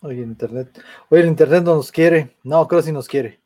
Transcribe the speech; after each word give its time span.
Oye, 0.00 0.22
internet. 0.22 0.80
Oye, 1.08 1.22
el 1.22 1.28
internet 1.28 1.64
no 1.64 1.76
nos 1.76 1.90
quiere. 1.90 2.36
No, 2.44 2.66
creo 2.68 2.80
que 2.80 2.86
sí 2.86 2.92
nos 2.92 3.08
quiere. 3.08 3.40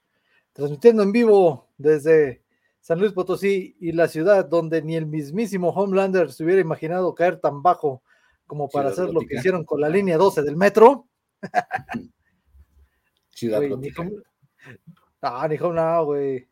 Transmitiendo 0.53 1.03
en 1.03 1.13
vivo 1.13 1.69
desde 1.79 2.43
San 2.81 2.99
Luis 2.99 3.13
Potosí 3.13 3.77
y 3.81 3.93
la 3.93 4.09
ciudad 4.09 4.45
donde 4.47 4.83
ni 4.83 4.97
el 4.97 5.07
mismísimo 5.07 5.71
Homelander 5.71 6.33
se 6.33 6.45
hubiera 6.45 6.61
imaginado 6.61 7.15
caer 7.15 7.39
tan 7.39 7.63
bajo 7.63 8.03
como 8.47 8.69
para 8.69 8.89
hacer 8.89 9.11
lo 9.11 9.21
que 9.21 9.37
hicieron 9.37 9.65
con 9.65 9.81
la 9.81 9.89
línea 9.89 10.17
12 10.17 10.43
del 10.43 10.57
metro. 10.57 11.07
Ciudad 13.31 13.63
Gótica. 13.69 14.09
Ah, 15.23 15.47
ni 15.49 15.57
no, 15.57 16.05
güey. 16.05 16.49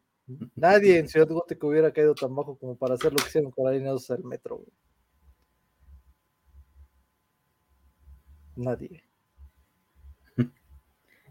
Nadie 0.55 0.99
en 0.99 1.09
Ciudad 1.09 1.29
Gótica 1.29 1.67
hubiera 1.67 1.93
caído 1.93 2.15
tan 2.15 2.35
bajo 2.35 2.57
como 2.57 2.77
para 2.77 2.95
hacer 2.95 3.13
lo 3.13 3.19
que 3.19 3.29
hicieron 3.29 3.51
con 3.51 3.65
la 3.65 3.73
línea 3.73 3.91
12 3.91 4.15
del 4.15 4.25
metro, 4.25 4.57
güey. 4.59 4.73
Nadie. 8.57 9.08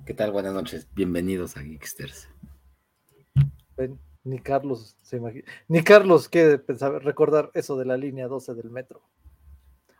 ¿Qué 0.07 0.13
tal? 0.13 0.31
Buenas 0.31 0.53
noches. 0.53 0.87
Bienvenidos 0.95 1.57
a 1.57 1.63
Geeksters. 1.63 2.29
ni 4.23 4.39
Carlos 4.39 4.95
se 5.03 5.17
imagina. 5.17 5.43
Ni 5.67 5.83
Carlos 5.83 6.29
quiere 6.29 6.59
pensar, 6.59 7.03
recordar 7.03 7.51
eso 7.53 7.75
de 7.75 7.83
la 7.83 7.97
línea 7.97 8.29
12 8.29 8.53
del 8.53 8.69
metro. 8.69 9.01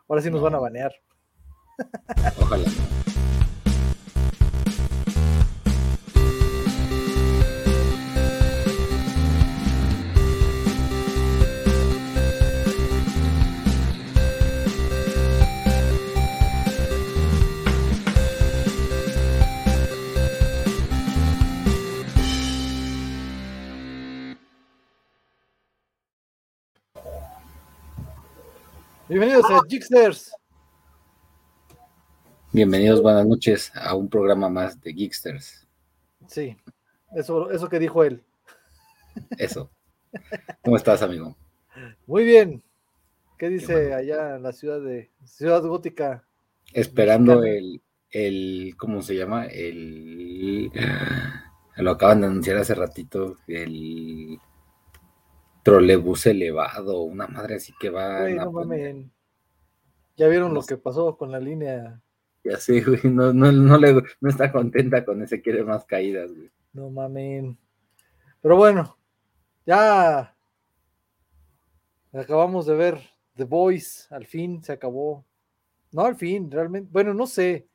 Ahora 0.07 0.21
sí 0.21 0.31
nos 0.31 0.41
van 0.41 0.55
a 0.55 0.59
banear. 0.59 0.93
Ojalá. 2.39 2.63
Bienvenidos 29.09 29.45
a 29.49 29.61
Geeksters. 29.69 30.35
Bienvenidos, 32.51 33.01
buenas 33.01 33.25
noches 33.25 33.71
a 33.73 33.95
un 33.95 34.09
programa 34.09 34.49
más 34.49 34.81
de 34.81 34.91
Geeksters. 34.91 35.65
Sí, 36.27 36.57
eso, 37.15 37.49
eso 37.51 37.69
que 37.69 37.79
dijo 37.79 38.03
él. 38.03 38.21
Eso. 39.37 39.71
¿Cómo 40.61 40.75
estás, 40.75 41.01
amigo? 41.01 41.37
Muy 42.05 42.25
bien. 42.25 42.61
¿Qué 43.37 43.47
dice 43.47 43.93
allá 43.93 44.35
en 44.35 44.43
la 44.43 44.51
ciudad 44.51 44.81
de 44.81 45.09
Ciudad 45.23 45.61
Gótica? 45.63 46.25
Esperando 46.73 47.43
el, 47.43 47.81
el, 48.11 48.73
¿cómo 48.77 49.01
se 49.01 49.15
llama? 49.15 49.45
El, 49.45 50.69
lo 51.77 51.91
acaban 51.91 52.19
de 52.19 52.27
anunciar 52.27 52.57
hace 52.57 52.75
ratito, 52.75 53.37
el 53.47 54.37
trolebús 55.67 56.25
elevado, 56.25 57.01
una 57.01 57.27
madre 57.27 57.55
así 57.55 57.73
que 57.77 57.89
va. 57.89 58.25
Ya 60.15 60.27
vieron 60.29 60.53
lo 60.53 60.63
que 60.63 60.77
pasó 60.77 61.17
con 61.17 61.29
la 61.29 61.41
línea. 61.41 62.01
Ya 62.41 62.55
sé, 62.55 62.79
güey, 62.81 63.01
no, 63.03 63.33
no, 63.33 63.51
no, 63.51 63.77
le, 63.77 64.01
no 64.21 64.29
está 64.29 64.49
contenta 64.49 65.03
con 65.03 65.21
ese, 65.21 65.41
quiere 65.41 65.65
más 65.65 65.83
caídas, 65.83 66.33
güey. 66.33 66.49
No 66.71 66.89
mames. 66.89 67.57
Pero 68.41 68.55
bueno, 68.55 68.97
ya 69.65 70.33
acabamos 72.13 72.65
de 72.65 72.73
ver 72.73 73.01
The 73.35 73.43
Voice, 73.43 74.07
al 74.09 74.25
fin 74.25 74.63
se 74.63 74.71
acabó. 74.71 75.25
No, 75.91 76.05
al 76.05 76.15
fin, 76.15 76.49
realmente, 76.49 76.89
bueno, 76.93 77.13
no 77.13 77.27
sé. 77.27 77.67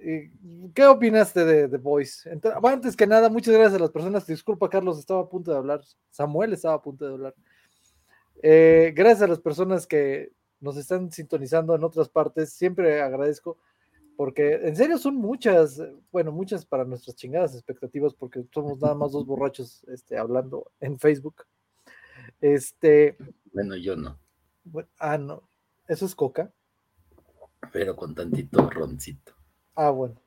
Eh, 0.00 0.30
¿Qué 0.74 0.86
opinaste 0.86 1.44
de 1.44 1.68
The 1.68 1.76
Voice? 1.76 2.30
Antes 2.62 2.96
que 2.96 3.06
nada, 3.06 3.28
muchas 3.28 3.54
gracias 3.54 3.74
a 3.74 3.82
las 3.82 3.90
personas. 3.90 4.26
Disculpa, 4.26 4.68
Carlos, 4.68 4.98
estaba 4.98 5.22
a 5.22 5.28
punto 5.28 5.50
de 5.50 5.58
hablar. 5.58 5.82
Samuel 6.10 6.52
estaba 6.52 6.74
a 6.74 6.82
punto 6.82 7.06
de 7.06 7.12
hablar. 7.12 7.34
Eh, 8.42 8.92
gracias 8.94 9.22
a 9.22 9.28
las 9.28 9.40
personas 9.40 9.86
que 9.86 10.32
nos 10.60 10.76
están 10.76 11.10
sintonizando 11.10 11.74
en 11.74 11.84
otras 11.84 12.08
partes. 12.08 12.52
Siempre 12.52 13.00
agradezco 13.00 13.58
porque 14.18 14.54
en 14.54 14.74
serio 14.74 14.98
son 14.98 15.14
muchas, 15.14 15.80
bueno, 16.10 16.32
muchas 16.32 16.66
para 16.66 16.84
nuestras 16.84 17.14
chingadas 17.14 17.54
expectativas, 17.54 18.14
porque 18.14 18.44
somos 18.52 18.80
nada 18.80 18.96
más 18.96 19.12
dos 19.12 19.24
borrachos 19.24 19.84
este, 19.84 20.18
hablando 20.18 20.72
en 20.80 20.98
Facebook. 20.98 21.44
Este. 22.40 23.16
Bueno, 23.52 23.76
yo 23.76 23.94
no. 23.94 24.18
ah, 24.98 25.18
no. 25.18 25.48
Eso 25.86 26.04
es 26.04 26.16
coca. 26.16 26.52
Pero 27.72 27.94
con 27.94 28.12
tantito 28.12 28.68
roncito. 28.68 29.37
Ah, 29.80 29.90
bueno, 29.90 30.20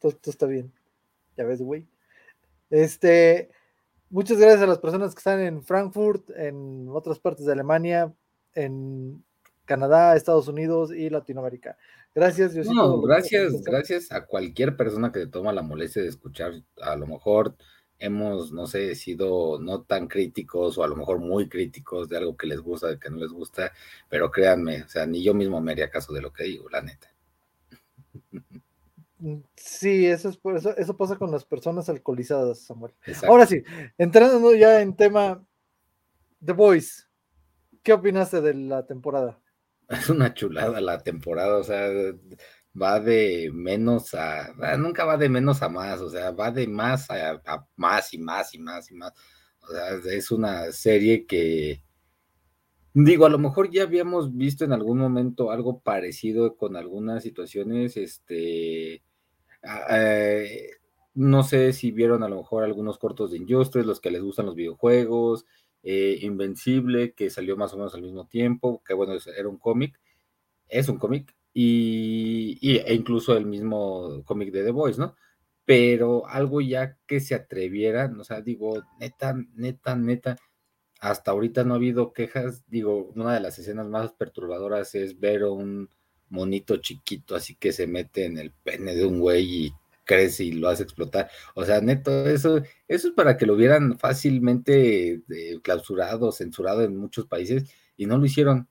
todo, 0.00 0.12
está 0.22 0.44
bien. 0.44 0.70
Ya 1.34 1.44
ves, 1.44 1.62
güey. 1.62 1.86
Este, 2.68 3.50
muchas 4.10 4.36
gracias 4.36 4.60
a 4.60 4.66
las 4.66 4.78
personas 4.78 5.14
que 5.14 5.20
están 5.20 5.40
en 5.40 5.62
Frankfurt, 5.62 6.28
en 6.36 6.86
otras 6.90 7.18
partes 7.18 7.46
de 7.46 7.52
Alemania, 7.52 8.12
en 8.52 9.24
Canadá, 9.64 10.14
Estados 10.14 10.46
Unidos 10.46 10.92
y 10.92 11.08
Latinoamérica. 11.08 11.78
Gracias, 12.14 12.54
No, 12.66 13.00
gracias, 13.00 13.62
gracias 13.62 14.12
a 14.12 14.26
cualquier 14.26 14.76
persona 14.76 15.10
que 15.10 15.26
toma 15.26 15.54
la 15.54 15.62
molestia 15.62 16.02
de 16.02 16.08
escuchar. 16.08 16.52
A 16.82 16.96
lo 16.96 17.06
mejor 17.06 17.56
hemos, 17.98 18.52
no 18.52 18.66
sé, 18.66 18.94
sido 18.94 19.58
no 19.58 19.84
tan 19.84 20.06
críticos 20.06 20.76
o 20.76 20.84
a 20.84 20.88
lo 20.88 20.96
mejor 20.96 21.18
muy 21.18 21.48
críticos 21.48 22.10
de 22.10 22.18
algo 22.18 22.36
que 22.36 22.46
les 22.46 22.60
gusta, 22.60 22.88
de 22.88 22.98
que 22.98 23.08
no 23.08 23.16
les 23.16 23.32
gusta, 23.32 23.72
pero 24.10 24.30
créanme, 24.30 24.82
o 24.82 24.88
sea, 24.88 25.06
ni 25.06 25.22
yo 25.22 25.32
mismo 25.32 25.62
me 25.62 25.72
haría 25.72 25.88
caso 25.88 26.12
de 26.12 26.20
lo 26.20 26.30
que 26.30 26.44
digo, 26.44 26.68
la 26.68 26.82
neta. 26.82 27.09
Sí, 29.54 30.06
eso 30.06 30.30
es 30.30 30.36
por 30.36 30.56
eso, 30.56 30.74
eso 30.76 30.96
pasa 30.96 31.16
con 31.16 31.30
las 31.30 31.44
personas 31.44 31.88
alcoholizadas, 31.88 32.60
Samuel. 32.60 32.94
Ahora 33.28 33.46
sí, 33.46 33.62
entrando 33.98 34.54
ya 34.54 34.80
en 34.80 34.96
tema 34.96 35.44
The 36.44 36.52
Voice, 36.52 37.04
¿qué 37.82 37.92
opinaste 37.92 38.40
de 38.40 38.54
la 38.54 38.86
temporada? 38.86 39.38
Es 39.88 40.08
una 40.08 40.32
chulada 40.32 40.80
la 40.80 41.02
temporada, 41.02 41.56
o 41.56 41.64
sea, 41.64 41.88
va 42.80 43.00
de 43.00 43.50
menos 43.52 44.14
a, 44.14 44.54
nunca 44.78 45.04
va 45.04 45.16
de 45.16 45.28
menos 45.28 45.62
a 45.62 45.68
más, 45.68 46.00
o 46.00 46.08
sea, 46.08 46.30
va 46.30 46.50
de 46.50 46.66
más 46.66 47.10
a, 47.10 47.42
a 47.44 47.66
más 47.76 48.14
y 48.14 48.18
más 48.18 48.54
y 48.54 48.58
más 48.58 48.90
y 48.90 48.94
más. 48.94 49.12
O 49.68 49.72
sea, 49.72 50.14
es 50.14 50.30
una 50.30 50.72
serie 50.72 51.26
que, 51.26 51.82
Digo, 52.94 53.24
a 53.26 53.28
lo 53.28 53.38
mejor 53.38 53.70
ya 53.70 53.84
habíamos 53.84 54.36
visto 54.36 54.64
en 54.64 54.72
algún 54.72 54.98
momento 54.98 55.52
algo 55.52 55.78
parecido 55.80 56.56
con 56.56 56.76
algunas 56.76 57.22
situaciones, 57.22 57.96
este, 57.96 59.02
eh, 59.90 60.70
no 61.14 61.42
sé 61.44 61.72
si 61.72 61.92
vieron 61.92 62.24
a 62.24 62.28
lo 62.28 62.36
mejor 62.38 62.64
algunos 62.64 62.98
cortos 62.98 63.30
de 63.30 63.38
Injustice, 63.38 63.86
los 63.86 64.00
que 64.00 64.10
les 64.10 64.22
gustan 64.22 64.46
los 64.46 64.56
videojuegos, 64.56 65.46
eh, 65.84 66.18
Invencible, 66.22 67.12
que 67.14 67.30
salió 67.30 67.56
más 67.56 67.72
o 67.74 67.76
menos 67.76 67.94
al 67.94 68.02
mismo 68.02 68.26
tiempo, 68.26 68.82
que 68.84 68.94
bueno, 68.94 69.14
era 69.36 69.48
un 69.48 69.58
cómic, 69.58 70.00
es 70.68 70.88
un 70.88 70.98
cómic, 70.98 71.34
y, 71.54 72.58
e 72.78 72.94
incluso 72.94 73.36
el 73.36 73.46
mismo 73.46 74.22
cómic 74.24 74.52
de 74.52 74.64
The 74.64 74.70
Voice, 74.72 75.00
¿no? 75.00 75.16
Pero 75.64 76.26
algo 76.26 76.60
ya 76.60 76.96
que 77.06 77.20
se 77.20 77.34
atrevieran, 77.36 78.18
o 78.20 78.24
sea, 78.24 78.40
digo, 78.40 78.82
neta, 78.98 79.34
neta, 79.54 79.96
neta, 79.96 80.36
hasta 81.00 81.30
ahorita 81.30 81.64
no 81.64 81.74
ha 81.74 81.76
habido 81.76 82.12
quejas. 82.12 82.64
Digo, 82.68 83.10
una 83.16 83.34
de 83.34 83.40
las 83.40 83.58
escenas 83.58 83.86
más 83.88 84.12
perturbadoras 84.12 84.94
es 84.94 85.18
ver 85.18 85.44
un 85.44 85.88
monito 86.28 86.76
chiquito 86.76 87.34
así 87.34 87.56
que 87.56 87.72
se 87.72 87.86
mete 87.88 88.24
en 88.24 88.38
el 88.38 88.52
pene 88.52 88.94
de 88.94 89.04
un 89.04 89.18
güey 89.18 89.66
y 89.66 89.72
crece 90.04 90.44
y 90.44 90.52
lo 90.52 90.68
hace 90.68 90.82
explotar. 90.84 91.30
O 91.54 91.64
sea, 91.64 91.80
neto, 91.80 92.26
eso, 92.26 92.62
eso 92.88 93.08
es 93.08 93.14
para 93.14 93.36
que 93.36 93.46
lo 93.46 93.54
hubieran 93.54 93.98
fácilmente 93.98 95.22
eh, 95.28 95.60
clausurado, 95.62 96.32
censurado 96.32 96.82
en 96.82 96.96
muchos 96.96 97.26
países 97.26 97.70
y 97.96 98.06
no 98.06 98.18
lo 98.18 98.26
hicieron. 98.26 98.68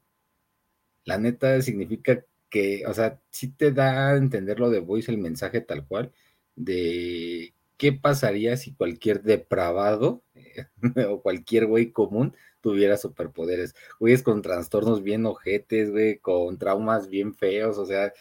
La 1.05 1.17
neta 1.17 1.61
significa 1.61 2.23
que, 2.49 2.83
o 2.87 2.93
sea, 2.93 3.19
sí 3.29 3.49
te 3.49 3.71
da 3.71 4.09
a 4.09 4.17
entender 4.17 4.59
lo 4.59 4.69
de 4.69 4.79
Voice 4.79 5.11
el 5.11 5.17
mensaje 5.17 5.61
tal 5.61 5.85
cual 5.87 6.11
de 6.55 7.53
qué 7.79 7.93
pasaría 7.93 8.57
si 8.57 8.73
cualquier 8.75 9.23
depravado 9.23 10.23
o 11.09 11.21
cualquier 11.21 11.65
güey 11.65 11.91
común 11.91 12.35
tuviera 12.61 12.97
superpoderes. 12.97 13.73
Güeyes 13.99 14.21
con 14.21 14.41
trastornos 14.41 15.01
bien 15.01 15.25
ojetes, 15.25 15.89
güey, 15.89 16.19
con 16.19 16.57
traumas 16.59 17.09
bien 17.09 17.33
feos, 17.33 17.77
o 17.77 17.85
sea, 17.85 18.13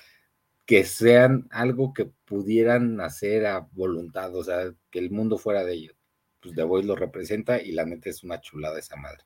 que 0.64 0.84
sean 0.84 1.48
algo 1.50 1.92
que 1.92 2.06
pudieran 2.24 3.00
hacer 3.00 3.46
a 3.46 3.68
voluntad, 3.72 4.34
o 4.36 4.44
sea, 4.44 4.72
que 4.90 5.00
el 5.00 5.10
mundo 5.10 5.38
fuera 5.38 5.64
de 5.64 5.74
ellos. 5.74 5.96
Pues 6.40 6.54
The 6.54 6.62
Voice 6.62 6.86
lo 6.86 6.94
representa 6.94 7.60
y 7.60 7.72
la 7.72 7.84
neta 7.84 8.10
es 8.10 8.22
una 8.22 8.40
chulada 8.40 8.78
esa 8.78 8.96
madre. 8.96 9.24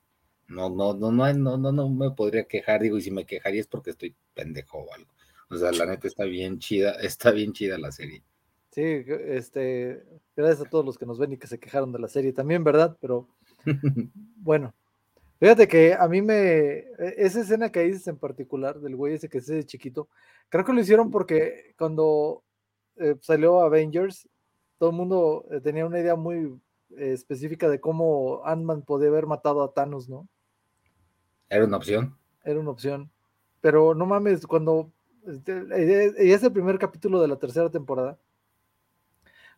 No, 0.48 0.70
no, 0.70 0.94
no, 0.94 1.12
no, 1.12 1.32
no, 1.34 1.58
no, 1.58 1.72
no 1.72 1.90
me 1.90 2.10
podría 2.12 2.44
quejar, 2.44 2.80
digo, 2.82 2.96
y 2.96 3.02
si 3.02 3.10
me 3.10 3.26
quejaría 3.26 3.60
es 3.60 3.66
porque 3.66 3.90
estoy 3.90 4.16
pendejo 4.34 4.78
o 4.78 4.94
algo. 4.94 5.12
O 5.50 5.56
sea, 5.56 5.72
la 5.72 5.84
neta 5.86 6.08
está 6.08 6.24
bien 6.24 6.58
chida, 6.58 6.92
está 7.02 7.32
bien 7.32 7.52
chida 7.52 7.76
la 7.76 7.92
serie. 7.92 8.22
Sí, 8.72 8.82
este, 8.82 10.02
gracias 10.34 10.66
a 10.66 10.70
todos 10.70 10.84
los 10.84 10.96
que 10.96 11.04
nos 11.04 11.18
ven 11.18 11.32
y 11.32 11.36
que 11.36 11.46
se 11.46 11.60
quejaron 11.60 11.92
de 11.92 11.98
la 11.98 12.08
serie 12.08 12.32
también, 12.32 12.64
¿verdad? 12.64 12.96
Pero 13.02 13.28
bueno, 14.36 14.72
fíjate 15.38 15.68
que 15.68 15.92
a 15.92 16.08
mí 16.08 16.22
me, 16.22 16.78
e, 16.78 16.86
esa 17.18 17.42
escena 17.42 17.70
que 17.70 17.80
dices 17.80 18.08
en 18.08 18.16
particular 18.16 18.80
del 18.80 18.96
güey 18.96 19.14
ese 19.14 19.28
que 19.28 19.38
es 19.38 19.48
ese 19.50 19.66
chiquito, 19.66 20.08
creo 20.48 20.64
que 20.64 20.72
lo 20.72 20.80
hicieron 20.80 21.10
porque 21.10 21.74
cuando 21.76 22.42
eh, 22.96 23.16
salió 23.20 23.60
Avengers, 23.60 24.26
todo 24.78 24.88
el 24.88 24.96
mundo 24.96 25.44
eh, 25.50 25.60
tenía 25.60 25.84
una 25.84 26.00
idea 26.00 26.16
muy 26.16 26.58
eh, 26.96 27.12
específica 27.12 27.68
de 27.68 27.78
cómo 27.78 28.40
Ant-Man 28.46 28.82
podía 28.82 29.08
haber 29.08 29.26
matado 29.26 29.62
a 29.62 29.74
Thanos, 29.74 30.08
¿no? 30.08 30.26
Era 31.50 31.66
una 31.66 31.76
opción. 31.76 32.16
Era 32.42 32.58
una 32.58 32.70
opción. 32.70 33.10
Pero 33.60 33.94
no 33.94 34.06
mames, 34.06 34.46
cuando. 34.46 34.90
Este, 35.26 35.52
y 36.24 36.32
es 36.32 36.42
el 36.42 36.52
primer 36.52 36.78
capítulo 36.78 37.20
de 37.20 37.28
la 37.28 37.36
tercera 37.36 37.70
temporada. 37.70 38.18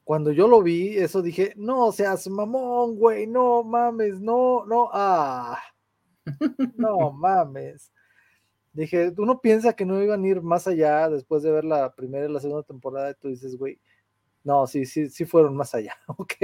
Cuando 0.04 0.32
yo 0.32 0.48
lo 0.48 0.62
vi, 0.62 0.98
eso 0.98 1.22
dije, 1.22 1.54
no 1.56 1.90
seas 1.90 2.28
mamón, 2.28 2.96
güey, 2.96 3.26
no 3.26 3.62
mames, 3.64 4.20
no, 4.20 4.66
no, 4.66 4.90
ah, 4.92 5.58
no 6.76 7.10
mames. 7.12 7.90
Dije, 8.74 9.12
uno 9.16 9.40
piensa 9.40 9.72
que 9.74 9.86
no 9.86 10.02
iban 10.02 10.24
a 10.24 10.28
ir 10.28 10.42
más 10.42 10.66
allá 10.66 11.08
después 11.08 11.42
de 11.42 11.52
ver 11.52 11.64
la 11.64 11.94
primera 11.94 12.26
y 12.26 12.32
la 12.32 12.40
segunda 12.40 12.64
temporada, 12.64 13.10
y 13.10 13.14
tú 13.14 13.28
dices, 13.28 13.56
güey, 13.56 13.80
no, 14.44 14.66
sí, 14.66 14.84
sí, 14.84 15.08
sí 15.08 15.24
fueron 15.24 15.56
más 15.56 15.74
allá, 15.74 15.96
ok. 16.08 16.34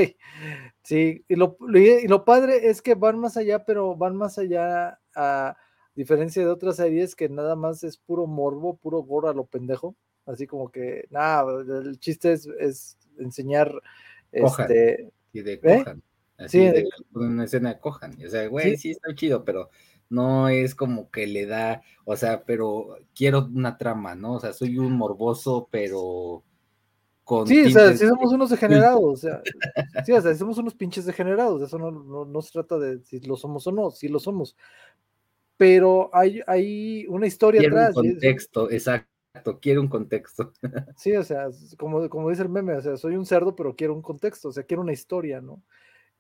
Sí, 0.82 1.24
y 1.28 1.36
lo, 1.36 1.56
y 1.74 2.08
lo 2.08 2.24
padre 2.24 2.70
es 2.70 2.80
que 2.80 2.94
van 2.94 3.18
más 3.18 3.36
allá, 3.36 3.64
pero 3.66 3.94
van 3.94 4.16
más 4.16 4.38
allá 4.38 4.98
a 5.14 5.56
diferencia 5.94 6.42
de 6.42 6.48
otras 6.48 6.76
series 6.76 7.14
que 7.14 7.28
nada 7.28 7.56
más 7.56 7.84
es 7.84 7.98
puro 7.98 8.26
morbo, 8.26 8.76
puro 8.78 9.02
gore 9.02 9.28
a 9.28 9.34
lo 9.34 9.44
pendejo. 9.44 9.96
Así 10.30 10.46
como 10.46 10.70
que, 10.70 11.06
nada, 11.10 11.44
el 11.60 11.98
chiste 11.98 12.32
es, 12.32 12.46
es 12.58 12.98
enseñar 13.18 13.72
este. 14.32 15.10
Y 15.32 15.42
de 15.42 15.52
¿eh? 15.54 15.60
cojan. 15.60 16.02
Así 16.38 16.58
sí, 16.58 16.64
de, 16.64 16.88
una 17.12 17.44
escena 17.44 17.74
de 17.74 17.80
cojan. 17.80 18.16
O 18.24 18.28
sea, 18.28 18.46
güey, 18.48 18.76
sí. 18.76 18.92
está 18.92 19.14
chido, 19.14 19.44
pero 19.44 19.70
no 20.08 20.48
es 20.48 20.74
como 20.74 21.10
que 21.10 21.26
le 21.26 21.46
da, 21.46 21.82
o 22.04 22.16
sea, 22.16 22.44
pero 22.44 22.98
quiero 23.14 23.48
una 23.54 23.78
trama, 23.78 24.14
¿no? 24.14 24.34
O 24.34 24.40
sea, 24.40 24.52
soy 24.52 24.78
un 24.78 24.92
morboso, 24.92 25.68
pero 25.70 26.42
con 27.22 27.46
sí, 27.46 27.62
o 27.66 27.70
sea, 27.70 27.92
si 27.92 28.08
somos 28.08 28.32
unos 28.32 28.50
degenerados, 28.50 29.04
o 29.04 29.16
sea, 29.16 29.40
sí, 30.04 30.12
o 30.12 30.20
sea, 30.20 30.34
somos 30.34 30.58
unos 30.58 30.74
pinches 30.74 31.04
degenerados, 31.04 31.62
eso 31.62 31.78
no, 31.78 31.92
no, 31.92 32.24
no, 32.24 32.42
se 32.42 32.50
trata 32.50 32.76
de 32.78 32.98
si 33.04 33.20
lo 33.20 33.36
somos 33.36 33.66
o 33.68 33.72
no, 33.72 33.92
si 33.92 34.08
lo 34.08 34.18
somos, 34.18 34.56
pero 35.56 36.10
hay, 36.12 36.40
hay 36.46 37.06
una 37.06 37.28
historia 37.28 37.60
quiero 37.60 37.76
atrás. 37.76 37.96
Un 37.96 38.10
contexto, 38.10 38.68
exacto, 38.70 39.08
quiero 39.60 39.80
un 39.80 39.88
contexto. 39.88 40.52
Sí, 40.96 41.14
o 41.16 41.24
sea, 41.24 41.48
como, 41.78 42.08
como 42.08 42.30
dice 42.30 42.42
el 42.42 42.48
meme, 42.48 42.74
o 42.74 42.82
sea, 42.82 42.96
soy 42.96 43.16
un 43.16 43.26
cerdo, 43.26 43.54
pero 43.56 43.74
quiero 43.76 43.94
un 43.94 44.02
contexto, 44.02 44.48
o 44.48 44.52
sea, 44.52 44.64
quiero 44.64 44.82
una 44.82 44.92
historia, 44.92 45.40
¿no? 45.40 45.62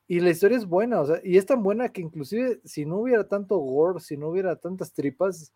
Y 0.06 0.20
la 0.20 0.30
historia 0.30 0.58
es 0.58 0.66
buena, 0.66 1.00
o 1.00 1.06
sea, 1.06 1.20
y 1.22 1.36
es 1.36 1.46
tan 1.46 1.62
buena 1.62 1.90
que 1.90 2.00
inclusive 2.00 2.60
si 2.64 2.84
no 2.84 2.96
hubiera 2.96 3.28
tanto 3.28 3.56
gore, 3.58 4.00
si 4.00 4.16
no 4.16 4.28
hubiera 4.28 4.56
tantas 4.56 4.92
tripas, 4.92 5.52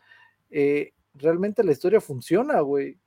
eh, 0.50 0.92
realmente 1.14 1.64
la 1.64 1.72
historia 1.72 2.00
funciona, 2.00 2.60
güey. 2.60 2.98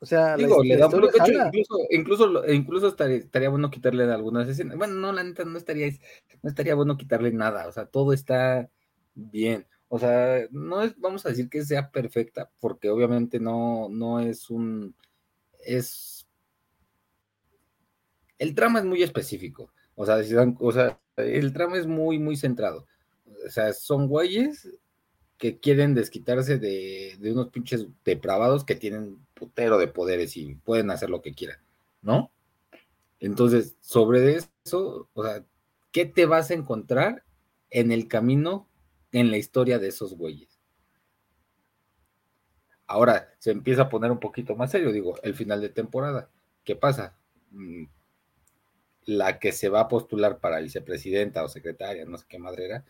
O 0.00 0.06
sea, 0.06 0.36
Digo, 0.36 0.62
le 0.62 0.76
da 0.76 0.86
incluso, 0.86 1.78
incluso, 1.90 2.52
incluso 2.52 2.88
estaría, 2.88 3.48
bueno 3.48 3.70
quitarle 3.70 4.04
algunas 4.04 4.48
escenas. 4.48 4.76
Bueno, 4.76 4.94
no, 4.94 5.12
la 5.12 5.24
neta, 5.24 5.44
no 5.44 5.58
estaría, 5.58 5.90
no 6.42 6.48
estaría 6.48 6.76
bueno 6.76 6.96
quitarle 6.96 7.32
nada. 7.32 7.66
O 7.66 7.72
sea, 7.72 7.86
todo 7.86 8.12
está 8.12 8.70
bien. 9.14 9.66
O 9.88 9.98
sea, 9.98 10.46
no 10.50 10.82
es, 10.82 10.98
vamos 10.98 11.24
a 11.24 11.30
decir 11.30 11.48
que 11.48 11.64
sea 11.64 11.90
perfecta, 11.90 12.50
porque 12.60 12.90
obviamente 12.90 13.40
no, 13.40 13.88
no 13.88 14.20
es 14.20 14.50
un, 14.50 14.94
es, 15.64 16.26
el 18.38 18.54
trama 18.54 18.80
es 18.80 18.84
muy 18.84 19.02
específico. 19.02 19.72
O 19.94 20.06
sea, 20.06 20.20
o 20.60 20.72
sea, 20.72 21.00
el 21.16 21.52
trama 21.52 21.78
es 21.78 21.86
muy, 21.86 22.18
muy 22.18 22.36
centrado. 22.36 22.86
O 23.46 23.50
sea, 23.50 23.72
son 23.72 24.08
güeyes 24.08 24.68
que 25.38 25.58
quieren 25.58 25.94
desquitarse 25.94 26.58
de, 26.58 27.16
de 27.18 27.32
unos 27.32 27.48
pinches 27.48 27.86
depravados 28.04 28.64
que 28.64 28.74
tienen 28.74 29.18
putero 29.34 29.78
de 29.78 29.88
poderes 29.88 30.36
y 30.36 30.54
pueden 30.54 30.90
hacer 30.90 31.10
lo 31.10 31.22
que 31.22 31.34
quieran, 31.34 31.58
¿no? 32.02 32.30
Entonces, 33.20 33.76
sobre 33.80 34.36
eso, 34.36 35.08
o 35.12 35.24
sea, 35.24 35.44
¿qué 35.92 36.04
te 36.04 36.26
vas 36.26 36.50
a 36.50 36.54
encontrar 36.54 37.24
en 37.70 37.92
el 37.92 38.08
camino, 38.08 38.67
en 39.12 39.30
la 39.30 39.36
historia 39.36 39.78
de 39.78 39.88
esos 39.88 40.14
güeyes? 40.14 40.58
Ahora 42.86 43.34
se 43.38 43.50
empieza 43.50 43.82
a 43.82 43.88
poner 43.88 44.10
un 44.10 44.20
poquito 44.20 44.56
más 44.56 44.70
serio, 44.70 44.92
digo, 44.92 45.16
el 45.22 45.34
final 45.34 45.60
de 45.60 45.68
temporada. 45.68 46.30
¿Qué 46.64 46.74
pasa? 46.74 47.16
Mm, 47.50 47.84
la 49.06 49.38
que 49.38 49.52
se 49.52 49.68
va 49.68 49.80
a 49.80 49.88
postular 49.88 50.38
para 50.38 50.60
vicepresidenta 50.60 51.42
o 51.44 51.48
secretaria, 51.48 52.04
no 52.04 52.18
sé 52.18 52.26
qué 52.28 52.38
madre 52.38 52.66
era, 52.66 52.84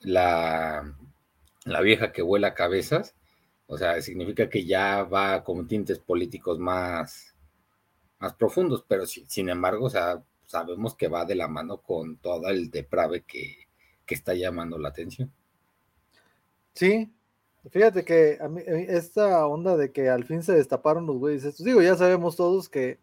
la, 0.00 0.96
la 1.64 1.80
vieja 1.80 2.12
que 2.12 2.22
vuela 2.22 2.54
cabezas, 2.54 3.16
o 3.66 3.78
sea, 3.78 4.00
significa 4.02 4.48
que 4.48 4.64
ya 4.64 5.04
va 5.04 5.42
con 5.44 5.66
tintes 5.66 5.98
políticos 5.98 6.58
más, 6.58 7.36
más 8.20 8.34
profundos, 8.34 8.84
pero 8.86 9.06
sin 9.06 9.48
embargo, 9.48 9.86
o 9.86 9.90
sea, 9.90 10.22
sabemos 10.46 10.94
que 10.94 11.08
va 11.08 11.24
de 11.24 11.34
la 11.34 11.48
mano 11.48 11.78
con 11.82 12.18
todo 12.18 12.48
el 12.48 12.70
deprave 12.70 13.22
que, 13.22 13.63
que 14.06 14.14
está 14.14 14.34
llamando 14.34 14.78
la 14.78 14.88
atención. 14.88 15.32
Sí, 16.74 17.12
fíjate 17.70 18.04
que 18.04 18.38
a 18.40 18.48
mí, 18.48 18.62
esta 18.66 19.46
onda 19.46 19.76
de 19.76 19.92
que 19.92 20.08
al 20.08 20.24
fin 20.24 20.42
se 20.42 20.52
destaparon 20.52 21.06
los 21.06 21.16
güeyes 21.16 21.44
estos, 21.44 21.64
digo, 21.64 21.80
ya 21.82 21.96
sabemos 21.96 22.36
todos 22.36 22.68
que 22.68 22.98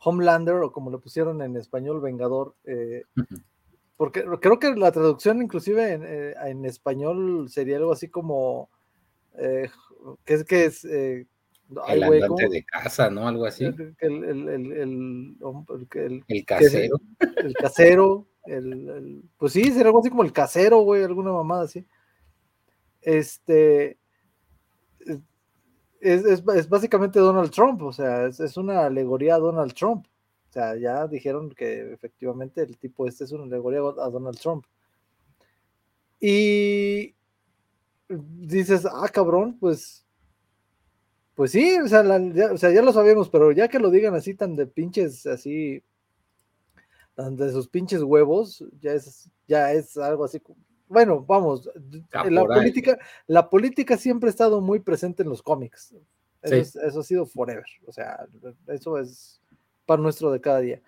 Homelander, 0.00 0.56
o 0.56 0.72
como 0.72 0.90
le 0.90 0.98
pusieron 0.98 1.42
en 1.42 1.56
español, 1.56 2.00
Vengador, 2.00 2.54
eh, 2.64 3.02
porque 3.96 4.24
creo 4.40 4.58
que 4.58 4.74
la 4.74 4.92
traducción 4.92 5.42
inclusive 5.42 5.92
en, 5.92 6.02
eh, 6.04 6.34
en 6.44 6.64
español 6.64 7.48
sería 7.50 7.78
algo 7.78 7.92
así 7.92 8.08
como 8.08 8.70
eh, 9.38 9.68
que 10.24 10.34
es 10.34 10.44
que 10.44 10.64
es 10.66 10.84
eh, 10.84 11.26
el 11.88 12.02
andante 12.02 12.48
de 12.48 12.64
casa, 12.64 13.10
¿no? 13.10 13.28
Algo 13.28 13.44
así. 13.44 13.64
El, 13.64 14.24
el, 14.24 14.48
el, 14.48 15.36
el 16.28 16.44
casero. 16.46 17.00
el 17.36 17.54
casero, 17.54 18.26
el, 18.48 19.24
pues 19.36 19.52
sí, 19.52 19.64
sería 19.64 19.86
algo 19.86 20.00
así 20.00 20.10
como 20.10 20.24
el 20.24 20.32
casero, 20.32 20.80
güey, 20.80 21.04
alguna 21.04 21.32
mamada 21.32 21.64
así. 21.64 21.86
Este 23.02 23.98
es, 26.00 26.24
es, 26.24 26.42
es 26.54 26.68
básicamente 26.68 27.18
Donald 27.18 27.50
Trump, 27.50 27.82
o 27.82 27.92
sea, 27.92 28.26
es, 28.26 28.40
es, 28.40 28.56
una 28.56 28.86
alegoría 28.86 29.36
a 29.36 29.38
Donald 29.38 29.74
Trump. 29.74 30.06
O 30.48 30.52
sea, 30.52 30.76
ya 30.76 31.06
dijeron 31.06 31.50
que 31.50 31.92
efectivamente 31.92 32.62
el 32.62 32.78
tipo 32.78 33.06
este 33.06 33.24
es 33.24 33.32
una 33.32 33.44
alegoría 33.44 33.80
a 33.80 34.10
Donald 34.10 34.38
Trump. 34.38 34.64
Y 36.20 37.14
dices, 38.08 38.86
ah, 38.86 39.08
cabrón, 39.12 39.56
pues, 39.60 40.04
pues 41.34 41.52
sí, 41.52 41.78
o 41.78 41.86
sea, 41.86 42.02
ya, 42.02 42.82
lo 42.82 42.92
sabemos, 42.92 43.28
pero 43.28 43.52
ya 43.52 43.68
que 43.68 43.78
lo 43.78 43.90
digan 43.90 44.14
así 44.14 44.34
tan 44.34 44.56
de 44.56 44.66
pinches, 44.66 45.26
así, 45.26 45.82
de 47.30 47.52
sus 47.52 47.68
pinches 47.68 48.02
huevos, 48.02 48.64
ya 48.80 48.92
es, 48.92 49.28
ya 49.46 49.72
es 49.72 49.96
algo 49.96 50.24
así. 50.24 50.40
Bueno, 50.86 51.24
vamos, 51.24 51.70
la 52.10 52.44
política, 52.44 52.98
la 53.26 53.50
política 53.50 53.96
siempre 53.96 54.28
ha 54.28 54.30
estado 54.30 54.60
muy 54.60 54.80
presente 54.80 55.22
en 55.22 55.28
los 55.28 55.42
cómics. 55.42 55.94
Eso, 56.42 56.80
eso 56.80 57.00
ha 57.00 57.02
sido 57.02 57.26
forever. 57.26 57.66
O 57.86 57.92
sea, 57.92 58.26
eso 58.68 58.98
es 58.98 59.42
para 59.84 60.00
nuestro 60.00 60.30
de 60.30 60.40
cada 60.40 60.60
día. 60.60 60.80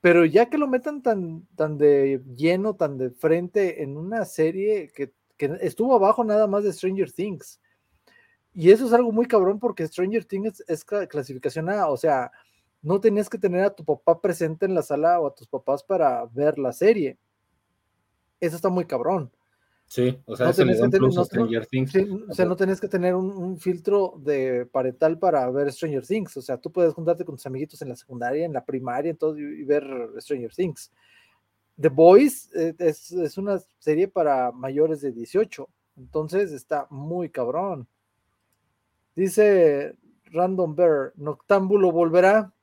Pero 0.00 0.24
ya 0.24 0.50
que 0.50 0.58
lo 0.58 0.66
metan 0.66 1.02
tan, 1.02 1.46
tan 1.54 1.78
de 1.78 2.22
lleno, 2.36 2.74
tan 2.74 2.98
de 2.98 3.10
frente 3.10 3.82
en 3.82 3.96
una 3.96 4.24
serie 4.24 4.90
que 4.92 5.12
que 5.36 5.58
estuvo 5.60 5.94
abajo 5.94 6.24
nada 6.24 6.46
más 6.46 6.64
de 6.64 6.72
Stranger 6.72 7.10
Things. 7.10 7.60
Y 8.52 8.70
eso 8.70 8.86
es 8.86 8.92
algo 8.92 9.10
muy 9.10 9.26
cabrón 9.26 9.58
porque 9.58 9.86
Stranger 9.86 10.24
Things 10.24 10.62
es, 10.68 10.84
clasificación 10.84 11.68
A, 11.70 11.88
o 11.88 11.96
sea, 11.96 12.30
no 12.84 13.00
tenías 13.00 13.30
que 13.30 13.38
tener 13.38 13.64
a 13.64 13.74
tu 13.74 13.84
papá 13.84 14.20
presente 14.20 14.66
en 14.66 14.74
la 14.74 14.82
sala 14.82 15.18
o 15.18 15.26
a 15.26 15.34
tus 15.34 15.48
papás 15.48 15.82
para 15.82 16.24
ver 16.26 16.58
la 16.58 16.72
serie. 16.72 17.18
Eso 18.38 18.56
está 18.56 18.68
muy 18.68 18.84
cabrón. 18.84 19.32
Sí, 19.86 20.18
o 20.26 20.36
sea, 20.36 20.46
no 20.46 20.52
tenías 20.52 20.80
que 20.80 20.88
tener, 20.88 21.12
Stranger 21.12 21.66
Things. 21.66 21.94
o 22.28 22.34
sea, 22.34 22.44
no 22.44 22.56
tenías 22.56 22.80
que 22.80 22.88
tener 22.88 23.14
un, 23.14 23.58
filtro 23.58 24.14
de 24.18 24.66
parental 24.66 25.18
para 25.18 25.50
ver 25.50 25.72
Stranger 25.72 26.06
Things. 26.06 26.36
O 26.36 26.42
sea, 26.42 26.58
tú 26.58 26.70
puedes 26.70 26.92
juntarte 26.94 27.24
con 27.24 27.36
tus 27.36 27.46
amiguitos 27.46 27.80
en 27.80 27.88
la 27.88 27.96
secundaria, 27.96 28.44
en 28.44 28.52
la 28.52 28.64
primaria, 28.64 29.10
en 29.10 29.16
todo, 29.16 29.38
y 29.38 29.64
ver 29.64 29.84
Stranger 30.18 30.52
Things. 30.52 30.90
The 31.80 31.88
Boys 31.88 32.50
eh, 32.54 32.74
es, 32.78 33.38
una 33.38 33.58
serie 33.78 34.08
para 34.08 34.52
mayores 34.52 35.00
de 35.00 35.12
18, 35.12 35.68
entonces 35.96 36.52
está 36.52 36.86
muy 36.90 37.30
cabrón. 37.30 37.88
Dice 39.16 39.96
Random 40.26 40.74
Bear, 40.74 41.12
Noctámbulo 41.16 41.92
volverá. 41.92 42.53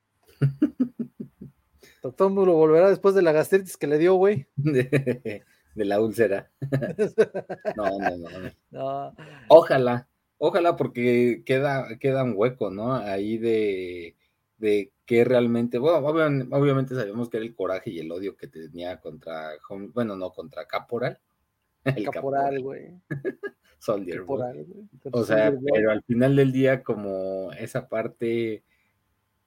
Noctámbulo 2.03 2.53
volverá 2.53 2.89
después 2.89 3.15
de 3.15 3.21
la 3.21 3.31
gastritis 3.31 3.77
que 3.77 3.88
le 3.88 3.98
dio, 3.98 4.15
güey. 4.15 4.48
De, 5.74 5.86
la 5.86 6.01
úlcera. 6.01 6.51
no, 7.77 7.98
no, 7.98 8.17
no, 8.17 8.51
no, 8.71 9.15
Ojalá, 9.48 10.10
ojalá 10.38 10.75
porque 10.75 11.43
queda, 11.45 11.98
queda 11.98 12.25
un 12.25 12.33
hueco, 12.36 12.69
¿no? 12.69 12.93
Ahí 12.93 13.38
de 13.38 14.17
de 14.62 14.93
que 15.07 15.25
realmente, 15.25 15.79
bueno, 15.79 15.98
obviamente, 15.98 16.95
sabemos 16.95 17.29
que 17.29 17.38
era 17.38 17.45
el 17.45 17.55
coraje 17.55 17.89
y 17.89 18.00
el 18.00 18.12
odio 18.12 18.38
que 18.38 18.48
tenía 18.48 19.00
contra, 19.01 19.50
bueno, 19.93 20.15
no 20.15 20.31
contra 20.31 20.65
Caporal, 20.65 21.19
El 21.83 22.10
caporal, 22.10 22.62
güey. 22.62 22.93
Soldier 23.79 24.21
Boy. 24.21 24.67
O 25.12 25.24
sea, 25.24 25.51
pero 25.74 25.89
al 25.89 26.03
final 26.03 26.36
del 26.36 26.51
día, 26.51 26.83
como 26.83 27.51
esa 27.53 27.89
parte 27.89 28.63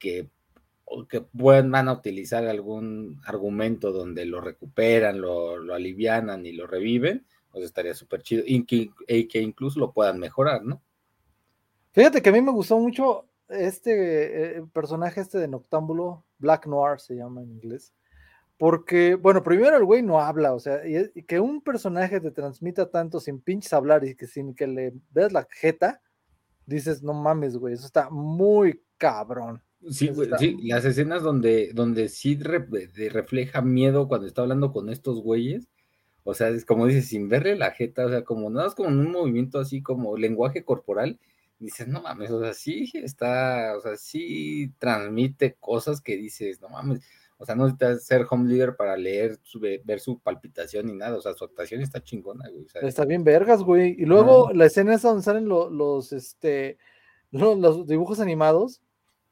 que, 0.01 0.29
que 1.09 1.21
pueden, 1.21 1.71
van 1.71 1.89
a 1.89 1.93
utilizar 1.93 2.47
algún 2.47 3.21
argumento 3.25 3.93
donde 3.93 4.25
lo 4.25 4.41
recuperan, 4.41 5.21
lo, 5.21 5.59
lo 5.59 5.75
alivianan 5.75 6.47
y 6.47 6.53
lo 6.53 6.67
reviven, 6.67 7.27
pues 7.51 7.65
estaría 7.65 7.95
súper 7.95 8.23
chido. 8.23 8.43
Y 8.47 8.65
que, 8.65 8.91
que, 9.27 9.41
incluso 9.41 9.81
lo 9.81 9.93
puedan 9.93 10.19
mejorar, 10.19 10.65
¿no? 10.65 10.83
Fíjate 11.93 12.23
que 12.23 12.29
a 12.29 12.33
mí 12.33 12.41
me 12.43 12.53
gustó 12.53 12.79
mucho 12.79 13.29
este 13.49 14.59
eh, 14.59 14.63
personaje 14.73 15.21
este 15.21 15.39
de 15.39 15.49
Noctámbulo, 15.49 16.25
Black 16.39 16.67
Noir 16.67 16.99
se 17.01 17.15
llama 17.15 17.43
en 17.43 17.51
inglés 17.53 17.93
porque, 18.59 19.17
bueno, 19.17 19.43
primero 19.43 19.77
el 19.77 19.85
güey 19.85 20.03
no 20.03 20.21
habla, 20.21 20.55
o 20.55 20.61
sea, 20.61 20.87
y, 20.87 21.23
que 21.25 21.41
un 21.41 21.61
personaje 21.61 22.21
te 22.21 22.31
transmita 22.31 22.91
tanto 22.91 23.21
sin 23.21 23.41
pinches 23.41 23.73
hablar 23.73 24.05
y 24.05 24.15
que 24.15 24.27
sin 24.27 24.55
que 24.55 24.67
le 24.67 24.93
veas 25.11 25.33
la 25.33 25.47
jeta, 25.51 26.01
dices, 26.67 27.03
no 27.03 27.13
mames, 27.15 27.57
güey, 27.57 27.75
eso 27.75 27.87
está 27.87 28.11
muy 28.11 28.83
cabrón. 28.97 29.63
Sí, 29.91 30.11
sí, 30.39 30.59
las 30.63 30.85
escenas 30.85 31.23
donde, 31.23 31.73
donde 31.75 32.09
sí 32.09 32.37
refleja 32.37 33.63
miedo 33.63 34.09
cuando 34.09 34.27
está 34.27 34.43
hablando 34.43 34.73
con 34.73 34.89
estos 34.89 35.23
güeyes, 35.23 35.69
o 36.23 36.35
sea, 36.35 36.49
es 36.49 36.65
como 36.65 36.87
dices, 36.87 37.09
sin 37.09 37.29
verle 37.29 37.57
la 37.57 37.71
jeta, 37.71 38.07
o 38.07 38.09
sea, 38.09 38.25
como 38.25 38.49
nada 38.51 38.67
más 38.67 38.75
como 38.75 38.89
un 38.89 39.11
movimiento 39.11 39.59
así 39.59 39.83
como 39.83 40.17
lenguaje 40.17 40.65
corporal, 40.65 41.19
dices, 41.59 41.89
no 41.89 42.03
mames, 42.03 42.31
o 42.31 42.41
sea, 42.41 42.55
sí 42.55 42.91
está, 42.95 43.75
o 43.77 43.81
sea, 43.81 43.97
sí 43.97 44.73
transmite 44.79 45.57
cosas 45.61 46.01
que 46.01 46.17
dices, 46.17 46.61
no 46.61 46.69
mames, 46.71 47.03
o 47.37 47.45
sea, 47.45 47.55
no 47.55 47.65
necesitas 47.65 48.05
ser 48.05 48.27
home 48.31 48.49
leader 48.49 48.77
para 48.77 48.97
leer, 48.97 49.39
ver 49.85 50.01
su 50.01 50.19
palpitación 50.19 50.87
ni 50.87 50.95
nada. 50.95 51.17
O 51.17 51.21
sea, 51.21 51.35
su 51.35 51.45
actuación 51.45 51.83
está 51.83 52.03
chingona, 52.03 52.49
güey. 52.49 52.67
está 52.83 53.05
bien 53.05 53.25
vergas, 53.25 53.63
güey. 53.63 53.97
Y 53.99 54.07
luego 54.07 54.51
la 54.53 54.67
escena 54.67 54.95
es 54.95 55.03
donde 55.03 55.23
salen 55.23 55.49
los, 55.49 56.13
este, 56.13 56.79
los, 57.31 57.87
dibujos 57.87 58.21
animados. 58.21 58.81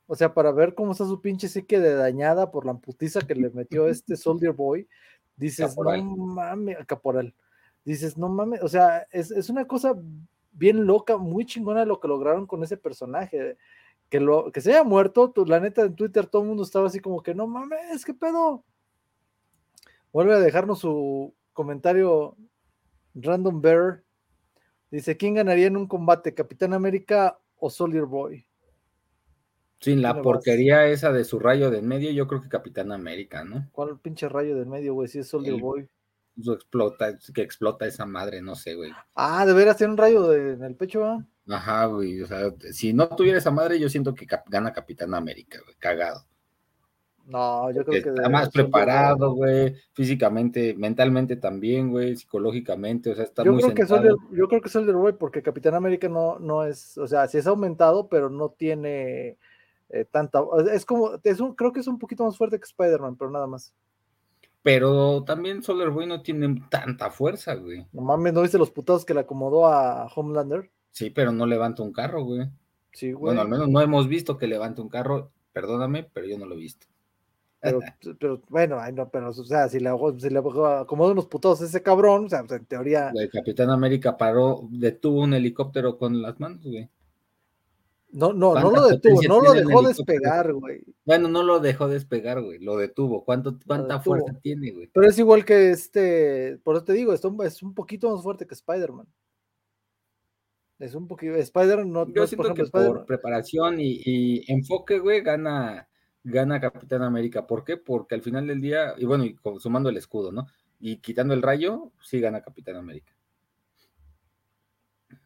O 0.07 0.17
sea, 0.17 0.35
para 0.35 0.53
ver 0.53 0.75
cómo 0.75 0.93
está 0.93 1.05
su 1.05 1.21
pinche 1.21 1.49
psique 1.49 1.79
de 1.79 1.95
dañada 1.95 2.51
por 2.51 2.67
la 2.67 2.75
putiza 2.75 3.21
que 3.21 3.35
le 3.35 3.51
metió 3.51 3.89
este 3.89 4.17
Soldier 4.17 4.53
Boy. 4.53 4.89
Dices, 5.37 5.77
no 5.77 6.17
mames, 6.17 6.77
caporal. 6.87 7.35
Dices, 7.85 8.19
no 8.19 8.29
mames. 8.29 8.63
O 8.63 8.69
sea, 8.69 9.07
es, 9.11 9.31
es 9.31 9.49
una 9.49 9.67
cosa 9.67 9.95
bien 10.53 10.87
loca, 10.87 11.17
muy 11.17 11.47
chingona 11.47 11.85
lo 11.85 12.01
que 12.01 12.09
lograron 12.09 12.47
con 12.47 12.63
ese 12.63 12.77
personaje 12.77 13.57
que, 14.13 14.21
lo, 14.21 14.53
que 14.53 14.61
se 14.61 14.73
haya 14.73 14.85
muerto, 14.85 15.33
la 15.47 15.59
neta 15.59 15.81
en 15.81 15.97
Twitter 15.97 16.27
todo 16.27 16.43
el 16.43 16.49
mundo 16.49 16.65
estaba 16.65 16.87
así 16.87 17.01
como 17.01 17.23
que 17.23 17.35
no 17.35 17.47
mames, 17.47 18.05
qué 18.05 18.13
pedo. 18.13 18.63
Vuelve 20.13 20.35
a 20.35 20.39
dejarnos 20.39 20.81
su 20.81 21.33
comentario 21.55 22.37
Random 23.15 23.63
Bear. 23.63 24.03
Dice, 24.91 25.17
¿quién 25.17 25.33
ganaría 25.33 25.67
en 25.67 25.79
un 25.79 25.87
combate, 25.87 26.35
Capitán 26.35 26.75
América 26.75 27.39
o 27.57 27.71
Soldier 27.71 28.05
Boy? 28.05 28.45
Sin 29.83 30.01
la 30.01 30.23
porquería 30.23 30.87
esa 30.87 31.13
de 31.13 31.25
su 31.25 31.41
rayo 31.41 31.69
de 31.69 31.83
medio, 31.83 32.13
yo 32.13 32.29
creo 32.29 32.41
que 32.41 32.49
Capitán 32.49 32.93
América, 32.93 33.43
¿no? 33.43 33.69
¿Cuál 33.73 33.99
pinche 33.99 34.29
rayo 34.29 34.57
del 34.57 34.67
medio, 34.67 34.95
güey? 34.95 35.09
Si 35.09 35.19
es 35.19 35.27
Soldier 35.27 35.61
Boy. 35.61 35.89
explota, 36.37 37.19
que 37.35 37.43
explota 37.43 37.85
esa 37.85 38.07
madre, 38.07 38.41
no 38.43 38.55
sé, 38.55 38.77
güey. 38.77 38.93
Ah, 39.17 39.45
de 39.45 39.53
veras 39.53 39.77
tiene 39.77 39.95
un 39.95 39.99
rayo 39.99 40.33
en 40.33 40.63
el 40.63 40.77
pecho, 40.77 41.05
¿ah? 41.05 41.27
Ajá, 41.49 41.87
güey. 41.87 42.23
O 42.23 42.27
sea, 42.29 42.53
si 42.71 42.93
no 42.93 43.09
tuviera 43.09 43.39
esa 43.39 43.51
madre, 43.51 43.81
yo 43.81 43.89
siento 43.89 44.15
que 44.15 44.25
gana 44.47 44.73
Capitán 44.73 45.15
América, 45.15 45.59
güey. 45.65 45.75
Cagado. 45.81 46.27
No, 47.27 47.69
yo 47.73 47.85
creo 47.85 48.03
que. 48.05 48.09
Está 48.09 48.29
más 48.29 48.51
preparado, 48.51 49.35
güey. 49.35 49.75
Físicamente, 49.95 50.75
mentalmente 50.75 51.35
también, 51.37 51.91
güey. 51.91 52.15
Psicológicamente, 52.17 53.11
o 53.11 53.15
sea, 53.17 53.25
está 53.25 53.43
yo 53.43 53.53
muy 53.53 53.63
creo 53.63 53.75
que 53.75 54.37
Yo 54.37 54.49
creo 54.49 54.61
que 54.61 54.69
es 54.69 54.77
el 54.77 54.93
güey, 54.93 55.15
porque 55.15 55.43
Capitán 55.43 55.75
América 55.75 56.09
no, 56.09 56.39
no 56.39 56.65
es. 56.65 56.97
O 56.99 57.09
sea, 57.09 57.27
sí 57.27 57.39
es 57.39 57.49
aumentado, 57.49 58.09
pero 58.09 58.31
no 58.31 58.51
tiene 58.51 59.39
eh, 59.93 60.07
tanta. 60.11 60.43
Es 60.73 60.85
como. 60.87 61.13
Es 61.23 61.39
un, 61.39 61.55
creo 61.55 61.73
que 61.73 61.81
es 61.81 61.87
un 61.87 61.99
poquito 61.99 62.25
más 62.25 62.37
fuerte 62.37 62.59
que 62.59 62.65
Spider-Man, 62.65 63.17
pero 63.17 63.31
nada 63.31 63.47
más. 63.47 63.73
Pero 64.63 65.25
también 65.25 65.63
Solar 65.63 65.91
Boy 65.91 66.07
no 66.07 66.23
tiene 66.23 66.63
tanta 66.71 67.11
fuerza, 67.11 67.55
güey. 67.55 67.87
No 67.93 68.03
mames, 68.03 68.33
¿no 68.33 68.43
viste 68.43 68.59
los 68.59 68.71
putados 68.71 69.05
que 69.05 69.13
le 69.13 69.21
acomodó 69.21 69.67
a 69.67 70.07
Homelander? 70.07 70.71
Sí, 70.93 71.11
pero 71.11 71.33
no 71.33 71.47
levanta 71.47 71.83
un 71.83 71.93
carro, 71.93 72.25
güey. 72.25 72.49
Sí, 72.93 73.13
güey. 73.13 73.35
Bueno, 73.35 73.41
al 73.43 73.49
menos 73.49 73.69
no 73.69 73.81
hemos 73.81 74.09
visto 74.09 74.39
que 74.39 74.47
levante 74.47 74.81
un 74.81 74.89
carro, 74.89 75.31
perdóname, 75.53 76.09
pero 76.13 76.27
yo 76.27 76.39
no 76.39 76.47
lo 76.47 76.55
he 76.55 76.59
visto. 76.59 76.87
Pero, 77.61 77.81
bueno, 78.49 78.79
ay, 78.81 78.93
no, 78.93 79.09
pero, 79.09 79.31
o 79.31 79.33
sea, 79.33 79.69
si 79.69 79.79
le, 79.81 79.91
si 80.19 80.31
le 80.31 80.39
acomoda 80.39 81.13
unos 81.13 81.27
putos 81.27 81.61
a 81.61 81.65
ese 81.65 81.83
cabrón, 81.83 82.27
o 82.27 82.29
sea, 82.29 82.45
pues, 82.45 82.61
en 82.61 82.67
teoría. 82.67 83.13
El 83.15 83.31
Capitán 83.31 83.71
América 83.71 84.17
paró, 84.17 84.69
detuvo 84.71 85.23
un 85.23 85.35
helicóptero 85.35 85.99
con 85.99 86.23
las 86.23 86.39
manos, 86.39 86.63
güey. 86.63 86.89
No, 88.13 88.35
no, 88.35 88.55
no 88.55 88.71
lo 88.71 88.89
detuvo, 88.89 89.23
no 89.27 89.41
lo 89.41 89.53
dejó 89.55 89.83
despegar, 89.83 90.53
güey. 90.53 90.85
Bueno, 91.05 91.29
no 91.29 91.43
lo 91.43 91.61
dejó 91.61 91.89
despegar, 91.89 92.43
güey, 92.43 92.59
lo 92.59 92.77
detuvo. 92.77 93.25
¿Cuánto, 93.25 93.59
¿Cuánta 93.67 94.01
fuerza 94.01 94.39
tiene, 94.43 94.71
güey? 94.71 94.91
Pero 94.93 95.09
es 95.09 95.19
igual 95.19 95.47
que 95.47 95.71
este, 95.71 96.59
por 96.63 96.77
eso 96.77 96.85
te 96.85 96.93
digo, 96.93 97.15
es 97.15 97.25
un 97.63 97.75
poquito 97.75 98.15
más 98.15 98.23
fuerte 98.23 98.47
que 98.47 98.55
Spider-Man. 98.55 99.07
Es 100.79 100.95
un 100.95 101.07
poquito. 101.07 101.37
Spider 101.37 101.87
no. 101.87 102.13
Yo 102.13 102.27
siento 102.27 102.53
que 102.55 102.65
por 102.65 103.07
preparación 103.07 103.77
y, 103.79 104.45
enfoque, 104.51 104.99
güey, 104.99 105.23
gana, 105.23 105.89
gana 106.25 106.61
Capitán 106.61 107.03
América. 107.03 107.47
¿Por 107.47 107.65
qué? 107.65 107.77
Porque 107.77 108.17
al 108.17 108.23
final 108.23 108.49
del 108.49 108.61
día, 108.61 108.95
y 108.99 109.07
bueno, 109.07 109.25
y 109.25 109.39
sumando 109.59 109.89
el 109.89 109.97
escudo, 109.97 110.33
¿no? 110.33 110.49
Y 110.81 110.97
quitando 110.97 111.35
el 111.35 111.43
rayo, 111.43 111.93
sí 112.03 112.21
gana 112.21 112.43
Capitán 112.43 112.77
América. 112.77 113.15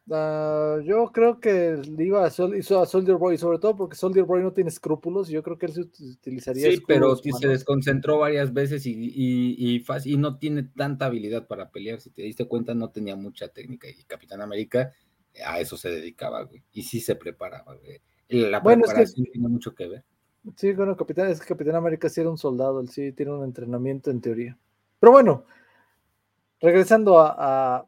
Ah, 0.09 0.77
yo 0.85 1.11
creo 1.11 1.39
que 1.39 1.81
iba 1.97 2.25
a, 2.25 2.31
hizo 2.57 2.81
a 2.81 2.85
Soldier 2.85 3.17
Boy, 3.17 3.37
sobre 3.37 3.59
todo 3.59 3.75
porque 3.75 3.97
Soldier 3.97 4.23
Boy 4.23 4.41
no 4.41 4.53
tiene 4.53 4.69
escrúpulos, 4.69 5.27
yo 5.27 5.43
creo 5.43 5.57
que 5.57 5.65
él 5.65 5.73
se 5.73 5.81
utilizaría. 5.81 6.71
Sí, 6.71 6.81
pero 6.87 7.15
se 7.15 7.47
desconcentró 7.47 8.19
varias 8.19 8.53
veces 8.53 8.85
y, 8.85 8.93
y, 8.93 9.83
y, 10.05 10.17
no 10.17 10.37
tiene 10.37 10.63
tanta 10.63 11.07
habilidad 11.07 11.47
para 11.47 11.71
pelear. 11.71 11.99
Si 11.99 12.09
te 12.09 12.21
diste 12.21 12.45
cuenta, 12.45 12.73
no 12.73 12.89
tenía 12.89 13.15
mucha 13.15 13.49
técnica. 13.49 13.89
Y 13.89 14.03
Capitán 14.03 14.41
América 14.41 14.93
a 15.45 15.59
eso 15.59 15.77
se 15.77 15.89
dedicaba, 15.89 16.43
güey. 16.43 16.63
Y 16.71 16.83
sí 16.83 16.99
se 16.99 17.15
preparaba, 17.15 17.75
güey. 17.75 18.01
La 18.29 18.59
bueno, 18.59 18.83
preparación 18.83 19.25
es 19.25 19.29
que, 19.29 19.31
tiene 19.31 19.47
mucho 19.47 19.73
que 19.73 19.87
ver. 19.87 20.03
Sí, 20.55 20.73
bueno, 20.73 20.95
Capitán, 20.95 21.29
es 21.29 21.39
que 21.39 21.47
Capitán 21.47 21.75
América 21.75 22.09
sí 22.09 22.21
era 22.21 22.29
un 22.29 22.37
soldado, 22.37 22.79
él 22.79 22.89
sí 22.89 23.11
tiene 23.11 23.33
un 23.33 23.43
entrenamiento 23.43 24.11
en 24.11 24.21
teoría. 24.21 24.57
Pero 24.99 25.11
bueno, 25.11 25.45
regresando 26.59 27.19
a, 27.19 27.85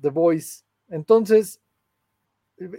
The 0.00 0.10
Voice, 0.10 0.64
entonces, 0.88 1.60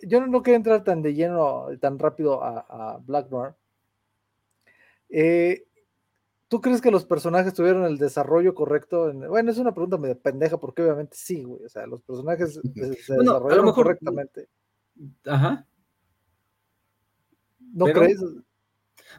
yo 0.03 0.25
no, 0.25 0.41
quería 0.41 0.57
entrar 0.57 0.83
tan 0.83 1.01
de 1.01 1.13
lleno, 1.13 1.67
tan 1.79 1.99
rápido 1.99 2.43
a, 2.43 2.65
a 2.69 2.97
Black 2.97 3.29
Noir. 3.29 3.53
Eh, 5.09 5.67
¿Tú 6.49 6.61
crees 6.61 6.81
que 6.81 6.91
los 6.91 7.05
personajes 7.05 7.53
tuvieron 7.53 7.83
el 7.83 7.97
desarrollo 7.97 8.55
correcto? 8.55 9.11
Bueno, 9.13 9.51
es 9.51 9.57
una 9.57 9.73
pregunta 9.73 9.97
medio 9.97 10.17
pendeja 10.17 10.57
porque 10.57 10.81
obviamente 10.81 11.17
sí, 11.17 11.43
güey. 11.43 11.65
O 11.65 11.69
sea, 11.69 11.85
los 11.87 12.01
personajes 12.01 12.53
se 12.53 12.61
desarrollaron 13.17 13.73
correctamente. 13.73 14.47
Ajá. 15.25 15.67
¿No 17.73 17.85
crees? 17.85 18.23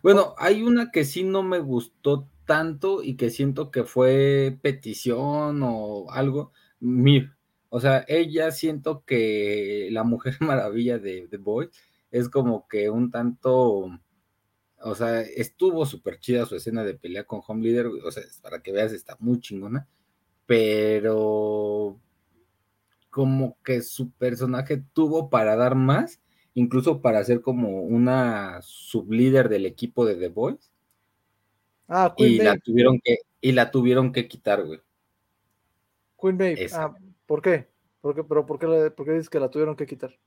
Bueno, 0.02 0.35
hay 0.38 0.62
una 0.62 0.90
que 0.90 1.04
sí 1.04 1.23
no 1.23 1.42
me 1.42 1.59
gustó 1.59 2.28
tanto 2.47 3.02
y 3.02 3.16
que 3.16 3.28
siento 3.28 3.71
que 3.71 3.85
fue 3.85 4.59
petición 4.62 5.61
o 5.62 6.11
algo. 6.11 6.52
Mir. 6.80 7.37
O 7.70 7.80
sea, 7.80 8.04
ella 8.08 8.50
siento 8.50 9.04
que 9.04 9.88
la 9.90 10.04
Mujer 10.04 10.37
Maravilla 10.40 10.98
de 10.98 11.28
The 11.28 11.37
Boy 11.37 11.70
es 12.10 12.28
como 12.28 12.66
que 12.68 12.90
un 12.90 13.10
tanto 13.10 13.90
o 14.80 14.94
sea, 14.94 15.22
estuvo 15.22 15.84
súper 15.87 16.20
chida 16.20 16.46
su 16.46 16.54
escena 16.54 16.84
de 16.84 16.94
pelea 16.94 17.25
con 17.25 17.40
Home 17.46 17.64
Leader, 17.64 17.87
o 17.87 18.10
sea, 18.10 18.22
para 18.42 18.62
que 18.62 18.72
veas, 18.72 18.92
está 18.92 19.16
muy 19.18 19.40
chingona, 19.40 19.88
pero 20.46 21.98
como 23.10 23.56
que 23.64 23.82
su 23.82 24.10
personaje 24.12 24.82
tuvo 24.92 25.30
para 25.30 25.56
dar 25.56 25.75
más, 25.75 26.20
incluso 26.54 27.00
para 27.00 27.25
ser 27.25 27.40
como 27.40 27.82
una 27.82 28.60
sublíder 28.62 29.48
del 29.48 29.66
equipo 29.66 30.06
de 30.06 30.14
The 30.14 30.28
Boys. 30.28 30.70
Ah, 31.88 32.14
Queen 32.16 32.34
y 32.34 32.38
la 32.38 32.58
tuvieron 32.58 33.00
que 33.02 33.16
y 33.40 33.52
la 33.52 33.70
tuvieron 33.70 34.12
que 34.12 34.28
quitar, 34.28 34.64
güey. 34.64 34.80
Queen 36.20 36.38
Babe. 36.38 36.68
Ah, 36.72 36.94
¿por 37.28 37.42
qué? 37.42 37.68
¿Por 38.00 38.16
qué? 38.16 38.25
¿Pero 38.25 38.44
por 38.44 38.58
qué, 38.58 38.90
por 38.90 39.06
qué 39.06 39.12
dices 39.12 39.30
que 39.30 39.38
la 39.38 39.50
tuvieron 39.50 39.76
que 39.76 39.87
quitar? 39.87 40.18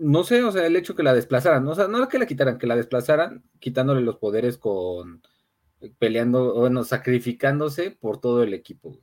no 0.00 0.24
sé, 0.24 0.42
o 0.42 0.50
sea, 0.50 0.66
el 0.66 0.76
hecho 0.76 0.94
que 0.96 1.02
la 1.02 1.12
desplazaran, 1.12 1.68
o 1.68 1.74
sea, 1.74 1.86
no 1.86 2.08
que 2.08 2.18
la 2.18 2.24
quitaran, 2.24 2.56
que 2.56 2.66
la 2.66 2.74
desplazaran, 2.74 3.44
quitándole 3.58 4.00
los 4.00 4.16
poderes 4.16 4.56
con 4.56 5.22
peleando, 5.98 6.54
bueno, 6.54 6.84
sacrificándose 6.84 7.90
por 7.90 8.18
todo 8.18 8.42
el 8.42 8.54
equipo. 8.54 8.96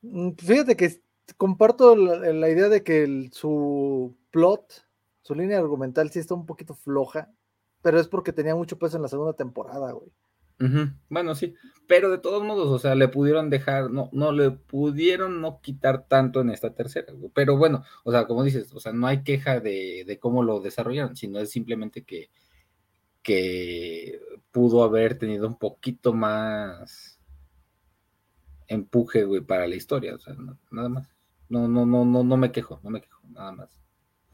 Mm, 0.00 0.30
fíjate 0.38 0.76
que 0.76 1.02
comparto 1.36 1.94
la, 1.94 2.48
idea 2.48 2.70
de 2.70 2.82
que 2.82 3.28
su 3.32 4.16
plot, 4.30 4.86
su 5.20 5.34
línea 5.34 5.58
argumental 5.58 6.10
sí 6.10 6.20
está 6.20 6.34
un 6.34 6.46
poquito 6.46 6.74
floja, 6.74 7.30
pero 7.82 8.00
es 8.00 8.08
porque 8.08 8.32
tenía 8.32 8.56
mucho 8.56 8.78
peso 8.78 8.96
en 8.96 9.02
la 9.02 9.08
segunda 9.08 9.34
temporada, 9.34 9.92
güey. 9.92 10.10
Bueno, 11.08 11.34
sí, 11.34 11.54
pero 11.86 12.10
de 12.10 12.18
todos 12.18 12.44
modos, 12.44 12.68
o 12.68 12.78
sea, 12.78 12.94
le 12.94 13.08
pudieron 13.08 13.48
dejar, 13.48 13.90
no, 13.90 14.10
no 14.12 14.30
le 14.30 14.50
pudieron 14.50 15.40
no 15.40 15.60
quitar 15.62 16.06
tanto 16.06 16.42
en 16.42 16.50
esta 16.50 16.74
tercera, 16.74 17.14
pero 17.34 17.56
bueno, 17.56 17.82
o 18.04 18.12
sea, 18.12 18.26
como 18.26 18.44
dices, 18.44 18.70
o 18.74 18.80
sea, 18.80 18.92
no 18.92 19.06
hay 19.06 19.22
queja 19.22 19.60
de, 19.60 20.04
de 20.06 20.18
cómo 20.18 20.42
lo 20.42 20.60
desarrollaron, 20.60 21.16
sino 21.16 21.38
es 21.38 21.50
simplemente 21.50 22.04
que, 22.04 22.30
que 23.22 24.20
pudo 24.52 24.82
haber 24.82 25.18
tenido 25.18 25.46
un 25.46 25.56
poquito 25.58 26.12
más 26.12 27.18
empuje, 28.68 29.24
güey, 29.24 29.40
para 29.40 29.66
la 29.66 29.76
historia, 29.76 30.14
o 30.14 30.18
sea, 30.18 30.34
nada 30.70 30.88
más. 30.90 31.08
No, 31.48 31.66
no, 31.68 31.86
no, 31.86 32.04
no, 32.04 32.22
no 32.22 32.36
me 32.36 32.52
quejo, 32.52 32.80
no 32.82 32.90
me 32.90 33.00
quejo, 33.00 33.20
nada 33.30 33.50
más. 33.52 33.80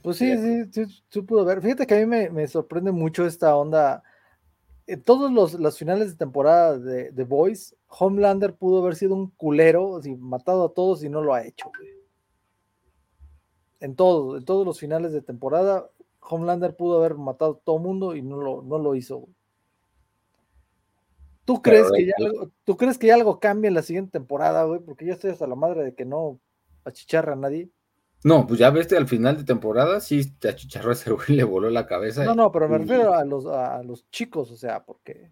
Pues 0.03 0.19
sí, 0.19 0.37
sí, 0.73 0.85
sí, 1.09 1.23
pudo 1.23 1.45
ver. 1.45 1.63
Fíjate 1.63 1.87
que 1.87 1.95
a 1.95 1.99
mí 1.99 2.07
me, 2.07 2.31
me 2.31 2.47
sorprende 2.47 2.93
mucho 2.93 3.25
esta 3.27 3.57
onda 3.57 4.03
en 4.87 5.03
todos 5.03 5.33
los, 5.33 5.55
los, 5.55 5.79
finales 5.79 6.11
de 6.11 6.17
temporada 6.17 6.79
de 6.79 7.13
The 7.13 7.25
Boys, 7.25 7.77
Homelander 7.89 8.55
pudo 8.55 8.83
haber 8.83 8.95
sido 8.95 9.15
un 9.15 9.31
culero, 9.31 9.97
así, 9.97 10.15
matado 10.17 10.67
a 10.67 10.73
todos 10.73 11.03
y 11.03 11.09
no 11.09 11.23
lo 11.23 11.35
ha 11.35 11.45
hecho. 11.45 11.71
En 13.81 13.97
todos, 13.97 14.39
en 14.39 14.45
todos 14.45 14.65
los 14.65 14.79
finales 14.79 15.13
de 15.13 15.23
temporada, 15.23 15.91
Homelander 16.21 16.77
pudo 16.77 16.99
haber 16.99 17.17
matado 17.17 17.53
a 17.53 17.65
todo 17.65 17.79
mundo 17.79 18.15
y 18.15 18.23
no 18.23 18.37
lo, 18.37 18.63
no 18.63 18.79
lo 18.79 18.95
hizo. 18.95 19.29
¿Tú 21.45 21.63
crees, 21.63 21.91
que 21.93 22.07
ya 22.07 22.13
algo, 22.19 22.51
¿Tú 22.65 22.77
crees 22.77 22.99
que 22.99 23.07
ya 23.07 23.15
algo 23.15 23.39
cambia 23.39 23.69
en 23.69 23.75
la 23.75 23.83
siguiente 23.83 24.13
temporada, 24.13 24.65
güey? 24.65 24.81
Porque 24.81 25.05
yo 25.05 25.13
estoy 25.13 25.31
hasta 25.31 25.47
la 25.47 25.55
madre 25.55 25.85
de 25.85 25.95
que 25.95 26.05
no 26.05 26.41
achicharra 26.85 27.35
a 27.35 27.37
nadie. 27.37 27.71
No, 28.27 28.45
pues 28.45 28.59
ya 28.59 28.71
viste 28.71 28.97
al 28.97 29.07
final 29.07 29.37
de 29.37 29.45
temporada, 29.45 30.01
sí, 30.01 30.33
te 30.41 30.49
achicharró 30.49 30.91
ese 30.91 31.13
güey, 31.13 31.29
le 31.37 31.45
voló 31.45 31.71
la 31.71 31.87
cabeza. 31.87 32.25
No, 32.25 32.35
no, 32.35 32.51
pero 32.51 32.69
me 32.69 32.79
refiero 32.79 33.15
a 33.15 33.25
los, 33.25 33.47
a 33.47 33.81
los 33.85 34.11
chicos, 34.11 34.51
o 34.51 34.57
sea, 34.57 34.85
porque. 34.85 35.31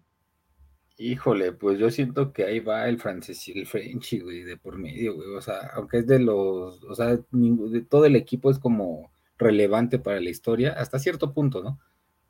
Híjole, 0.97 1.51
pues 1.51 1.77
yo 1.77 1.91
siento 1.91 2.31
que 2.31 2.45
ahí 2.45 2.61
va 2.61 2.87
el 2.87 2.97
francés 2.97 3.45
y 3.49 3.59
el 3.59 3.67
Frenchy, 3.67 4.21
güey, 4.21 4.43
de 4.43 4.55
por 4.55 4.77
medio, 4.77 5.13
güey. 5.13 5.27
O 5.35 5.41
sea, 5.41 5.71
aunque 5.73 5.97
es 5.97 6.07
de 6.07 6.19
los, 6.19 6.81
o 6.85 6.95
sea, 6.95 7.17
de 7.17 7.81
todo 7.81 8.05
el 8.05 8.15
equipo 8.15 8.49
es 8.49 8.59
como 8.59 9.11
relevante 9.37 9.99
para 9.99 10.21
la 10.21 10.29
historia, 10.29 10.71
hasta 10.71 10.97
cierto 10.97 11.33
punto, 11.33 11.61
¿no? 11.61 11.77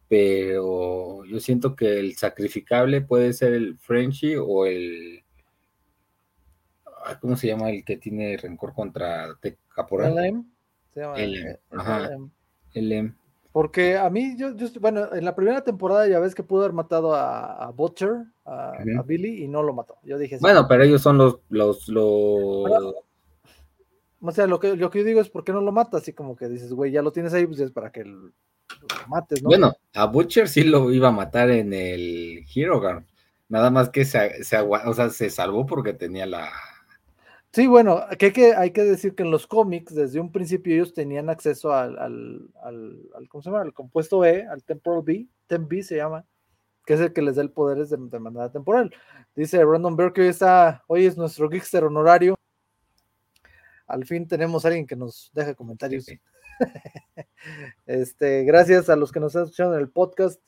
Pero 0.07 1.25
yo 1.25 1.39
siento 1.41 1.75
que 1.75 1.99
el 1.99 2.15
sacrificable 2.15 3.01
puede 3.01 3.33
ser 3.33 3.53
el 3.53 3.77
Frenchy 3.77 4.35
o 4.35 4.65
el. 4.65 5.23
¿Cómo 7.21 7.35
se 7.37 7.45
llama 7.45 7.69
el 7.69 7.85
que 7.85 7.97
tiene 7.97 8.35
rencor 8.35 8.73
contra 8.73 9.27
Caporal? 9.75 10.43
El 10.95 12.91
M. 12.91 13.13
Porque 13.51 13.97
a 13.97 14.09
mí, 14.09 14.35
yo, 14.37 14.53
yo, 14.55 14.67
bueno, 14.81 15.13
en 15.13 15.23
la 15.23 15.33
primera 15.33 15.63
temporada 15.63 16.05
ya 16.09 16.19
ves 16.19 16.35
que 16.35 16.43
pudo 16.43 16.63
haber 16.63 16.73
matado 16.73 17.15
a, 17.15 17.71
Butcher, 17.73 18.25
a, 18.45 18.73
Billy, 19.05 19.45
y 19.45 19.47
no 19.47 19.63
lo 19.63 19.73
mató. 19.73 19.95
Yo 20.03 20.17
dije. 20.17 20.39
Bueno, 20.41 20.67
pero 20.67 20.83
ellos 20.83 21.01
son 21.01 21.17
los. 21.17 21.39
los, 21.47 21.87
los... 21.87 22.05
o 24.21 24.31
sea, 24.33 24.45
lo 24.45 24.59
que, 24.59 24.75
lo 24.75 24.89
que 24.89 24.99
yo 24.99 25.05
digo 25.05 25.21
es, 25.21 25.29
¿por 25.29 25.45
qué 25.45 25.53
no 25.53 25.61
lo 25.61 25.71
matas? 25.71 26.01
Así 26.01 26.11
como 26.11 26.35
que 26.35 26.49
dices, 26.49 26.73
güey, 26.73 26.91
ya 26.91 27.01
lo 27.01 27.13
tienes 27.13 27.33
ahí, 27.33 27.45
pues 27.45 27.61
es 27.61 27.71
para 27.71 27.93
que 27.93 28.03
lo, 28.03 28.33
mates, 29.07 29.41
¿no? 29.41 29.47
Bueno, 29.47 29.73
a 29.93 30.05
Butcher 30.05 30.49
sí 30.49 30.65
lo 30.65 30.91
iba 30.91 31.07
a 31.07 31.13
matar 31.13 31.49
en 31.49 31.71
el 31.73 32.43
Hero 32.53 32.81
Nada 33.47 33.69
más 33.69 33.89
que 33.89 34.03
se, 34.03 34.43
se, 34.43 34.59
o 34.59 34.93
sea, 34.93 35.09
se 35.11 35.29
salvó 35.29 35.65
porque 35.65 35.93
tenía 35.93 36.25
la, 36.25 36.51
Sí, 37.55 37.67
bueno, 37.67 38.01
que, 38.19 38.53
hay 38.53 38.71
que 38.71 38.83
decir 38.83 39.15
que 39.15 39.23
en 39.23 39.31
los 39.31 39.47
cómics, 39.47 39.95
desde 39.95 40.19
un 40.19 40.29
principio 40.29 40.73
ellos 40.75 40.93
tenían 40.93 41.29
acceso 41.29 41.71
al, 41.71 41.97
al, 41.97 43.29
¿cómo 43.29 43.41
se 43.41 43.49
llama? 43.49 43.61
Al 43.61 43.71
compuesto 43.73 44.25
E, 44.25 44.45
al 44.45 44.61
Temporal 44.65 45.03
B, 45.03 45.29
Temp 45.47 45.69
B 45.69 45.81
se 45.81 45.95
llama, 45.95 46.25
que 46.85 46.95
es 46.95 46.99
el 46.99 47.13
que 47.13 47.21
les 47.21 47.37
da 47.37 47.43
el 47.43 47.51
poder 47.51 47.77
de, 47.77 47.95
de 47.97 48.19
manera 48.19 48.51
temporal. 48.51 48.93
Dice 49.37 49.63
Random 49.63 49.95
Bear 49.95 50.11
que 50.11 50.23
hoy 50.23 50.27
está, 50.27 50.83
hoy 50.87 51.05
es 51.05 51.15
nuestro 51.15 51.47
Geekster 51.47 51.85
honorario. 51.85 52.35
Al 53.87 54.03
fin 54.03 54.27
tenemos 54.27 54.65
a 54.65 54.67
alguien 54.67 54.85
que 54.85 54.97
nos 54.97 55.31
deje 55.33 55.55
comentarios. 55.55 56.07
este, 57.85 58.43
gracias 58.43 58.89
a 58.89 58.97
los 58.97 59.13
que 59.13 59.21
nos 59.21 59.29
están 59.29 59.43
escuchando 59.43 59.75
en 59.75 59.81
el 59.81 59.89
podcast. 59.89 60.41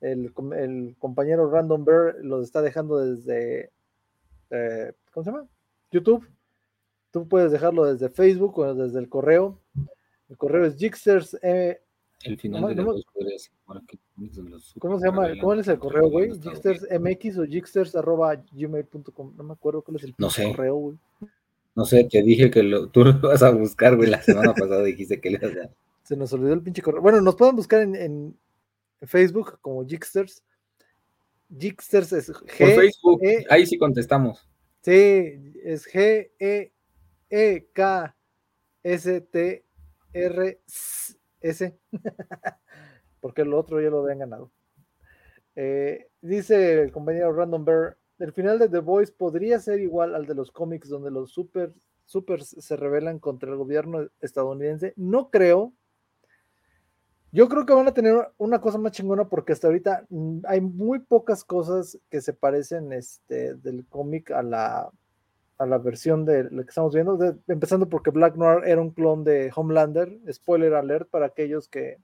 El, 0.00 0.32
compañero 0.98 1.50
Random 1.50 1.84
Bear 1.84 2.14
los 2.22 2.42
está 2.42 2.62
dejando 2.62 3.00
desde, 3.00 3.70
eh, 4.48 4.94
¿cómo 5.12 5.24
se 5.24 5.30
llama? 5.30 5.46
YouTube. 5.90 6.26
Tú 7.14 7.28
puedes 7.28 7.52
dejarlo 7.52 7.84
desde 7.84 8.08
Facebook 8.08 8.58
o 8.58 8.74
desde 8.74 8.98
el 8.98 9.08
correo. 9.08 9.60
El 10.28 10.36
correo 10.36 10.64
es 10.64 10.76
Jixters. 10.76 11.38
Eh, 11.42 11.80
el 12.24 12.36
final 12.40 12.74
de 12.74 12.82
los 12.82 13.04
¿Cómo 14.80 14.98
se 14.98 15.06
llama? 15.06 15.28
¿Cómo 15.40 15.54
es 15.54 15.68
el 15.68 15.78
correo, 15.78 16.10
güey? 16.10 16.32
Jixters 16.32 16.88
MX 16.90 17.38
o 17.38 17.44
Jixters 17.44 17.94
arroba 17.94 18.34
gmail.com. 18.50 19.32
No 19.36 19.44
me 19.44 19.52
acuerdo 19.52 19.82
cuál 19.82 19.98
es 19.98 20.02
el 20.02 20.14
no 20.18 20.28
sé. 20.28 20.50
correo, 20.50 20.74
güey. 20.74 20.98
No 21.76 21.84
sé, 21.84 22.02
te 22.02 22.20
dije 22.20 22.50
que 22.50 22.64
lo, 22.64 22.88
tú 22.88 23.04
lo 23.04 23.20
vas 23.20 23.44
a 23.44 23.52
buscar, 23.52 23.94
güey. 23.94 24.10
La 24.10 24.20
semana 24.20 24.52
pasada 24.52 24.82
dijiste 24.82 25.20
que 25.20 25.30
le 25.30 25.38
ibas 25.40 25.56
a. 25.56 25.70
Se 26.02 26.16
nos 26.16 26.32
olvidó 26.32 26.54
el 26.54 26.62
pinche 26.62 26.82
correo. 26.82 27.00
Bueno, 27.00 27.20
nos 27.20 27.36
pueden 27.36 27.54
buscar 27.54 27.82
en, 27.82 27.94
en 27.94 28.36
Facebook 29.02 29.60
como 29.60 29.86
Jixters. 29.86 30.42
Jixters 31.56 32.12
es 32.12 32.32
G. 32.32 32.58
Por 32.58 32.70
Facebook, 32.70 33.20
e 33.22 33.46
ahí 33.50 33.66
sí 33.66 33.78
contestamos. 33.78 34.48
Sí, 34.80 35.54
es 35.62 35.86
G 35.86 36.72
E 37.36 37.68
K 37.72 38.16
S 38.84 39.20
T 39.22 39.64
R 40.12 40.60
S 41.40 41.78
porque 43.20 43.42
el 43.42 43.52
otro 43.54 43.80
ya 43.80 43.90
lo 43.90 44.02
habían 44.02 44.20
ganado. 44.20 44.52
Eh, 45.56 46.10
dice 46.20 46.80
el 46.80 46.92
compañero 46.92 47.32
Random 47.32 47.64
Bear, 47.64 47.98
el 48.20 48.32
final 48.32 48.60
de 48.60 48.68
The 48.68 48.78
Voice 48.78 49.12
podría 49.12 49.58
ser 49.58 49.80
igual 49.80 50.14
al 50.14 50.26
de 50.26 50.36
los 50.36 50.52
cómics 50.52 50.88
donde 50.88 51.10
los 51.10 51.32
super, 51.32 51.74
super 52.04 52.44
se 52.44 52.76
rebelan 52.76 53.18
contra 53.18 53.50
el 53.50 53.56
gobierno 53.56 54.08
estadounidense. 54.20 54.94
No 54.96 55.30
creo. 55.30 55.72
Yo 57.32 57.48
creo 57.48 57.66
que 57.66 57.74
van 57.74 57.88
a 57.88 57.94
tener 57.94 58.28
una 58.38 58.60
cosa 58.60 58.78
más 58.78 58.92
chingona 58.92 59.28
porque 59.28 59.54
hasta 59.54 59.66
ahorita 59.66 60.06
mm, 60.08 60.42
hay 60.46 60.60
muy 60.60 61.00
pocas 61.00 61.42
cosas 61.42 61.98
que 62.10 62.20
se 62.20 62.32
parecen 62.32 62.92
este, 62.92 63.54
del 63.56 63.84
cómic 63.88 64.30
a 64.30 64.44
la, 64.44 64.92
a 65.64 65.66
la 65.66 65.78
versión 65.78 66.24
de 66.24 66.44
lo 66.44 66.62
que 66.62 66.68
estamos 66.68 66.94
viendo, 66.94 67.18
empezando 67.48 67.88
porque 67.88 68.10
Black 68.10 68.36
Noir 68.36 68.64
era 68.66 68.80
un 68.80 68.90
clon 68.90 69.24
de 69.24 69.50
Homelander, 69.54 70.18
spoiler 70.30 70.74
alert 70.74 71.08
para 71.08 71.26
aquellos 71.26 71.68
que, 71.68 71.98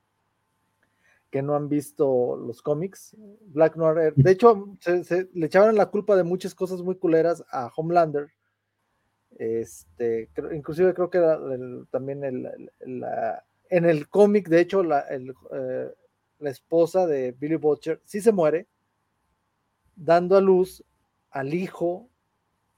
que 1.30 1.42
no 1.42 1.54
han 1.54 1.68
visto 1.68 2.36
los 2.36 2.62
cómics. 2.62 3.14
Black 3.46 3.76
Noir, 3.76 4.14
de 4.16 4.30
hecho, 4.30 4.76
se, 4.80 5.28
le 5.32 5.46
echaban 5.46 5.76
la 5.76 5.86
culpa 5.86 6.16
de 6.16 6.24
muchas 6.24 6.54
cosas 6.54 6.82
muy 6.82 6.96
culeras 6.96 7.44
a 7.50 7.70
Homelander. 7.76 8.30
Este, 9.38 10.28
inclusive 10.52 10.92
creo 10.94 11.10
que 11.10 11.18
era 11.18 11.38
también 11.90 12.24
el, 12.24 12.70
en 12.80 13.84
el 13.84 14.08
cómic, 14.08 14.48
de 14.48 14.60
hecho, 14.60 14.82
la, 14.82 15.04
eh, 15.10 15.94
la 16.38 16.50
esposa 16.50 17.06
de 17.06 17.32
Billy 17.32 17.56
Butcher 17.56 18.00
sí 18.04 18.20
se 18.20 18.32
muere, 18.32 18.66
dando 19.94 20.36
a 20.36 20.40
luz 20.40 20.82
al 21.30 21.52
hijo 21.54 22.08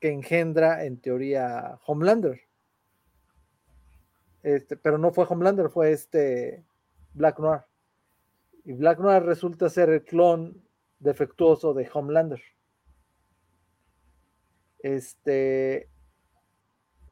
que 0.02 0.10
engendra 0.10 0.84
en 0.84 1.00
teoría 1.00 1.78
Homelander. 1.86 2.40
Este, 4.42 4.76
pero 4.76 4.98
no 4.98 5.12
fue 5.12 5.26
Homelander, 5.28 5.68
fue 5.68 5.92
este 5.92 6.64
Black 7.14 7.38
Noir. 7.38 7.60
Y 8.64 8.72
Black 8.72 8.98
Noir 8.98 9.22
resulta 9.22 9.70
ser 9.70 9.90
el 9.90 10.02
clon 10.02 10.60
defectuoso 10.98 11.72
de 11.72 11.88
Homelander. 11.94 12.42
Este. 14.80 15.88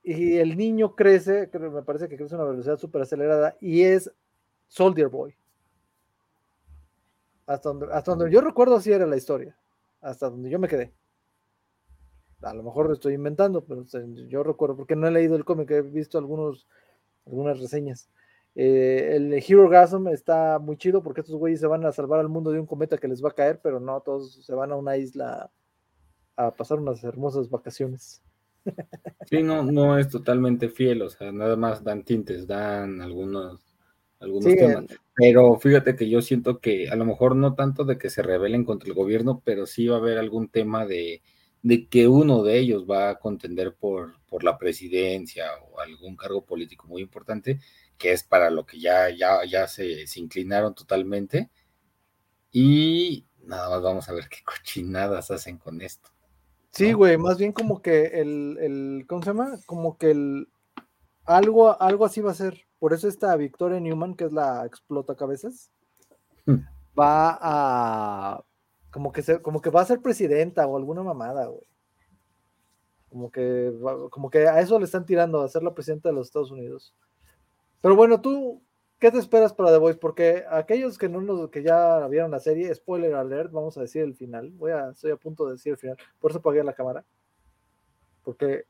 Y 0.03 0.39
el 0.39 0.57
niño 0.57 0.97
crece, 0.97 1.49
me 1.61 1.83
parece 1.83 2.09
que 2.09 2.17
crece 2.17 2.35
a 2.35 2.39
una 2.39 2.51
velocidad 2.51 2.77
súper 2.77 3.03
acelerada, 3.03 3.57
y 3.61 3.83
es 3.83 4.11
Soldier 4.67 5.07
Boy. 5.07 5.37
Hasta 7.47 7.69
donde, 7.69 7.87
hasta 7.93 8.17
donde 8.17 8.33
yo 8.33 8.41
recuerdo 8.41 8.75
así 8.75 8.91
era 8.91 9.07
la 9.07 9.17
historia. 9.17 9.57
Hasta 10.01 10.29
donde 10.29 10.51
yo 10.51 10.59
me 10.59 10.67
quedé 10.67 10.93
a 12.43 12.55
lo 12.55 12.63
mejor 12.63 12.87
lo 12.87 12.95
estoy 12.95 13.15
inventando, 13.15 13.65
pero 13.65 13.85
yo 14.29 14.43
recuerdo, 14.43 14.77
porque 14.77 14.97
no 14.97 15.07
he 15.07 15.11
leído 15.11 15.37
el 15.37 15.45
cómic, 15.45 15.71
he 15.71 15.83
visto 15.83 16.19
algunos, 16.19 16.67
algunas 17.27 17.61
reseñas. 17.61 18.09
Eh, 18.55 19.13
el 19.15 19.33
Hero 19.35 19.69
Gasm 19.69 20.09
está 20.09 20.59
muy 20.59 20.77
chido 20.77 21.03
porque 21.03 21.21
estos 21.21 21.37
güeyes 21.37 21.61
se 21.61 21.67
van 21.67 21.85
a 21.87 21.93
salvar 21.93 22.21
al 22.21 22.29
mundo 22.29 22.51
de 22.51 22.59
un 22.59 22.67
cometa 22.67 22.99
que 22.99 23.09
les 23.09 23.23
va 23.25 23.29
a 23.29 23.35
caer, 23.35 23.61
pero 23.63 23.79
no, 23.79 24.01
todos 24.01 24.45
se 24.45 24.55
van 24.55 24.73
a 24.73 24.77
una 24.77 24.97
isla 24.97 25.51
a 26.37 26.55
pasar 26.55 26.79
unas 26.79 27.03
hermosas 27.05 27.49
vacaciones. 27.49 28.23
Sí, 29.31 29.43
no, 29.43 29.63
no 29.63 29.97
es 29.97 30.09
totalmente 30.09 30.69
fiel, 30.69 31.03
o 31.03 31.09
sea, 31.09 31.31
nada 31.31 31.55
más 31.55 31.85
dan 31.85 32.03
tintes, 32.03 32.49
dan 32.49 33.01
algunos, 33.01 33.61
algunos 34.19 34.55
temas. 34.55 34.87
Pero 35.15 35.57
fíjate 35.57 35.95
que 35.95 36.09
yo 36.09 36.21
siento 36.21 36.59
que 36.59 36.89
a 36.89 36.97
lo 36.97 37.05
mejor 37.05 37.37
no 37.37 37.55
tanto 37.55 37.85
de 37.85 37.97
que 37.97 38.11
se 38.11 38.23
rebelen 38.23 38.65
contra 38.65 38.89
el 38.89 38.95
gobierno, 38.95 39.41
pero 39.45 39.67
sí 39.67 39.87
va 39.87 39.97
a 39.97 40.01
haber 40.01 40.19
algún 40.19 40.49
tema 40.49 40.85
de, 40.85 41.23
de 41.63 41.89
que 41.89 42.09
uno 42.09 42.43
de 42.43 42.59
ellos 42.59 42.87
va 42.89 43.11
a 43.11 43.19
contender 43.19 43.75
por, 43.75 44.21
por 44.29 44.45
la 44.45 44.57
presidencia 44.59 45.51
o 45.71 45.81
algún 45.81 46.17
cargo 46.17 46.45
político 46.45 46.87
muy 46.87 47.03
importante, 47.03 47.61
que 47.99 48.13
es 48.13 48.23
para 48.23 48.51
lo 48.51 48.65
que 48.65 48.81
ya, 48.81 49.11
ya, 49.11 49.45
ya 49.45 49.67
se, 49.67 50.05
inclinaron 50.17 50.75
totalmente. 50.75 51.51
Y 52.51 53.27
nada 53.45 53.69
más 53.71 53.83
vamos 53.83 54.09
a 54.09 54.13
ver 54.13 54.29
qué 54.29 54.39
cochinadas 54.45 55.31
hacen 55.31 55.59
con 55.59 55.81
esto. 55.83 56.11
Sí, 56.71 56.93
güey, 56.93 57.19
más 57.19 57.37
bien 57.37 57.53
como 57.53 57.83
que 57.83 58.07
el, 58.07 58.57
el, 58.61 59.05
¿cómo 59.09 59.23
se 59.23 59.31
llama? 59.31 59.59
Como 59.67 59.99
que 59.99 60.13
el, 60.13 60.49
algo, 61.25 61.81
algo 61.81 62.05
así 62.05 62.21
va 62.21 62.31
a 62.31 62.35
ser. 62.35 62.65
Por 62.79 62.95
eso 62.95 63.09
esta 63.09 63.37
Victoria 63.37 63.81
Newman, 63.81 64.15
que 64.15 64.25
es 64.25 64.33
la 64.33 64.65
explota 64.65 65.17
cabezas, 65.17 65.71
hmm. 66.47 66.61
va 66.99 67.39
a, 67.41 68.45
como 68.91 69.13
que, 69.13 69.23
se, 69.23 69.41
como 69.41 69.61
que 69.61 69.71
va 69.71 69.83
a 69.83 69.87
ser 69.87 70.01
presidenta 70.01 70.67
o 70.67 70.77
alguna 70.77 71.03
mamada, 71.03 71.47
güey. 71.47 71.63
Como 73.09 73.31
que, 73.31 73.73
como 74.11 74.31
que 74.31 74.47
a 74.47 74.61
eso 74.61 74.79
le 74.79 74.85
están 74.85 75.05
tirando, 75.05 75.41
a 75.41 75.49
ser 75.49 75.63
la 75.63 75.75
presidenta 75.75 76.09
de 76.09 76.15
los 76.15 76.29
Estados 76.29 76.51
Unidos. 76.51 76.95
Pero 77.81 77.97
bueno, 77.97 78.21
tú, 78.21 78.63
¿qué 78.99 79.11
te 79.11 79.19
esperas 79.19 79.53
para 79.53 79.71
The 79.71 79.79
Voice? 79.79 79.99
Porque 79.99 80.45
aquellos 80.49 80.97
que 80.97 81.09
no 81.09 81.21
nos, 81.21 81.51
que 81.51 81.63
ya 81.63 82.07
vieron 82.07 82.31
la 82.31 82.39
serie, 82.39 82.73
spoiler 82.75 83.15
alert, 83.15 83.51
vamos 83.51 83.77
a 83.79 83.81
decir 83.81 84.03
el 84.03 84.15
final. 84.15 84.51
Voy 84.53 84.71
a, 84.71 84.91
estoy 84.91 85.11
a 85.11 85.17
punto 85.17 85.47
de 85.47 85.53
decir 85.53 85.73
el 85.73 85.79
final. 85.79 85.97
Por 86.21 86.31
eso 86.31 86.39
apagué 86.39 86.63
la 86.63 86.73
cámara. 86.73 87.05
Porque 88.23 88.65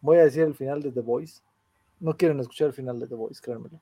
voy 0.00 0.18
a 0.18 0.24
decir 0.24 0.42
el 0.42 0.54
final 0.54 0.82
de 0.82 0.92
The 0.92 1.00
Voice. 1.00 1.42
No 1.98 2.16
quieren 2.16 2.38
escuchar 2.38 2.68
el 2.68 2.74
final 2.74 3.00
de 3.00 3.08
The 3.08 3.14
Voice, 3.16 3.40
créanmelo. 3.42 3.78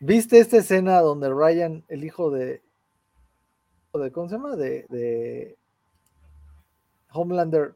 ¿Viste 0.00 0.38
esta 0.38 0.58
escena 0.58 1.00
donde 1.00 1.30
Ryan, 1.30 1.84
el 1.88 2.04
hijo 2.04 2.30
de, 2.30 2.62
de 3.94 4.12
¿cómo 4.12 4.28
se 4.28 4.34
llama? 4.34 4.56
de 4.56 5.56
Homelander, 7.16 7.74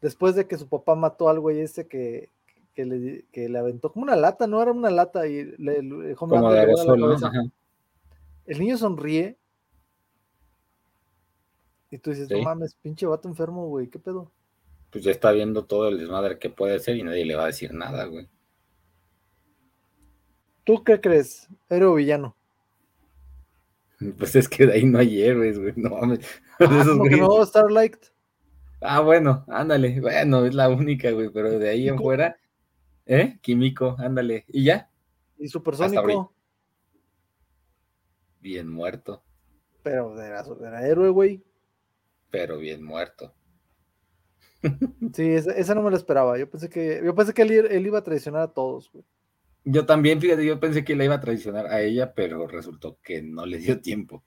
después 0.00 0.34
de 0.34 0.46
que 0.46 0.58
su 0.58 0.68
papá 0.68 0.94
mató 0.94 1.28
al 1.28 1.40
güey 1.40 1.60
ese 1.60 1.86
que, 1.86 2.30
que, 2.74 2.84
le, 2.84 3.24
que 3.32 3.48
le 3.48 3.58
aventó 3.58 3.92
como 3.92 4.04
una 4.04 4.16
lata, 4.16 4.46
no 4.46 4.62
era 4.62 4.72
una 4.72 4.90
lata, 4.90 5.26
y 5.26 5.44
le, 5.58 6.14
Homelander 6.18 6.68
le 6.68 7.52
El 8.46 8.58
niño 8.58 8.76
sonríe. 8.76 9.36
Y 11.90 11.98
tú 11.98 12.10
dices, 12.10 12.28
no 12.28 12.42
mames, 12.42 12.74
pinche 12.74 13.06
vato 13.06 13.28
enfermo, 13.28 13.68
güey, 13.68 13.88
¿qué 13.88 13.98
pedo? 13.98 14.30
Pues 14.90 15.04
ya 15.04 15.12
está 15.12 15.30
viendo 15.32 15.64
todo 15.64 15.88
el 15.88 15.98
desmadre 15.98 16.38
que 16.38 16.50
puede 16.50 16.78
ser 16.80 16.96
y 16.96 17.02
nadie 17.02 17.24
le 17.24 17.36
va 17.36 17.44
a 17.44 17.48
decir 17.48 17.72
nada, 17.72 18.04
güey. 18.04 18.28
¿Tú 20.64 20.82
qué 20.82 21.00
crees? 21.00 21.48
¿Héroe 21.68 21.88
o 21.88 21.94
villano? 21.94 22.36
Pues 24.18 24.34
es 24.36 24.48
que 24.48 24.66
de 24.66 24.72
ahí 24.74 24.84
no 24.84 24.98
hay 24.98 25.22
héroes, 25.22 25.58
güey. 25.58 25.72
No 25.76 25.90
mames. 25.90 26.20
Ah, 26.60 26.82
esos 26.82 26.96
no, 26.96 27.44
Starlight. 27.44 27.96
Ah, 28.80 29.00
bueno, 29.00 29.44
ándale. 29.48 30.00
Bueno, 30.00 30.46
es 30.46 30.54
la 30.54 30.68
única, 30.68 31.10
güey, 31.10 31.28
pero 31.30 31.58
de 31.58 31.68
ahí 31.68 31.88
en 31.88 31.98
fuera, 31.98 32.38
¿eh? 33.06 33.40
Químico, 33.42 33.96
ándale. 33.98 34.44
¿Y 34.46 34.62
ya? 34.62 34.88
¿Y 35.36 35.48
supersónico? 35.48 36.32
Bien 38.40 38.68
muerto. 38.68 39.24
Pero 39.82 40.20
era, 40.20 40.86
héroe, 40.86 41.08
güey. 41.08 41.42
Pero 42.30 42.58
bien 42.58 42.84
muerto. 42.84 43.34
Sí, 45.12 45.28
esa, 45.32 45.74
no 45.74 45.82
me 45.82 45.90
la 45.90 45.96
esperaba. 45.96 46.38
Yo 46.38 46.48
pensé 46.48 46.68
que, 46.68 47.02
yo 47.04 47.14
pensé 47.14 47.34
que 47.34 47.42
él, 47.42 47.86
iba 47.86 47.98
a 47.98 48.04
traicionar 48.04 48.42
a 48.42 48.52
todos, 48.52 48.90
güey. 48.92 49.04
Yo 49.64 49.86
también, 49.86 50.20
fíjate, 50.20 50.44
yo 50.44 50.60
pensé 50.60 50.84
que 50.84 50.94
le 50.94 51.06
iba 51.06 51.14
a 51.14 51.20
traicionar 51.20 51.66
a 51.66 51.80
ella, 51.80 52.12
pero 52.14 52.46
resultó 52.46 52.98
que 53.02 53.22
no 53.22 53.46
le 53.46 53.58
dio 53.58 53.80
tiempo. 53.80 54.22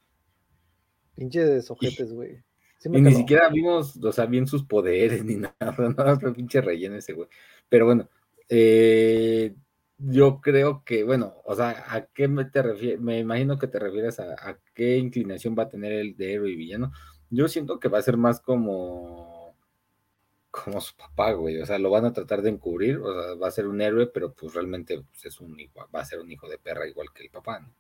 Pinche 1.16 1.44
de 1.44 1.62
sojetes, 1.62 2.12
güey 2.12 2.44
y 2.86 3.02
ni 3.02 3.14
siquiera 3.14 3.50
vimos, 3.50 3.98
o 3.98 4.12
sea, 4.12 4.26
bien 4.26 4.48
sus 4.48 4.64
poderes 4.64 5.24
ni 5.24 5.36
nada, 5.60 5.76
nada, 5.98 6.18
pero 6.20 6.34
pinche 6.34 6.62
relleno 6.62 6.96
ese 6.96 7.14
güey. 7.14 7.28
Pero 7.70 7.86
bueno, 7.86 8.10
eh, 8.50 9.56
yo 9.98 10.40
creo 10.42 10.84
que, 10.86 11.04
bueno, 11.04 11.36
o 11.46 11.56
sea, 11.56 11.86
¿a 11.88 12.06
qué 12.06 12.28
me 12.28 12.46
te 12.46 12.62
refieres? 12.62 13.02
Me 13.02 13.20
imagino 13.20 13.58
que 13.58 13.68
te 13.68 13.80
refieres 13.80 14.20
a, 14.20 14.60
qué 14.74 14.98
inclinación 14.98 15.56
va 15.58 15.64
a 15.64 15.70
tener 15.70 15.92
el 15.92 16.16
de 16.16 16.34
héroe 16.34 16.52
y 16.52 16.56
villano. 16.56 16.92
Yo 17.30 17.48
siento 17.48 17.80
que 17.80 17.90
va 17.90 18.00
a 18.00 18.04
ser 18.04 18.18
más 18.18 18.40
como, 18.40 19.37
como 20.52 20.82
su 20.82 20.96
papá, 20.96 21.32
güey. 21.34 21.60
O 21.62 21.66
sea, 21.66 21.78
lo 21.78 21.90
van 21.90 22.06
a 22.06 22.14
tratar 22.14 22.42
de 22.42 22.50
encubrir, 22.50 22.98
o 22.98 23.14
sea, 23.14 23.36
va 23.36 23.48
a 23.48 23.52
ser 23.52 23.68
un 23.68 23.82
héroe, 23.82 24.08
pero 24.08 24.34
pues 24.34 24.54
realmente 24.54 25.02
pues, 25.02 25.26
es 25.26 25.40
un 25.40 25.58
va 25.78 26.02
a 26.02 26.06
ser 26.06 26.20
un 26.20 26.32
hijo 26.32 26.48
de 26.50 26.58
perra 26.58 26.88
igual 26.88 27.08
que 27.14 27.24
el 27.24 27.30
papá, 27.30 27.60
¿no? 27.60 27.74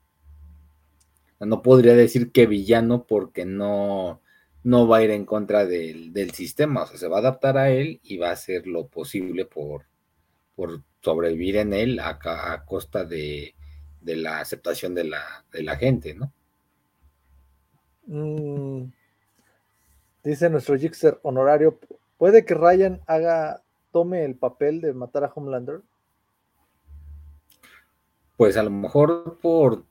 No 1.39 1.61
podría 1.61 1.93
decir 1.93 2.31
que 2.31 2.47
villano 2.47 3.05
porque 3.05 3.45
no, 3.45 4.21
no 4.63 4.87
va 4.87 4.97
a 4.97 5.03
ir 5.03 5.11
en 5.11 5.25
contra 5.25 5.65
del, 5.65 6.31
sistema, 6.33 6.83
o 6.83 6.87
sea, 6.87 6.97
se 6.97 7.07
va 7.07 7.17
a 7.17 7.19
adaptar 7.19 7.57
a 7.57 7.69
él 7.69 7.99
y 8.03 8.17
va 8.17 8.29
a 8.29 8.33
hacer 8.33 8.67
lo 8.67 8.87
posible 8.87 9.45
por, 9.45 9.85
por 10.55 10.83
sobrevivir 11.01 11.57
en 11.57 11.73
él 11.73 11.99
a, 11.99 12.63
costa 12.65 13.05
de, 13.05 13.55
la 14.01 14.39
aceptación 14.39 14.93
de 14.95 15.05
la, 15.05 15.75
gente, 15.77 16.15
¿no? 16.15 16.33
Mm. 18.07 18.91
dice 20.23 20.49
nuestro 20.49 20.77
Jixer 20.77 21.19
honorario, 21.23 21.79
¿puede 22.17 22.45
que 22.45 22.53
Ryan 22.53 23.01
haga, 23.07 23.63
tome 23.91 24.25
el 24.25 24.35
papel 24.35 24.81
de 24.81 24.93
matar 24.93 25.23
a 25.23 25.31
Homelander? 25.33 25.81
Pues 28.35 28.57
a 28.57 28.63
lo 28.63 28.69
mejor 28.69 29.37
por, 29.41 29.83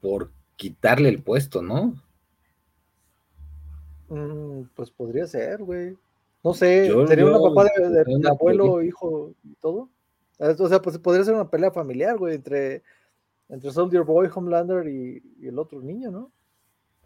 por 0.00 0.30
quitarle 0.56 1.08
el 1.08 1.22
puesto, 1.22 1.62
¿no? 1.62 1.94
Mm, 4.08 4.64
pues 4.74 4.90
podría 4.90 5.26
ser, 5.26 5.62
güey. 5.62 5.96
No 6.42 6.54
sé, 6.54 6.90
sería 7.06 7.26
una 7.26 7.38
papá 7.38 7.64
de, 7.64 8.28
abuelo, 8.28 8.82
hijo 8.82 9.34
y 9.44 9.54
todo. 9.56 9.88
O 10.38 10.68
sea, 10.68 10.80
pues 10.80 10.98
podría 10.98 11.24
ser 11.24 11.34
una 11.34 11.50
pelea 11.50 11.70
familiar, 11.70 12.16
güey, 12.16 12.36
entre, 12.36 12.82
entre 13.48 13.70
Soldier 13.70 14.04
Boy, 14.04 14.28
Homelander 14.34 14.88
y, 14.88 15.22
el 15.42 15.58
otro 15.58 15.82
niño, 15.82 16.10
¿no? 16.10 16.32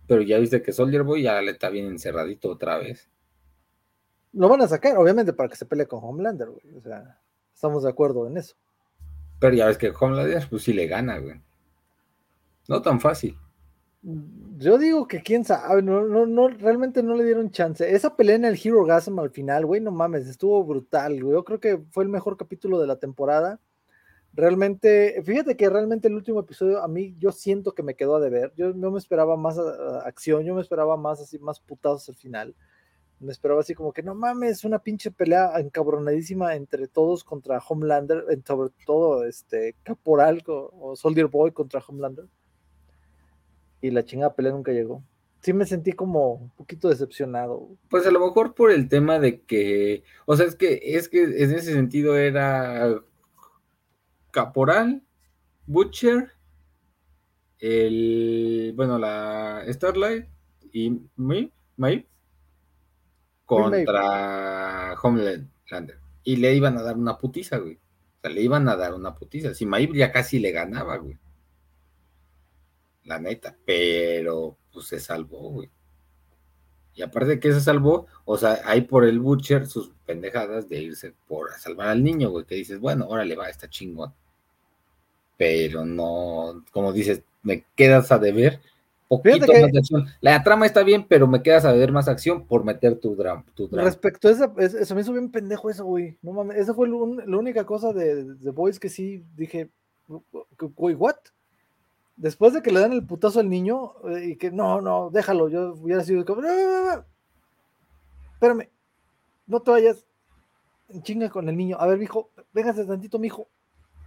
Pero 0.06 0.22
ya 0.22 0.38
viste 0.38 0.62
que 0.62 0.72
Soldier 0.72 1.02
Boy 1.02 1.22
ya 1.22 1.40
le 1.42 1.50
está 1.50 1.68
bien 1.68 1.86
encerradito 1.86 2.50
otra 2.50 2.78
vez. 2.78 3.08
Lo 4.34 4.48
van 4.48 4.62
a 4.62 4.68
sacar, 4.68 4.96
obviamente, 4.96 5.32
para 5.32 5.48
que 5.48 5.56
se 5.56 5.66
pelee 5.66 5.86
con 5.86 6.00
Homelander, 6.02 6.50
güey. 6.50 6.76
O 6.76 6.80
sea, 6.80 7.20
estamos 7.54 7.84
de 7.84 7.90
acuerdo 7.90 8.26
en 8.26 8.36
eso. 8.36 8.56
Pero 9.38 9.54
ya 9.54 9.66
ves 9.66 9.78
que 9.78 9.92
Homelander, 9.98 10.46
pues 10.48 10.62
sí 10.62 10.72
le 10.72 10.86
gana, 10.86 11.18
güey. 11.18 11.40
No 12.68 12.82
tan 12.82 13.00
fácil. 13.00 13.36
Yo 14.58 14.76
digo 14.76 15.08
que 15.08 15.22
quién 15.22 15.44
sabe, 15.44 15.80
no, 15.80 16.02
no, 16.02 16.26
no, 16.26 16.48
realmente 16.48 17.02
no 17.02 17.14
le 17.14 17.24
dieron 17.24 17.50
chance. 17.50 17.90
Esa 17.90 18.16
pelea 18.16 18.36
en 18.36 18.44
el 18.44 18.60
Hero 18.62 18.84
Gasm 18.84 19.18
al 19.18 19.30
final, 19.30 19.64
güey, 19.64 19.80
no 19.80 19.90
mames, 19.90 20.26
estuvo 20.26 20.62
brutal, 20.62 21.22
güey. 21.22 21.34
Yo 21.34 21.44
creo 21.44 21.58
que 21.58 21.78
fue 21.90 22.04
el 22.04 22.10
mejor 22.10 22.36
capítulo 22.36 22.78
de 22.78 22.86
la 22.86 22.96
temporada. 22.96 23.60
Realmente, 24.34 25.22
fíjate 25.24 25.56
que 25.56 25.70
realmente 25.70 26.08
el 26.08 26.14
último 26.14 26.40
episodio 26.40 26.82
a 26.82 26.88
mí 26.88 27.14
yo 27.18 27.32
siento 27.32 27.72
que 27.72 27.82
me 27.82 27.94
quedó 27.94 28.16
a 28.16 28.20
deber. 28.20 28.52
Yo 28.56 28.74
no 28.74 28.90
me 28.90 28.98
esperaba 28.98 29.36
más 29.36 29.58
acción, 30.04 30.44
yo 30.44 30.54
me 30.54 30.60
esperaba 30.60 30.96
más 30.96 31.20
así, 31.20 31.38
más 31.38 31.60
putados 31.60 32.08
al 32.08 32.16
final. 32.16 32.54
Me 33.20 33.32
esperaba 33.32 33.60
así 33.60 33.74
como 33.74 33.92
que 33.92 34.02
no 34.02 34.14
mames, 34.14 34.64
una 34.64 34.78
pinche 34.78 35.10
pelea 35.10 35.58
encabronadísima 35.58 36.56
entre 36.56 36.88
todos 36.88 37.24
contra 37.24 37.62
Homelander, 37.66 38.24
sobre 38.46 38.70
todo 38.84 39.24
este 39.24 39.74
Caporal 39.82 40.42
o 40.46 40.94
Soldier 40.96 41.26
Boy 41.26 41.52
contra 41.52 41.82
Homelander 41.86 42.26
y 43.84 43.90
la 43.90 44.02
chingada 44.02 44.34
pelea 44.34 44.52
nunca 44.52 44.72
llegó. 44.72 45.04
Sí 45.42 45.52
me 45.52 45.66
sentí 45.66 45.92
como 45.92 46.32
un 46.36 46.50
poquito 46.52 46.88
decepcionado. 46.88 47.68
Pues 47.90 48.06
a 48.06 48.10
lo 48.10 48.18
mejor 48.18 48.54
por 48.54 48.70
el 48.70 48.88
tema 48.88 49.18
de 49.18 49.42
que, 49.42 50.04
o 50.24 50.36
sea, 50.36 50.46
es 50.46 50.54
que 50.54 50.80
es 50.82 51.10
que 51.10 51.22
en 51.22 51.52
ese 51.52 51.74
sentido 51.74 52.16
era 52.16 52.94
Caporal, 54.30 55.02
Butcher, 55.66 56.30
el, 57.58 58.72
bueno, 58.74 58.98
la 58.98 59.62
Starlight 59.68 60.28
y 60.72 61.02
Maeve 61.16 62.06
contra 63.56 64.94
Homelander. 65.02 65.98
Y 66.22 66.36
le 66.36 66.54
iban 66.54 66.78
a 66.78 66.82
dar 66.82 66.96
una 66.96 67.18
putiza, 67.18 67.58
güey. 67.58 67.74
O 67.74 68.20
sea, 68.22 68.30
le 68.30 68.40
iban 68.40 68.68
a 68.68 68.76
dar 68.76 68.94
una 68.94 69.14
putiza. 69.14 69.54
Si 69.54 69.66
Maeve 69.66 69.98
ya 69.98 70.12
casi 70.12 70.38
le 70.38 70.50
ganaba, 70.52 70.96
güey 70.96 71.18
la 73.04 73.18
neta, 73.18 73.56
pero 73.64 74.56
pues 74.72 74.86
se 74.86 74.98
salvó, 74.98 75.50
güey. 75.50 75.70
Y 76.94 77.02
aparte 77.02 77.30
de 77.30 77.40
que 77.40 77.52
se 77.52 77.60
salvó, 77.60 78.06
o 78.24 78.38
sea, 78.38 78.60
hay 78.64 78.82
por 78.82 79.04
el 79.04 79.18
Butcher 79.18 79.66
sus 79.66 79.90
pendejadas 80.06 80.68
de 80.68 80.80
irse 80.80 81.14
por 81.26 81.50
a 81.50 81.58
salvar 81.58 81.88
al 81.88 82.04
niño, 82.04 82.30
güey, 82.30 82.44
que 82.44 82.54
dices, 82.54 82.78
bueno, 82.78 83.06
órale, 83.08 83.34
va, 83.34 83.48
está 83.48 83.68
chingón. 83.68 84.14
Pero 85.36 85.84
no, 85.84 86.64
como 86.70 86.92
dices, 86.92 87.22
me 87.42 87.64
quedas 87.74 88.12
a 88.12 88.18
deber 88.18 88.60
poquito 89.08 89.52
más 89.52 89.72
de 89.72 89.78
acción. 89.78 90.06
La 90.20 90.42
trama 90.42 90.66
está 90.66 90.82
bien, 90.82 91.06
pero 91.06 91.26
me 91.26 91.42
quedas 91.42 91.64
a 91.64 91.72
deber 91.72 91.92
más 91.92 92.08
acción 92.08 92.46
por 92.46 92.64
meter 92.64 92.98
tu 92.98 93.14
drama. 93.14 93.44
Tu 93.54 93.68
Respecto 93.68 94.28
a 94.28 94.30
esa, 94.32 94.52
eso 94.58 94.94
me 94.94 95.00
hizo 95.00 95.12
bien 95.12 95.30
pendejo 95.30 95.70
eso, 95.70 95.84
güey. 95.84 96.16
No 96.22 96.32
mames, 96.32 96.56
esa 96.56 96.74
fue 96.74 96.88
la 96.88 97.36
única 97.36 97.64
cosa 97.64 97.92
de 97.92 98.34
The 98.42 98.50
Boys 98.50 98.80
que 98.80 98.88
sí 98.88 99.24
dije, 99.36 99.70
güey, 100.76 100.94
¿what? 100.94 101.16
después 102.16 102.52
de 102.52 102.62
que 102.62 102.70
le 102.70 102.80
dan 102.80 102.92
el 102.92 103.06
putazo 103.06 103.40
al 103.40 103.48
niño 103.48 103.94
eh, 104.08 104.28
y 104.30 104.36
que 104.36 104.50
no, 104.50 104.80
no, 104.80 105.10
déjalo, 105.10 105.48
yo 105.48 105.74
hubiera 105.74 106.04
sido 106.04 106.24
como, 106.24 106.42
espérame, 108.34 108.68
no 109.46 109.60
te 109.60 109.70
vayas, 109.70 110.04
chinga 111.02 111.28
con 111.28 111.48
el 111.48 111.56
niño, 111.56 111.76
a 111.78 111.86
ver, 111.86 111.98
mijo, 111.98 112.30
véngase 112.52 112.84
tantito, 112.84 113.18
mijo, 113.18 113.48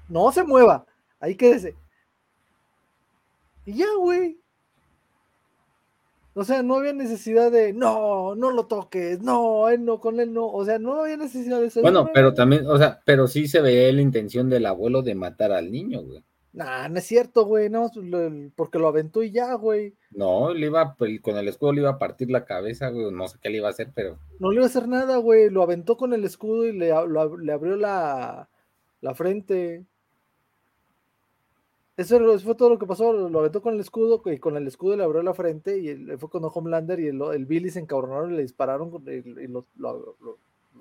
no 0.07 0.31
se 0.31 0.43
mueva, 0.43 0.86
ahí 1.19 1.36
quédese. 1.36 1.75
Y 3.65 3.73
ya, 3.73 3.88
güey. 3.97 4.39
O 6.39 6.43
sea, 6.43 6.62
no 6.62 6.76
había 6.76 6.93
necesidad 6.93 7.52
de, 7.52 7.73
no, 7.73 8.36
no 8.36 8.52
lo 8.52 8.67
toques, 8.67 9.21
no, 9.23 9.69
él 9.69 9.84
no, 9.84 10.00
con 10.00 10.19
él 10.19 10.32
no, 10.32 10.45
o 10.45 10.63
sea, 10.63 10.78
no 10.78 11.02
había 11.02 11.17
necesidad 11.17 11.60
de 11.60 11.65
eso. 11.65 11.82
Bueno, 11.82 12.12
pero 12.13 12.36
también, 12.36 12.67
o 12.67 12.78
sea, 12.78 13.02
pero 13.06 13.28
sí 13.28 13.47
se 13.47 13.60
veía 13.60 13.91
la 13.91 14.04
intención 14.04 14.47
del 14.47 14.67
abuelo 14.67 15.02
de 15.02 15.15
matar 15.15 15.52
al 15.52 15.71
niño, 15.71 16.04
güey. 16.04 16.23
Nah, 16.54 16.89
no 16.89 17.00
es 17.00 17.06
cierto, 17.06 17.45
güey, 17.45 17.71
no, 17.71 17.89
porque 18.56 18.78
lo 18.78 18.88
aventó 18.88 19.23
y 19.23 19.32
ya, 19.32 19.56
güey. 19.56 19.95
No, 20.12 20.54
le 20.54 20.67
iba, 20.67 20.95
con 21.23 21.38
el 21.38 21.47
escudo 21.47 21.73
le 21.73 21.82
iba 21.82 21.89
a 21.89 21.97
partir 21.97 22.30
la 22.30 22.45
cabeza, 22.45 22.89
güey, 22.89 23.12
no 23.12 23.28
sé 23.28 23.39
qué 23.41 23.50
le 23.50 23.58
iba 23.58 23.69
a 23.69 23.71
hacer, 23.71 23.89
pero. 23.95 24.19
No 24.39 24.52
le 24.52 24.58
iba 24.58 24.65
a 24.65 24.69
hacer 24.69 24.88
nada, 24.88 25.17
güey, 25.17 25.50
lo 25.50 25.63
aventó 25.63 25.97
con 25.97 26.13
el 26.13 26.23
escudo 26.23 26.67
y 26.67 26.71
le, 26.71 26.89
le 26.89 27.52
abrió 27.52 27.76
la, 27.78 28.47
la 29.02 29.15
frente. 29.15 29.88
Eso 31.97 32.39
fue 32.39 32.53
todo 32.53 32.69
lo 32.69 32.77
que 32.77 32.86
pasó, 32.86 33.12
lo 33.12 33.39
aventó 33.39 33.60
con 33.60 33.73
el 33.73 33.79
escudo 33.79 34.21
y 34.25 34.38
con 34.38 34.55
el 34.55 34.67
escudo 34.67 34.95
le 34.95 35.03
abrió 35.03 35.23
la 35.23 35.33
frente 35.33 35.79
y 35.79 35.95
fue 36.17 36.29
con 36.29 36.43
Homelander 36.45 36.99
y 36.99 37.07
el, 37.07 37.45
Billy 37.47 37.71
se 37.71 37.79
encabronaron 37.79 38.31
y 38.31 38.36
le 38.36 38.43
dispararon 38.43 38.89
y, 39.07 39.47
lo, 39.47 39.65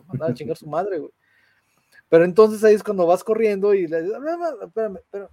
mandaron 0.06 0.32
a 0.32 0.34
chingar 0.34 0.58
su 0.58 0.68
madre, 0.68 0.98
güey. 0.98 1.10
Pero 2.10 2.24
entonces 2.24 2.62
ahí 2.62 2.74
es 2.74 2.82
cuando 2.82 3.06
vas 3.06 3.24
corriendo 3.24 3.72
y 3.72 3.86
le 3.86 4.02
dices, 4.02 4.14
espérame, 4.14 4.98
espérame, 5.06 5.28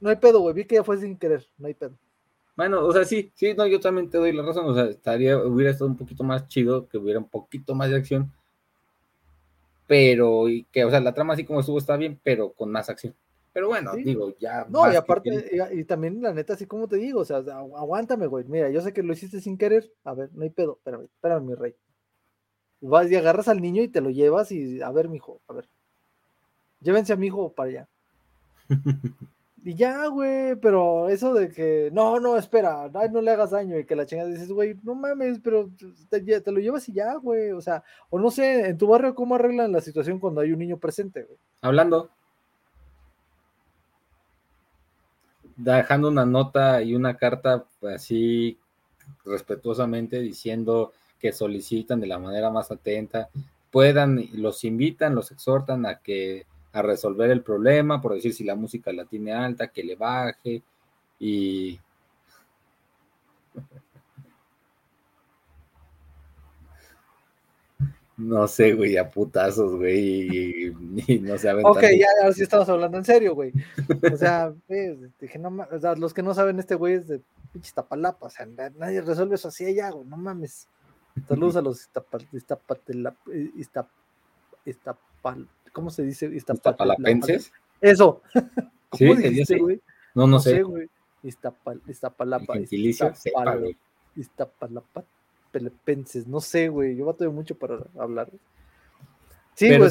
no 0.00 0.10
hay 0.10 0.16
pedo, 0.16 0.40
güey, 0.40 0.54
vi 0.54 0.66
que 0.66 0.74
ya 0.74 0.84
fue 0.84 0.98
sin 0.98 1.16
querer, 1.16 1.46
no 1.56 1.66
hay 1.66 1.74
pedo. 1.74 1.96
Bueno, 2.54 2.84
o 2.84 2.92
sea, 2.92 3.06
sí, 3.06 3.32
sí, 3.34 3.54
no, 3.54 3.66
yo 3.66 3.80
también 3.80 4.10
te 4.10 4.18
doy 4.18 4.32
la 4.32 4.42
razón, 4.42 4.66
o 4.66 4.74
sea, 4.74 4.84
estaría, 4.84 5.38
hubiera 5.38 5.70
estado 5.70 5.90
un 5.90 5.96
poquito 5.96 6.24
más 6.24 6.46
chido, 6.46 6.86
que 6.88 6.98
hubiera 6.98 7.18
un 7.18 7.28
poquito 7.28 7.74
más 7.74 7.88
de 7.88 7.96
acción, 7.96 8.30
pero, 9.86 10.46
y 10.50 10.64
que, 10.64 10.84
o 10.84 10.90
sea, 10.90 11.00
la 11.00 11.14
trama 11.14 11.32
así 11.32 11.44
como 11.44 11.60
estuvo 11.60 11.78
está 11.78 11.96
bien, 11.96 12.20
pero 12.22 12.52
con 12.52 12.70
más 12.70 12.90
acción. 12.90 13.14
Pero 13.60 13.68
bueno, 13.68 13.92
digo, 13.92 14.34
ya. 14.38 14.66
No, 14.70 14.90
y 14.90 14.96
aparte, 14.96 15.50
y, 15.70 15.84
también 15.84 16.22
la 16.22 16.32
neta, 16.32 16.54
así 16.54 16.64
como 16.64 16.88
te 16.88 16.96
digo, 16.96 17.20
o 17.20 17.24
sea, 17.26 17.36
aguántame, 17.36 18.26
güey. 18.26 18.46
Mira, 18.46 18.70
yo 18.70 18.80
sé 18.80 18.94
que 18.94 19.02
lo 19.02 19.12
hiciste 19.12 19.38
sin 19.38 19.58
querer. 19.58 19.92
A 20.02 20.14
ver, 20.14 20.30
no 20.32 20.44
hay 20.44 20.48
pedo. 20.48 20.78
Espérame, 20.78 21.02
espérame, 21.02 21.44
mi 21.44 21.54
rey. 21.54 21.76
Vas 22.80 23.10
y 23.10 23.16
agarras 23.16 23.48
al 23.48 23.60
niño 23.60 23.82
y 23.82 23.88
te 23.88 24.00
lo 24.00 24.08
llevas 24.08 24.50
y, 24.50 24.80
a 24.80 24.90
ver, 24.92 25.10
mi 25.10 25.16
hijo, 25.18 25.42
a 25.46 25.52
ver. 25.52 25.68
Llévense 26.80 27.12
a 27.12 27.16
mi 27.16 27.26
hijo 27.26 27.52
para 27.52 27.68
allá. 27.68 27.88
y 29.62 29.74
ya, 29.74 30.06
güey, 30.06 30.56
pero 30.56 31.10
eso 31.10 31.34
de 31.34 31.50
que, 31.50 31.90
no, 31.92 32.18
no, 32.18 32.38
espera, 32.38 32.90
no 33.12 33.20
le 33.20 33.30
hagas 33.30 33.50
daño 33.50 33.78
y 33.78 33.84
que 33.84 33.94
la 33.94 34.06
chingada 34.06 34.30
dices, 34.30 34.50
güey, 34.50 34.74
no 34.84 34.94
mames, 34.94 35.38
pero 35.44 35.68
te, 36.08 36.40
te, 36.40 36.50
lo 36.50 36.60
llevas 36.60 36.88
y 36.88 36.94
ya, 36.94 37.14
güey, 37.16 37.50
o 37.50 37.60
sea, 37.60 37.84
o 38.08 38.18
no 38.18 38.30
sé, 38.30 38.70
en 38.70 38.78
tu 38.78 38.86
barrio, 38.86 39.14
¿cómo 39.14 39.34
arreglan 39.34 39.70
la 39.70 39.82
situación 39.82 40.18
cuando 40.18 40.40
hay 40.40 40.50
un 40.50 40.60
niño 40.60 40.78
presente, 40.78 41.24
güey? 41.24 41.38
Hablando. 41.60 42.10
Dejando 45.64 46.08
una 46.08 46.24
nota 46.24 46.82
y 46.82 46.94
una 46.94 47.16
carta 47.16 47.64
así 47.94 48.58
respetuosamente 49.24 50.20
diciendo 50.20 50.92
que 51.18 51.32
solicitan 51.32 52.00
de 52.00 52.06
la 52.06 52.18
manera 52.18 52.50
más 52.50 52.70
atenta, 52.70 53.28
puedan, 53.70 54.24
los 54.34 54.64
invitan, 54.64 55.14
los 55.14 55.30
exhortan 55.30 55.86
a 55.86 55.96
que 55.96 56.46
a 56.72 56.82
resolver 56.82 57.30
el 57.30 57.42
problema, 57.42 58.00
por 58.00 58.14
decir 58.14 58.32
si 58.32 58.44
la 58.44 58.54
música 58.54 58.92
la 58.92 59.04
tiene 59.04 59.32
alta, 59.32 59.68
que 59.68 59.84
le 59.84 59.96
baje 59.96 60.62
y 61.18 61.78
No 68.20 68.46
sé, 68.46 68.74
güey, 68.74 68.98
a 68.98 69.08
putazos, 69.08 69.76
güey, 69.76 70.66
y, 71.06 71.18
no 71.20 71.38
se 71.38 71.50
Ok, 71.54 71.80
ya, 71.98 72.06
ahora 72.20 72.34
sí 72.34 72.42
estamos 72.42 72.68
hablando 72.68 72.98
en 72.98 73.04
serio, 73.04 73.34
güey. 73.34 73.50
O 74.12 74.16
sea, 74.16 74.52
dije, 75.20 75.38
no 75.38 75.66
o 75.70 75.78
sea, 75.78 75.94
los 75.94 76.12
que 76.12 76.22
no 76.22 76.34
saben, 76.34 76.58
este 76.58 76.74
güey 76.74 76.94
es 76.94 77.08
de 77.08 77.22
pinche 77.50 77.68
Iztapalapa, 77.68 78.26
o 78.26 78.30
sea, 78.30 78.46
nadie 78.76 79.00
resuelve 79.00 79.36
eso 79.36 79.48
así 79.48 79.64
allá, 79.64 79.90
güey, 79.90 80.06
no 80.06 80.18
mames. 80.18 80.68
Saludos 81.26 81.56
a 81.56 81.62
los 81.62 81.80
Iztapal, 84.64 85.48
¿cómo 85.72 85.90
se 85.90 86.02
dice? 86.02 86.26
Iztapalapenses. 86.26 87.52
Eso. 87.80 88.20
¿Cómo 88.90 89.16
sí, 89.16 89.28
dice, 89.30 89.58
güey? 89.58 89.80
No, 90.14 90.26
no, 90.26 90.40
sé. 90.40 90.62
güey. 90.62 90.88
Iztapal, 91.22 91.80
Iztapalapa. 91.86 92.58
Iztapalapa 94.16 95.04
pelepenses, 95.50 96.26
no 96.26 96.40
sé, 96.40 96.68
güey, 96.68 96.96
yo 96.96 97.06
batallo 97.06 97.32
mucho 97.32 97.56
para 97.56 97.78
hablar. 97.98 98.30
Sí, 99.54 99.76
güey, 99.76 99.90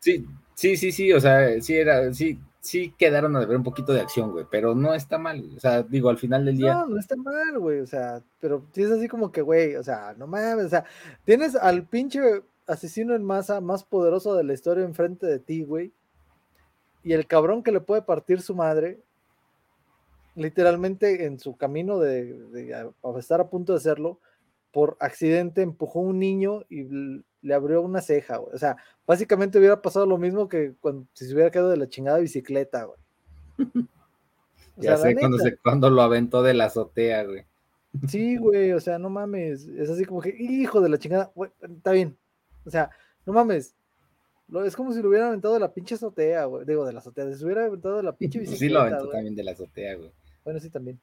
sí, 0.00 0.26
sí, 0.54 0.76
sí, 0.76 0.92
sí, 0.92 1.12
o 1.12 1.20
sea, 1.20 1.60
sí 1.60 1.76
era, 1.76 2.12
sí, 2.12 2.38
sí 2.60 2.94
quedaron 2.98 3.36
a 3.36 3.44
ver 3.44 3.56
un 3.56 3.62
poquito 3.62 3.92
de 3.92 4.00
acción, 4.00 4.32
güey, 4.32 4.46
pero 4.50 4.74
no 4.74 4.94
está 4.94 5.18
mal, 5.18 5.44
o 5.56 5.60
sea, 5.60 5.82
digo, 5.82 6.08
al 6.08 6.18
final 6.18 6.44
del 6.44 6.56
día. 6.56 6.74
No, 6.74 6.86
no 6.86 6.98
está 6.98 7.14
mal, 7.14 7.58
güey, 7.58 7.80
o 7.80 7.86
sea, 7.86 8.22
pero 8.40 8.66
sí 8.72 8.82
es 8.82 8.90
así 8.90 9.06
como 9.06 9.30
que, 9.30 9.42
güey, 9.42 9.76
o 9.76 9.82
sea, 9.82 10.14
no 10.16 10.26
mames, 10.26 10.66
o 10.66 10.68
sea, 10.68 10.84
tienes 11.24 11.54
al 11.56 11.86
pinche 11.86 12.20
asesino 12.66 13.14
en 13.14 13.22
masa 13.22 13.60
más 13.60 13.84
poderoso 13.84 14.34
de 14.34 14.44
la 14.44 14.54
historia 14.54 14.84
enfrente 14.84 15.26
de 15.26 15.38
ti, 15.38 15.62
güey, 15.62 15.92
y 17.02 17.12
el 17.12 17.26
cabrón 17.26 17.62
que 17.62 17.70
le 17.70 17.80
puede 17.80 18.02
partir 18.02 18.40
su 18.40 18.54
madre, 18.54 18.98
literalmente 20.34 21.26
en 21.26 21.38
su 21.38 21.56
camino 21.56 21.98
de, 21.98 22.32
de 22.48 22.92
estar 23.18 23.40
a 23.40 23.50
punto 23.50 23.72
de 23.72 23.78
hacerlo, 23.78 24.18
por 24.74 24.96
accidente 24.98 25.62
empujó 25.62 26.00
a 26.00 26.02
un 26.02 26.18
niño 26.18 26.64
y 26.68 26.82
le 27.42 27.54
abrió 27.54 27.80
una 27.80 28.00
ceja, 28.00 28.38
güey. 28.38 28.52
O 28.56 28.58
sea, 28.58 28.76
básicamente 29.06 29.56
hubiera 29.56 29.80
pasado 29.80 30.04
lo 30.04 30.18
mismo 30.18 30.48
que 30.48 30.74
cuando, 30.80 31.06
si 31.12 31.26
se 31.26 31.32
hubiera 31.32 31.52
quedado 31.52 31.70
de 31.70 31.76
la 31.76 31.88
chingada 31.88 32.18
bicicleta, 32.18 32.82
güey. 32.82 32.98
ya 34.76 34.96
sé 34.96 35.14
cuando, 35.14 35.38
se, 35.38 35.56
cuando 35.58 35.90
lo 35.90 36.02
aventó 36.02 36.42
de 36.42 36.54
la 36.54 36.64
azotea, 36.64 37.22
güey. 37.22 37.44
Sí, 38.08 38.36
güey, 38.36 38.72
o 38.72 38.80
sea, 38.80 38.98
no 38.98 39.10
mames. 39.10 39.68
Es 39.68 39.88
así 39.88 40.04
como 40.04 40.20
que, 40.20 40.34
hijo 40.36 40.80
de 40.80 40.88
la 40.88 40.98
chingada, 40.98 41.30
güey, 41.36 41.52
está 41.62 41.92
bien. 41.92 42.18
O 42.66 42.70
sea, 42.70 42.90
no 43.24 43.32
mames. 43.32 43.76
es 44.66 44.74
como 44.74 44.92
si 44.92 45.00
lo 45.00 45.08
hubiera 45.08 45.28
aventado 45.28 45.54
de 45.54 45.60
la 45.60 45.72
pinche 45.72 45.94
azotea, 45.94 46.46
güey. 46.46 46.66
Digo, 46.66 46.84
de 46.84 46.94
la 46.94 46.98
azotea. 46.98 47.30
Si 47.30 47.38
se 47.38 47.44
hubiera 47.44 47.66
aventado 47.66 47.98
de 47.98 48.02
la 48.02 48.16
pinche 48.16 48.40
bicicleta. 48.40 48.58
sí, 48.66 48.68
lo 48.68 48.80
aventó 48.80 49.08
también 49.08 49.36
de 49.36 49.44
la 49.44 49.52
azotea, 49.52 49.94
güey. 49.94 50.10
Bueno, 50.42 50.58
sí, 50.58 50.68
también. 50.68 51.00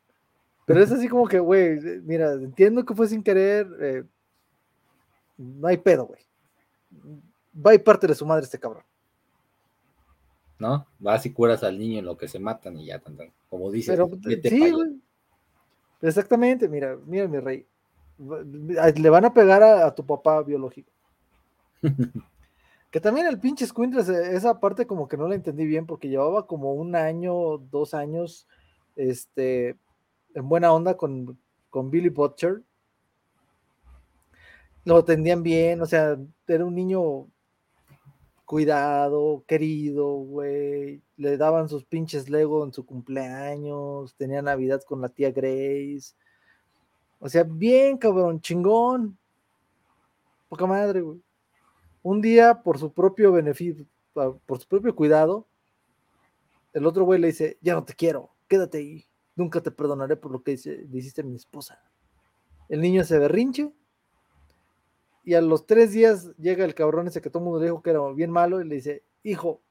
Pero 0.73 0.84
es 0.84 0.91
así 0.91 1.07
como 1.10 1.27
que, 1.27 1.39
güey, 1.39 1.79
mira, 2.03 2.34
entiendo 2.34 2.86
que 2.86 2.95
fue 2.95 3.07
sin 3.07 3.21
querer. 3.21 3.67
Eh, 3.81 4.03
no 5.38 5.67
hay 5.67 5.77
pedo, 5.77 6.05
güey. 6.05 6.21
Va 7.53 7.73
y 7.73 7.79
parte 7.79 8.07
de 8.07 8.15
su 8.15 8.25
madre 8.25 8.43
este 8.43 8.60
cabrón. 8.60 8.84
¿No? 10.60 10.86
Vas 10.99 11.25
y 11.25 11.34
curas 11.34 11.63
al 11.63 11.77
niño 11.77 11.99
en 11.99 12.05
lo 12.05 12.17
que 12.17 12.27
se 12.27 12.39
matan 12.39 12.77
y 12.77 12.86
ya, 12.86 12.99
tan, 12.99 13.17
como 13.49 13.71
dice. 13.71 13.91
Pero, 13.91 14.10
sí, 14.43 14.71
güey. 14.71 15.01
Exactamente, 16.01 16.69
mira, 16.69 16.97
mira, 17.05 17.27
mi 17.27 17.39
rey. 17.39 17.65
Le 18.95 19.10
van 19.10 19.25
a 19.25 19.34
pegar 19.34 19.63
a, 19.63 19.93
tu 19.93 20.05
papá 20.05 20.41
biológico. 20.43 20.91
que 22.91 23.01
también 23.01 23.27
el 23.27 23.39
pinche 23.39 23.65
Squintres, 23.65 24.07
esa 24.07 24.60
parte 24.60 24.86
como 24.86 25.07
que 25.07 25.17
no 25.17 25.27
la 25.27 25.36
entendí 25.36 25.65
bien 25.65 25.86
porque 25.86 26.10
llevaba 26.10 26.47
como 26.47 26.73
un 26.73 26.95
año, 26.95 27.57
dos 27.57 27.93
años, 27.93 28.47
este, 28.95 29.75
en 30.34 30.50
buena 30.50 30.74
onda 30.74 30.98
con, 30.98 31.38
Billy 31.89 32.10
Butcher. 32.10 32.62
Lo 34.84 34.98
atendían 34.98 35.44
bien, 35.44 35.82
o 35.82 35.86
sea, 35.86 36.17
era 36.48 36.65
un 36.65 36.74
niño 36.74 37.28
cuidado, 38.46 39.44
querido, 39.48 40.13
güey. 40.15 41.02
Le 41.17 41.38
daban 41.38 41.70
sus 41.70 41.86
pinches 41.86 42.30
Lego 42.30 42.65
en 42.65 42.74
su 42.74 42.86
cumpleaños, 42.86 44.15
tenía 44.15 44.41
Navidad 44.41 44.82
con 44.88 45.02
la 45.02 45.10
tía 45.10 45.32
Grace. 45.32 46.15
O 47.20 47.30
sea, 47.30 47.44
bien, 47.44 47.98
cabrón, 47.98 48.41
chingón. 48.41 49.17
Poca 50.50 50.65
madre, 50.65 51.02
güey. 51.02 51.22
Un 52.04 52.20
día, 52.20 52.63
por 52.63 52.80
su 52.80 52.91
propio 52.91 53.32
beneficio, 53.32 53.86
por 54.13 54.60
su 54.60 54.67
propio 54.67 54.96
cuidado, 54.96 55.48
el 56.74 56.86
otro 56.86 57.06
güey 57.06 57.20
le 57.20 57.28
dice, 57.28 57.58
ya 57.62 57.76
no 57.76 57.84
te 57.84 57.94
quiero, 57.94 58.32
quédate 58.48 58.80
ahí. 58.80 59.11
Nunca 59.36 59.62
te 59.62 59.72
perdonaré 59.72 60.15
por 60.15 60.32
lo 60.32 60.44
que 60.44 60.52
dice, 60.52 60.86
hiciste 60.91 61.22
a 61.22 61.26
mi 61.26 61.36
esposa. 61.36 61.82
El 62.70 62.82
niño 62.82 63.04
se 63.04 63.17
berrinche 63.20 63.72
y 65.24 65.34
a 65.34 65.41
los 65.41 65.65
tres 65.65 65.91
días 65.91 66.36
llega 66.38 66.65
el 66.65 66.74
cabrón 66.74 67.08
ese 67.08 67.22
que 67.22 67.30
todo 67.30 67.39
el 67.39 67.46
mundo 67.46 67.60
le 67.60 67.65
dijo 67.65 67.82
que 67.82 67.91
era 67.91 68.02
bien 68.13 68.32
malo 68.32 68.62
y 68.62 68.67
le 68.67 68.76
dice, 68.76 69.04
hijo, 69.24 69.62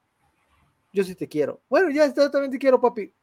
yo 0.93 1.03
sí 1.03 1.15
te 1.15 1.27
quiero. 1.27 1.61
Bueno, 1.69 1.89
ya 1.89 2.05
está, 2.05 2.29
también 2.29 2.51
te 2.51 2.59
quiero, 2.59 2.79
papi. 2.79 3.13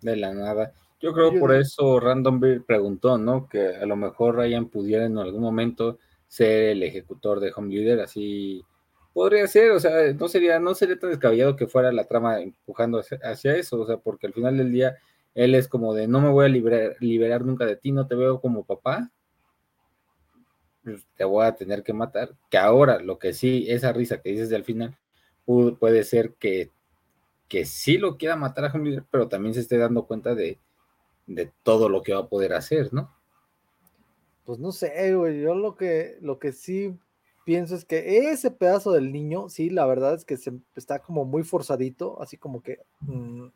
De 0.00 0.16
la 0.16 0.32
nada. 0.32 0.72
Yo 1.00 1.12
creo 1.12 1.38
por 1.38 1.52
eso 1.52 1.98
Random 1.98 2.38
Beer 2.38 2.64
preguntó, 2.64 3.18
¿no? 3.18 3.48
Que 3.48 3.74
a 3.76 3.86
lo 3.86 3.96
mejor 3.96 4.36
Ryan 4.36 4.68
pudiera 4.68 5.04
en 5.04 5.18
algún 5.18 5.42
momento 5.42 5.98
ser 6.28 6.70
el 6.70 6.82
ejecutor 6.84 7.40
de 7.40 7.52
Home 7.56 7.74
Leader, 7.74 8.00
así 8.00 8.64
Podría 9.12 9.46
ser, 9.46 9.72
o 9.72 9.80
sea, 9.80 10.12
no 10.14 10.28
sería, 10.28 10.58
no 10.58 10.74
sería 10.74 10.98
tan 10.98 11.10
descabellado 11.10 11.56
que 11.56 11.66
fuera 11.66 11.92
la 11.92 12.04
trama 12.04 12.40
empujando 12.40 13.00
hacia, 13.22 13.56
eso, 13.56 13.80
o 13.80 13.86
sea, 13.86 13.98
porque 13.98 14.26
al 14.26 14.32
final 14.32 14.56
del 14.56 14.72
día 14.72 14.96
él 15.34 15.54
es 15.54 15.68
como 15.68 15.94
de 15.94 16.08
no 16.08 16.20
me 16.20 16.30
voy 16.30 16.46
a 16.46 16.48
liberar, 16.48 17.44
nunca 17.44 17.66
de 17.66 17.76
ti, 17.76 17.92
no 17.92 18.06
te 18.06 18.14
veo 18.14 18.40
como 18.40 18.64
papá, 18.64 19.10
pues, 20.82 21.06
te 21.16 21.24
voy 21.24 21.44
a 21.44 21.54
tener 21.54 21.82
que 21.82 21.92
matar. 21.92 22.30
Que 22.50 22.58
ahora, 22.58 23.00
lo 23.00 23.18
que 23.18 23.32
sí, 23.34 23.66
esa 23.68 23.92
risa 23.92 24.20
que 24.20 24.30
dices 24.30 24.52
al 24.52 24.64
final, 24.64 24.96
puede 25.44 26.04
ser 26.04 26.34
que, 26.34 26.70
que 27.48 27.64
sí 27.66 27.98
lo 27.98 28.16
quiera 28.16 28.36
matar 28.36 28.64
a 28.64 28.72
Homelander, 28.72 29.04
pero 29.10 29.28
también 29.28 29.54
se 29.54 29.60
esté 29.60 29.76
dando 29.76 30.06
cuenta 30.06 30.34
de, 30.34 30.58
de 31.26 31.52
todo 31.62 31.88
lo 31.88 32.02
que 32.02 32.14
va 32.14 32.20
a 32.20 32.28
poder 32.28 32.54
hacer, 32.54 32.92
¿no? 32.92 33.14
Pues 34.44 34.58
no 34.58 34.72
sé, 34.72 35.14
güey, 35.14 35.40
yo 35.40 35.54
lo 35.54 35.76
que, 35.76 36.18
lo 36.20 36.38
que 36.38 36.52
sí 36.52 36.98
pienso 37.44 37.74
es 37.74 37.84
que 37.84 38.30
ese 38.30 38.50
pedazo 38.50 38.92
del 38.92 39.12
niño, 39.12 39.48
sí, 39.48 39.70
la 39.70 39.86
verdad 39.86 40.14
es 40.14 40.24
que 40.24 40.36
se, 40.36 40.52
está 40.76 41.00
como 41.00 41.24
muy 41.24 41.42
forzadito, 41.42 42.20
así 42.22 42.36
como 42.36 42.62
que, 42.62 42.80
mm, 43.00 43.46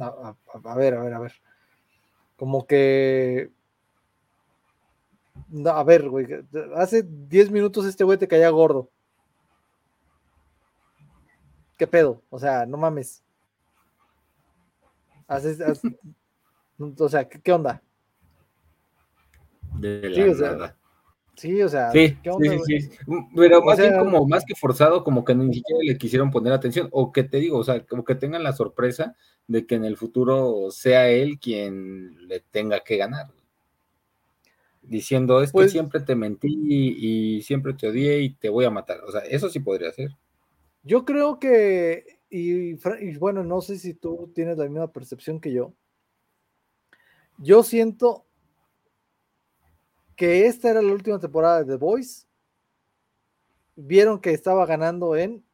a, 0.00 0.34
a, 0.64 0.74
ver, 0.74 0.94
a 0.94 1.02
ver, 1.02 1.14
a 1.14 1.18
ver, 1.18 1.32
como 2.36 2.66
que, 2.66 3.50
a 5.66 5.84
ver, 5.84 6.08
güey, 6.08 6.26
hace 6.76 7.02
10 7.02 7.50
minutos 7.50 7.86
este 7.86 8.04
güey 8.04 8.18
te 8.18 8.28
caía 8.28 8.50
gordo. 8.50 8.90
¿Qué 11.78 11.86
pedo? 11.86 12.22
O 12.30 12.38
sea, 12.38 12.66
no 12.66 12.76
mames. 12.76 13.22
Haces, 15.26 15.58
o 16.98 17.08
sea, 17.08 17.28
¿qué, 17.28 17.52
onda? 17.52 17.82
De 19.78 20.08
la 20.10 20.14
sí, 20.14 20.22
o 20.22 20.34
sea, 20.34 20.76
Sí, 21.36 21.62
o 21.62 21.68
sea, 21.68 21.90
sí, 21.92 22.16
sí, 22.66 22.80
sí, 22.80 22.90
Pero 23.34 23.62
más 23.62 23.78
bien 23.78 23.98
como 23.98 24.26
más 24.26 24.44
que 24.44 24.54
forzado, 24.54 25.02
como 25.02 25.24
que 25.24 25.34
ni 25.34 25.54
siquiera 25.54 25.80
le 25.82 25.96
quisieron 25.96 26.30
poner 26.30 26.52
atención, 26.52 26.88
o 26.92 27.10
que 27.10 27.24
te 27.24 27.38
digo, 27.38 27.58
o 27.58 27.64
sea, 27.64 27.84
como 27.86 28.04
que 28.04 28.14
tengan 28.14 28.42
la 28.42 28.52
sorpresa 28.52 29.16
de 29.46 29.66
que 29.66 29.76
en 29.76 29.84
el 29.84 29.96
futuro 29.96 30.70
sea 30.70 31.08
él 31.08 31.38
quien 31.40 32.28
le 32.28 32.40
tenga 32.40 32.80
que 32.80 32.98
ganar. 32.98 33.28
Diciendo, 34.82 35.42
es 35.42 35.50
que 35.50 35.54
pues 35.54 35.72
siempre 35.72 36.00
te 36.00 36.14
mentí 36.14 36.48
y, 36.48 37.36
y, 37.36 37.42
siempre 37.42 37.72
te 37.72 37.88
odié 37.88 38.20
y 38.20 38.34
te 38.34 38.48
voy 38.48 38.64
a 38.64 38.70
matar. 38.70 39.00
O 39.04 39.12
sea, 39.12 39.20
eso 39.20 39.48
sí 39.48 39.60
podría 39.60 39.92
ser. 39.92 40.10
Yo 40.82 41.04
creo 41.04 41.38
que, 41.38 42.18
y, 42.28 42.74
bueno, 43.18 43.44
no 43.44 43.60
sé 43.60 43.78
si 43.78 43.94
tú 43.94 44.32
tienes 44.34 44.58
la 44.58 44.64
misma 44.64 44.90
percepción 44.90 45.40
que 45.40 45.52
yo. 45.52 45.74
Yo 47.38 47.62
siento 47.62 48.26
que 50.16 50.46
esta 50.46 50.70
era 50.70 50.82
la 50.82 50.92
última 50.92 51.18
temporada 51.18 51.64
de 51.64 51.72
The 51.72 51.76
Voice. 51.76 52.26
Vieron 53.76 54.20
que 54.20 54.32
estaba 54.32 54.66
ganando 54.66 55.16
en. 55.16 55.44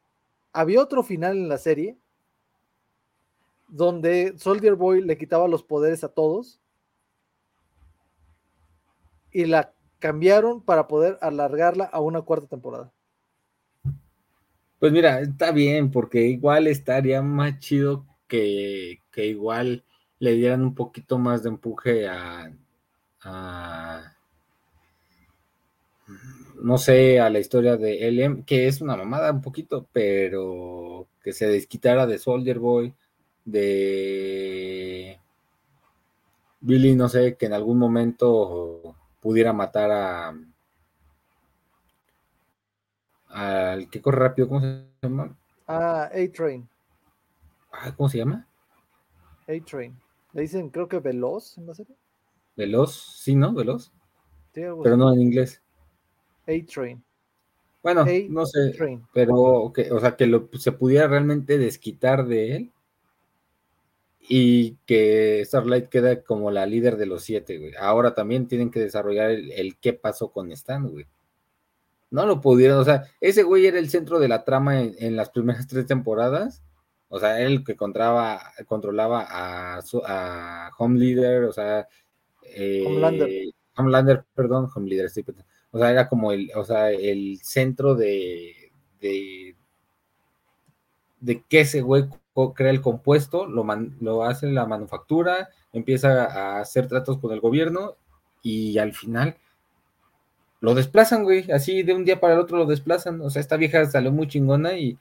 Había 0.51 0.81
otro 0.81 1.03
final 1.03 1.37
en 1.37 1.49
la 1.49 1.57
serie 1.57 1.97
donde 3.69 4.33
Soldier 4.37 4.75
Boy 4.75 5.01
le 5.01 5.17
quitaba 5.17 5.47
los 5.47 5.63
poderes 5.63 6.03
a 6.03 6.09
todos 6.09 6.59
y 9.31 9.45
la 9.45 9.73
cambiaron 9.99 10.61
para 10.61 10.87
poder 10.87 11.17
alargarla 11.21 11.85
a 11.85 11.99
una 11.99 12.21
cuarta 12.21 12.47
temporada. 12.47 12.91
Pues 14.79 14.91
mira, 14.91 15.19
está 15.19 15.51
bien, 15.51 15.91
porque 15.91 16.21
igual 16.21 16.67
estaría 16.67 17.21
más 17.21 17.59
chido 17.59 18.05
que, 18.27 19.01
igual 19.15 19.83
le 20.19 20.33
dieran 20.33 20.63
un 20.63 20.73
poquito 20.73 21.19
más 21.19 21.43
de 21.43 21.49
empuje 21.49 22.07
a, 22.07 22.51
no 26.61 26.77
sé, 26.77 27.19
a 27.19 27.29
la 27.29 27.39
historia 27.39 27.77
de 27.77 28.07
LM, 28.07 28.43
que 28.45 28.67
es 28.67 28.81
una 28.81 28.95
mamada 28.95 29.31
un 29.31 29.41
poquito, 29.41 29.87
pero 29.91 31.07
que 31.23 31.33
se 31.33 31.47
desquitara 31.47 32.05
de 32.05 32.17
Soldier 32.17 32.59
Boy, 32.59 32.93
de 33.45 35.19
Billy, 36.61 36.95
no 36.95 37.09
sé, 37.09 37.35
que 37.35 37.45
en 37.45 37.53
algún 37.53 37.77
momento 37.77 38.95
pudiera 39.21 39.53
matar 39.53 39.91
a, 39.91 40.33
al 43.29 43.89
que 43.89 44.01
corre 44.01 44.19
rápido, 44.19 44.47
¿cómo 44.47 44.61
se 44.61 44.85
llama? 45.01 45.37
Ah, 45.67 46.09
A-Train. 46.11 46.67
Ah, 47.71 47.93
¿Cómo 47.95 48.09
se 48.09 48.17
llama? 48.17 48.47
A-Train. 49.47 49.97
Le 50.33 50.41
dicen, 50.41 50.69
creo 50.69 50.87
que 50.87 50.99
Veloz 50.99 51.57
en 51.57 51.67
la 51.67 51.73
serie. 51.73 51.95
Veloz, 52.55 53.17
sí, 53.17 53.35
¿no? 53.35 53.53
Veloz. 53.53 53.91
pero 54.53 54.97
no 54.97 55.13
en 55.13 55.21
inglés. 55.21 55.61
A-Train. 56.49 57.03
Bueno, 57.81 58.05
no 58.29 58.45
sé, 58.45 58.73
pero 59.13 59.71
que, 59.73 59.91
o 59.91 59.99
sea, 59.99 60.17
que 60.17 60.27
lo, 60.27 60.49
se 60.57 60.73
pudiera 60.73 61.07
realmente 61.07 61.57
desquitar 61.57 62.27
de 62.27 62.55
él 62.55 62.71
y 64.27 64.75
que 64.85 65.43
Starlight 65.45 65.87
queda 65.87 66.21
como 66.23 66.51
la 66.51 66.65
líder 66.65 66.97
de 66.97 67.05
los 67.05 67.23
siete, 67.23 67.57
güey. 67.57 67.73
Ahora 67.79 68.13
también 68.13 68.47
tienen 68.47 68.69
que 68.69 68.81
desarrollar 68.81 69.31
el, 69.31 69.51
el 69.53 69.77
qué 69.77 69.93
pasó 69.93 70.31
con 70.31 70.51
Stan, 70.51 70.89
güey 70.89 71.07
no 72.11 72.25
lo 72.25 72.41
pudieron, 72.41 72.79
o 72.79 72.83
sea, 72.83 73.03
ese 73.21 73.43
güey 73.43 73.65
era 73.65 73.79
el 73.79 73.89
centro 73.89 74.19
de 74.19 74.27
la 74.27 74.43
trama 74.43 74.81
en, 74.81 75.15
las 75.15 75.29
primeras 75.29 75.67
tres 75.67 75.85
temporadas, 75.85 76.63
o 77.07 77.19
sea, 77.19 77.41
él 77.41 77.63
que 77.63 77.75
controlaba, 77.75 78.41
controlaba 78.67 79.25
a, 79.29 79.79
a 80.05 80.71
Home 80.77 80.99
Leader, 80.99 81.43
o 81.43 81.53
sea, 81.53 81.87
eh, 82.43 82.83
Homelander. 82.85 83.29
Homelander, 83.75 84.25
perdón, 84.33 84.69
Home 84.75 84.89
Leader, 84.89 85.09
sí, 85.09 85.23
o 85.71 85.79
sea, 85.79 85.91
era 85.91 86.09
como 86.09 86.31
el, 86.31 86.51
o 86.55 86.63
sea, 86.63 86.91
el 86.91 87.39
centro 87.43 87.95
de, 87.95 88.71
de, 89.01 89.55
de 91.19 91.43
que 91.47 91.61
ese 91.61 91.81
güey 91.81 92.05
crea 92.55 92.71
el 92.71 92.81
compuesto, 92.81 93.45
lo, 93.45 93.65
lo 93.99 94.23
hace 94.23 94.47
la 94.47 94.65
manufactura, 94.65 95.49
empieza 95.73 96.25
a 96.25 96.59
hacer 96.61 96.87
tratos 96.87 97.17
con 97.19 97.31
el 97.33 97.41
gobierno 97.41 97.95
y 98.41 98.77
al 98.77 98.93
final 98.93 99.37
lo 100.61 100.75
desplazan, 100.75 101.23
güey, 101.23 101.49
así 101.51 101.83
de 101.83 101.93
un 101.93 102.05
día 102.05 102.19
para 102.19 102.33
el 102.33 102.39
otro 102.39 102.57
lo 102.57 102.65
desplazan, 102.65 103.21
o 103.21 103.29
sea, 103.29 103.39
esta 103.39 103.57
vieja 103.57 103.85
salió 103.85 104.11
muy 104.11 104.27
chingona 104.27 104.77
y, 104.77 104.97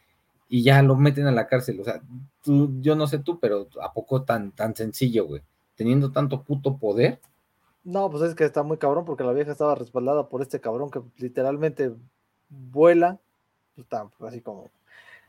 ya 0.51 0.83
lo 0.83 0.97
meten 0.97 1.27
a 1.27 1.33
la 1.33 1.47
cárcel, 1.47 1.81
o 1.81 1.85
sea, 1.85 2.01
tú, 2.43 2.81
yo 2.81 2.95
no 2.97 3.07
sé 3.07 3.19
tú, 3.19 3.39
pero 3.39 3.69
¿a 3.83 3.93
poco 3.93 4.23
tan, 4.23 4.53
tan 4.53 4.75
sencillo, 4.75 5.27
güey? 5.27 5.43
Teniendo 5.75 6.11
tanto 6.11 6.43
puto 6.43 6.79
poder. 6.79 7.21
No, 7.89 8.11
pues 8.11 8.23
es 8.23 8.35
que 8.35 8.45
está 8.45 8.63
muy 8.63 8.77
cabrón 8.77 9.07
porque 9.07 9.25
la 9.25 9.33
vieja 9.33 9.51
estaba 9.51 9.75
respaldada 9.75 10.29
por 10.29 10.43
este 10.43 10.61
cabrón 10.61 10.91
que 10.91 11.01
literalmente 11.17 11.91
vuela, 12.51 13.19
pues 13.75 13.87
está 13.87 14.11
así 14.21 14.43
como... 14.43 14.69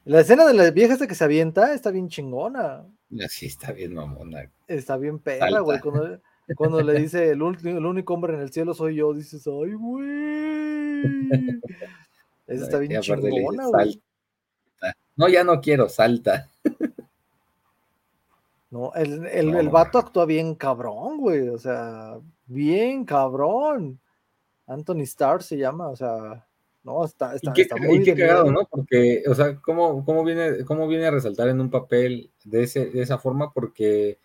La 0.04 0.20
escena 0.20 0.46
de 0.46 0.54
la 0.54 0.70
vieja 0.70 0.92
esta 0.92 1.08
que 1.08 1.16
se 1.16 1.24
avienta 1.24 1.74
está 1.74 1.90
bien 1.90 2.10
chingona. 2.10 2.86
Así 3.24 3.46
está 3.46 3.72
bien 3.72 3.94
mamona. 3.94 4.52
Está 4.68 4.98
bien 4.98 5.20
pela, 5.20 5.62
güey. 5.62 5.80
Cuando, 5.80 6.20
cuando 6.58 6.82
le 6.82 7.00
dice 7.00 7.30
el, 7.30 7.42
el 7.64 7.86
único 7.86 8.14
hombre 8.14 8.34
en 8.34 8.42
el 8.42 8.52
cielo 8.52 8.74
soy 8.74 8.96
yo, 8.96 9.14
dices, 9.14 9.48
ay, 9.48 9.74
güey. 9.76 11.02
Esa 12.46 12.66
está 12.66 12.78
bien 12.80 13.00
chingona, 13.02 13.68
güey. 13.68 14.02
No, 15.16 15.30
ya 15.30 15.46
no 15.46 15.62
quiero, 15.62 15.88
salta. 15.88 16.50
No, 18.70 18.94
el, 18.96 19.26
el, 19.28 19.56
el, 19.56 19.70
vato 19.70 19.98
actúa 19.98 20.26
bien 20.26 20.56
cabrón, 20.56 21.18
güey. 21.20 21.48
O 21.50 21.58
sea, 21.58 22.20
bien 22.50 23.06
cabrón. 23.06 24.00
Anthony 24.68 25.02
Starr 25.04 25.42
se 25.42 25.58
llama, 25.58 25.90
o 25.90 25.96
sea, 25.96 26.46
no, 26.84 27.04
está, 27.06 27.36
está, 27.36 27.54
está 27.56 27.76
muy 27.78 28.04
qué 28.04 28.16
cagado, 28.16 28.52
¿no? 28.52 28.68
Porque, 28.70 29.24
o 29.28 29.34
sea, 29.34 29.56
¿cómo, 29.58 30.06
cómo, 30.06 30.24
viene, 30.24 30.64
¿cómo 30.66 30.88
viene 30.88 31.08
a 31.08 31.12
resaltar 31.12 31.48
en 31.50 31.60
un 31.60 31.70
papel 31.70 32.30
de, 32.44 32.64
ese, 32.64 32.88
de 32.88 33.02
esa 33.02 33.18
forma? 33.18 33.52
Porque 33.52 34.18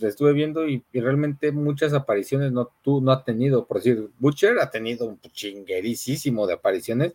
estuve 0.00 0.32
viendo 0.32 0.68
y, 0.68 0.84
realmente 0.92 1.52
muchas 1.52 1.92
apariciones 1.94 2.52
no, 2.52 2.70
tú 2.82 3.00
no 3.00 3.12
ha 3.12 3.24
tenido, 3.24 3.66
por 3.66 3.78
decir, 3.78 4.10
Butcher 4.18 4.58
ha 4.58 4.70
tenido 4.70 5.06
un 5.06 5.20
chinguerísimo 5.32 6.46
de 6.46 6.54
apariciones 6.54 7.14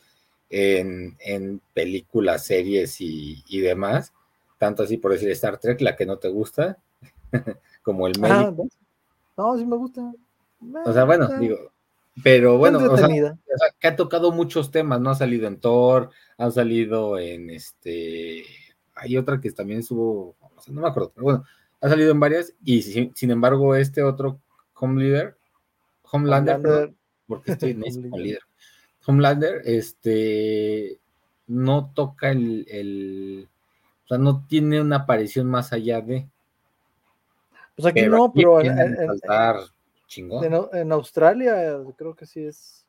en, 0.49 1.61
películas, 1.73 2.45
series 2.45 2.97
y, 2.99 3.59
demás, 3.61 4.13
tanto 4.57 4.83
así 4.83 4.97
por 4.97 5.11
decir 5.11 5.29
Star 5.31 5.59
Trek, 5.59 5.81
la 5.81 5.95
que 5.95 6.05
no 6.05 6.17
te 6.17 6.29
gusta, 6.29 6.77
como 7.83 8.07
el 8.07 8.19
médico. 8.19 8.67
No, 9.39 9.57
sí 9.57 9.65
me 9.65 9.77
gusta. 9.77 10.13
O 10.85 10.91
sea, 10.91 11.05
bueno, 11.05 11.29
digo, 11.39 11.71
pero 12.21 12.57
bueno, 12.57 12.79
o 12.79 12.97
sea, 12.97 13.07
que 13.79 13.87
ha 13.87 13.95
tocado 13.95 14.33
muchos 14.33 14.69
temas, 14.69 14.99
¿no? 14.99 15.11
Ha 15.11 15.15
salido 15.15 15.47
en 15.47 15.61
Thor, 15.61 16.11
ha 16.37 16.51
salido 16.51 17.17
en 17.17 17.49
este, 17.49 18.43
hay 18.95 19.15
otra 19.15 19.39
que 19.39 19.49
también 19.51 19.79
estuvo, 19.79 20.35
no 20.67 20.81
me 20.81 20.87
acuerdo, 20.89 21.13
pero 21.15 21.23
bueno, 21.23 21.43
ha 21.79 21.87
salido 21.87 22.11
en 22.11 22.19
varias 22.19 22.53
y 22.65 22.81
sin, 22.81 23.31
embargo 23.31 23.75
este 23.75 24.03
otro 24.03 24.41
Homelander, 24.73 25.37
Homelander, 26.11 26.93
porque 27.25 27.53
estoy 27.53 27.71
en 27.71 27.85
ese 27.85 28.01
líder. 28.01 28.41
Homelander, 29.05 29.61
este, 29.63 30.99
no 31.47 31.91
toca 31.95 32.31
el, 32.31 32.65
el, 32.69 33.47
o 34.03 34.07
sea, 34.09 34.17
no 34.17 34.45
tiene 34.47 34.81
una 34.81 34.97
aparición 34.97 35.47
más 35.47 35.71
allá 35.71 36.01
de. 36.01 36.27
Pues 37.79 37.93
aquí 37.93 38.07
no, 38.07 38.33
pero 38.33 38.59
en, 38.59 38.77
en, 40.73 40.91
Australia 40.91 41.79
creo 41.95 42.13
que 42.13 42.25
sí 42.25 42.43
es. 42.43 42.85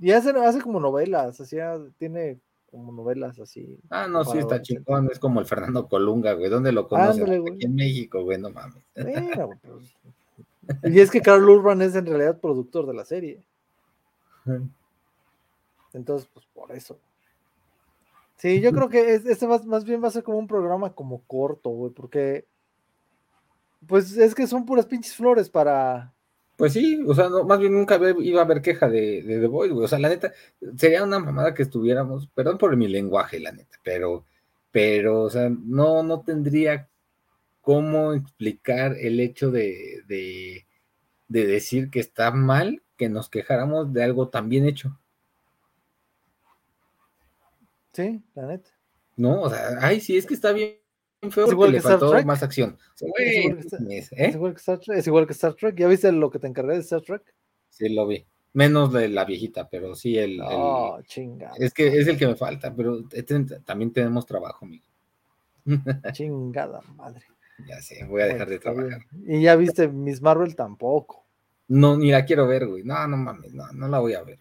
Y 0.00 0.10
hace, 0.12 0.30
hace 0.30 0.62
como 0.62 0.80
novelas, 0.80 1.38
hacía, 1.38 1.78
tiene 1.98 2.38
como 2.70 2.92
novelas 2.92 3.38
así. 3.38 3.78
Ah, 3.90 4.08
no, 4.08 4.24
sí, 4.24 4.38
está 4.38 4.62
chingón, 4.62 5.10
es 5.12 5.18
como 5.18 5.38
el 5.40 5.44
Fernando 5.44 5.86
Colunga, 5.86 6.32
güey, 6.32 6.48
¿dónde 6.48 6.72
lo 6.72 6.88
conoces? 6.88 7.22
Aquí 7.22 7.66
en 7.66 7.74
México, 7.74 8.22
güey, 8.22 8.38
no 8.38 8.48
mames. 8.48 8.82
Pues, 8.94 9.94
y 10.84 11.00
es 11.00 11.10
que 11.10 11.20
Carl 11.20 11.46
Urban 11.46 11.82
es 11.82 11.94
en 11.94 12.06
realidad 12.06 12.40
productor 12.40 12.86
de 12.86 12.94
la 12.94 13.04
serie. 13.04 13.42
Entonces, 15.92 16.26
pues 16.32 16.46
por 16.54 16.72
eso. 16.72 16.98
Sí, 18.36 18.62
yo 18.62 18.72
creo 18.72 18.88
que 18.88 19.14
este 19.14 19.46
más, 19.46 19.66
más 19.66 19.84
bien 19.84 20.02
va 20.02 20.08
a 20.08 20.12
ser 20.12 20.22
como 20.22 20.38
un 20.38 20.46
programa 20.46 20.94
como 20.94 21.20
corto, 21.26 21.68
güey, 21.68 21.92
porque 21.92 22.46
Pues 23.86 24.16
es 24.16 24.34
que 24.34 24.46
son 24.46 24.64
puras 24.64 24.86
pinches 24.86 25.14
flores 25.14 25.48
para. 25.48 26.12
Pues 26.56 26.74
sí, 26.74 27.02
o 27.06 27.14
sea, 27.14 27.28
no, 27.28 27.44
más 27.44 27.58
bien 27.58 27.72
nunca 27.72 27.98
iba 28.20 28.40
a 28.40 28.44
haber 28.44 28.62
queja 28.62 28.88
de, 28.88 29.22
de 29.22 29.40
The 29.40 29.46
Voice, 29.46 29.72
güey. 29.72 29.84
O 29.84 29.88
sea, 29.88 29.98
la 29.98 30.08
neta, 30.08 30.32
sería 30.76 31.02
una 31.02 31.18
mamada 31.18 31.54
que 31.54 31.62
estuviéramos, 31.62 32.28
perdón 32.28 32.58
por 32.58 32.76
mi 32.76 32.88
lenguaje, 32.88 33.40
la 33.40 33.52
neta, 33.52 33.78
pero, 33.82 34.24
pero, 34.70 35.22
o 35.22 35.30
sea, 35.30 35.48
no, 35.48 36.02
no 36.02 36.20
tendría 36.20 36.88
cómo 37.62 38.12
explicar 38.12 38.96
el 38.98 39.18
hecho 39.18 39.50
de, 39.50 40.02
de, 40.06 40.66
de 41.28 41.46
decir 41.46 41.90
que 41.90 42.00
está 42.00 42.30
mal 42.30 42.82
que 42.96 43.08
nos 43.08 43.28
quejáramos 43.28 43.92
de 43.92 44.04
algo 44.04 44.28
tan 44.28 44.48
bien 44.48 44.66
hecho. 44.66 44.98
Sí, 47.92 48.22
la 48.34 48.46
neta. 48.46 48.70
No, 49.16 49.42
o 49.42 49.50
sea, 49.50 49.78
ay, 49.80 50.00
sí, 50.00 50.16
es 50.16 50.26
que 50.26 50.34
está 50.34 50.52
bien 50.52 50.81
feo 51.30 51.46
es 51.46 51.52
igual 51.52 51.70
que 51.70 51.76
le 51.76 51.80
faltó 51.82 52.24
más 52.24 52.42
acción. 52.42 52.76
¿Es, 53.16 54.12
igual 54.34 54.54
que 55.26 55.32
Star, 55.32 55.54
Trek. 55.54 55.76
¿Ya 55.76 55.86
viste 55.86 56.10
lo 56.10 56.30
que 56.30 56.38
te 56.38 56.46
encargué 56.46 56.74
de 56.74 56.80
Star 56.80 57.02
Trek? 57.02 57.22
Sí, 57.68 57.88
lo 57.88 58.06
vi. 58.06 58.24
Menos 58.54 58.92
de 58.92 59.08
la 59.08 59.24
viejita, 59.24 59.68
pero 59.68 59.94
sí 59.94 60.18
el. 60.18 60.40
Oh. 60.42 61.00
Es 61.58 61.72
que 61.72 61.88
es 61.88 62.06
el 62.06 62.18
que 62.18 62.26
me 62.26 62.34
falta, 62.34 62.74
pero 62.74 63.04
también 63.64 63.92
tenemos 63.92 64.26
trabajo, 64.26 64.66
amigo. 64.66 64.84
Chingada 66.12 66.80
madre. 66.96 67.22
Ya 67.66 67.80
sé, 67.80 68.04
voy 68.04 68.22
a 68.22 68.26
dejar 68.26 68.48
de 68.48 68.58
trabajar. 68.58 69.02
Y 69.24 69.42
ya 69.42 69.56
viste 69.56 69.88
Miss 69.88 70.20
Marvel 70.20 70.56
tampoco. 70.56 71.24
No, 71.68 71.96
ni 71.96 72.10
la 72.10 72.24
quiero 72.24 72.46
ver, 72.46 72.66
güey. 72.66 72.82
No, 72.82 73.06
no 73.06 73.16
mames, 73.16 73.54
no, 73.54 73.70
no 73.72 73.88
la 73.88 74.00
voy 74.00 74.14
a 74.14 74.22
ver. 74.22 74.38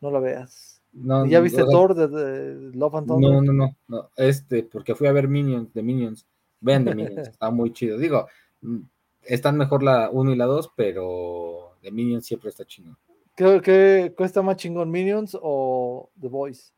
No 0.00 0.10
la 0.10 0.20
veas. 0.20 0.79
¿Ya 0.92 1.40
viste 1.40 1.64
Thor 1.64 1.94
de, 1.94 2.76
Love 2.76 2.94
and 2.96 3.06
Thunder? 3.06 3.30
No, 3.30 3.52
no, 3.52 3.76
no, 3.88 4.10
este, 4.16 4.64
porque 4.64 4.94
fui 4.94 5.06
a 5.06 5.12
ver 5.12 5.28
Minions, 5.28 5.72
de 5.72 5.82
Minions. 5.82 6.26
Vean 6.60 6.84
de 6.84 6.94
Minions, 6.94 7.28
está 7.28 7.50
muy 7.50 7.72
chido. 7.72 7.96
Digo, 7.96 8.26
mm, 8.62 8.80
están 9.22 9.56
mejor 9.56 9.82
la 9.82 10.10
1 10.10 10.32
y 10.32 10.36
la 10.36 10.46
2, 10.46 10.72
pero 10.76 11.76
de 11.82 11.90
Minions 11.90 12.26
siempre 12.26 12.50
está 12.50 12.64
chingón. 12.64 12.96
¿Qué, 13.36 13.60
qué 13.62 14.12
cuesta 14.16 14.42
más 14.42 14.56
chingón, 14.56 14.90
Minions 14.90 15.38
o 15.40 16.10
The 16.20 16.28
Voice? 16.28 16.72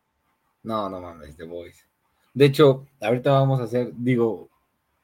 No, 0.62 0.88
no 0.88 1.00
mames, 1.00 1.36
The 1.36 1.44
Voice. 1.44 1.84
De 2.34 2.46
hecho, 2.46 2.86
ahorita 3.00 3.32
vamos 3.32 3.60
a 3.60 3.64
hacer, 3.64 3.92
digo, 3.96 4.48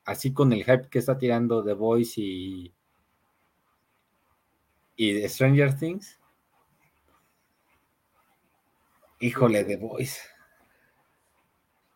así 0.04 0.32
con 0.32 0.52
el 0.52 0.64
hype 0.64 0.88
que 0.88 0.98
está 0.98 1.18
tirando 1.18 1.64
The 1.64 1.74
Voice 1.74 2.20
y, 2.20 2.72
y 4.96 5.28
Stranger 5.28 5.76
Things, 5.76 6.18
Híjole, 9.20 9.64
de 9.64 9.76
Voice. 9.76 10.20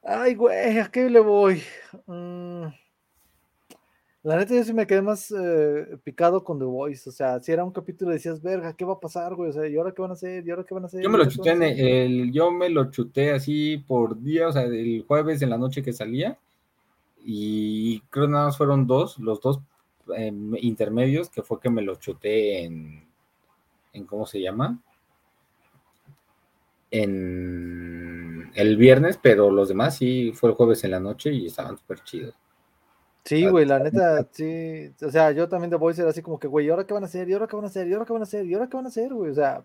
Ay, 0.02 0.34
güey, 0.34 0.78
¿a 0.78 0.90
qué 0.90 1.08
le 1.08 1.20
voy? 1.20 1.62
Mm, 2.06 2.64
la 4.24 4.36
neta, 4.36 4.54
yo 4.54 4.64
sí 4.64 4.72
me 4.72 4.86
quedé 4.86 5.02
más 5.02 5.32
eh, 5.36 5.96
picado 6.02 6.42
con 6.42 6.58
The 6.58 6.64
Voice. 6.64 7.08
O 7.08 7.12
sea, 7.12 7.38
si 7.38 7.52
era 7.52 7.62
un 7.62 7.70
capítulo 7.70 8.10
decías, 8.10 8.42
verga, 8.42 8.72
¿qué 8.74 8.84
va 8.84 8.94
a 8.94 9.00
pasar, 9.00 9.34
güey? 9.36 9.50
O 9.50 9.52
sea, 9.52 9.68
¿y 9.68 9.76
ahora 9.76 9.92
qué 9.92 10.02
van 10.02 10.10
a 10.10 10.14
hacer? 10.14 10.44
¿Y 10.44 10.50
ahora 10.50 10.64
qué 10.64 10.74
van 10.74 10.82
a 10.82 10.86
hacer? 10.86 11.02
Yo 11.02 11.10
me 11.10 11.18
lo 11.18 11.26
chuté, 11.26 11.50
en 11.50 11.62
el, 11.62 12.32
yo 12.32 12.50
me 12.50 12.68
lo 12.68 12.90
chuté 12.90 13.32
así 13.32 13.78
por 13.78 14.20
día, 14.20 14.48
o 14.48 14.52
sea, 14.52 14.62
el 14.62 15.04
jueves 15.06 15.40
en 15.42 15.50
la 15.50 15.58
noche 15.58 15.82
que 15.82 15.92
salía. 15.92 16.36
Y 17.24 18.00
creo 18.10 18.26
que 18.26 18.32
nada 18.32 18.46
más 18.46 18.56
fueron 18.56 18.88
dos, 18.88 19.20
los 19.20 19.40
dos 19.40 19.60
em, 20.16 20.56
intermedios, 20.60 21.30
que 21.30 21.42
fue 21.42 21.60
que 21.60 21.70
me 21.70 21.82
lo 21.82 21.94
chuté 21.94 22.64
en, 22.64 23.06
en 23.92 24.04
¿cómo 24.06 24.26
se 24.26 24.40
llama? 24.40 24.80
En 26.92 28.50
el 28.54 28.76
viernes, 28.76 29.18
pero 29.20 29.50
los 29.50 29.68
demás 29.68 29.96
sí 29.96 30.32
fue 30.34 30.50
el 30.50 30.56
jueves 30.56 30.84
en 30.84 30.92
la 30.92 31.00
noche 31.00 31.32
y 31.32 31.46
estaban 31.46 31.76
súper 31.76 32.00
chidos. 32.04 32.34
Sí, 33.24 33.46
güey, 33.46 33.64
la 33.64 33.78
neta, 33.78 34.26
sí. 34.30 34.92
O 35.04 35.10
sea, 35.10 35.32
yo 35.32 35.48
también 35.48 35.70
de 35.70 35.76
Voice 35.76 36.00
era 36.00 36.10
así 36.10 36.22
como 36.22 36.38
que, 36.38 36.48
güey, 36.48 36.66
¿y 36.66 36.70
ahora 36.70 36.84
qué 36.84 36.92
van 36.92 37.04
a 37.04 37.06
hacer? 37.06 37.28
¿Y 37.28 37.32
ahora 37.32 37.46
qué 37.46 37.56
van 37.56 37.64
a 37.64 37.68
hacer? 37.68 37.88
¿Y 37.88 37.92
ahora 37.94 38.04
qué 38.04 38.12
van 38.12 38.22
a 38.22 38.24
hacer? 38.24 38.46
¿Y 38.46 38.54
ahora 38.54 38.68
qué 38.68 38.76
van 38.76 38.86
a 38.86 38.88
hacer, 38.88 39.14
güey? 39.14 39.30
O 39.30 39.34
sea, 39.34 39.64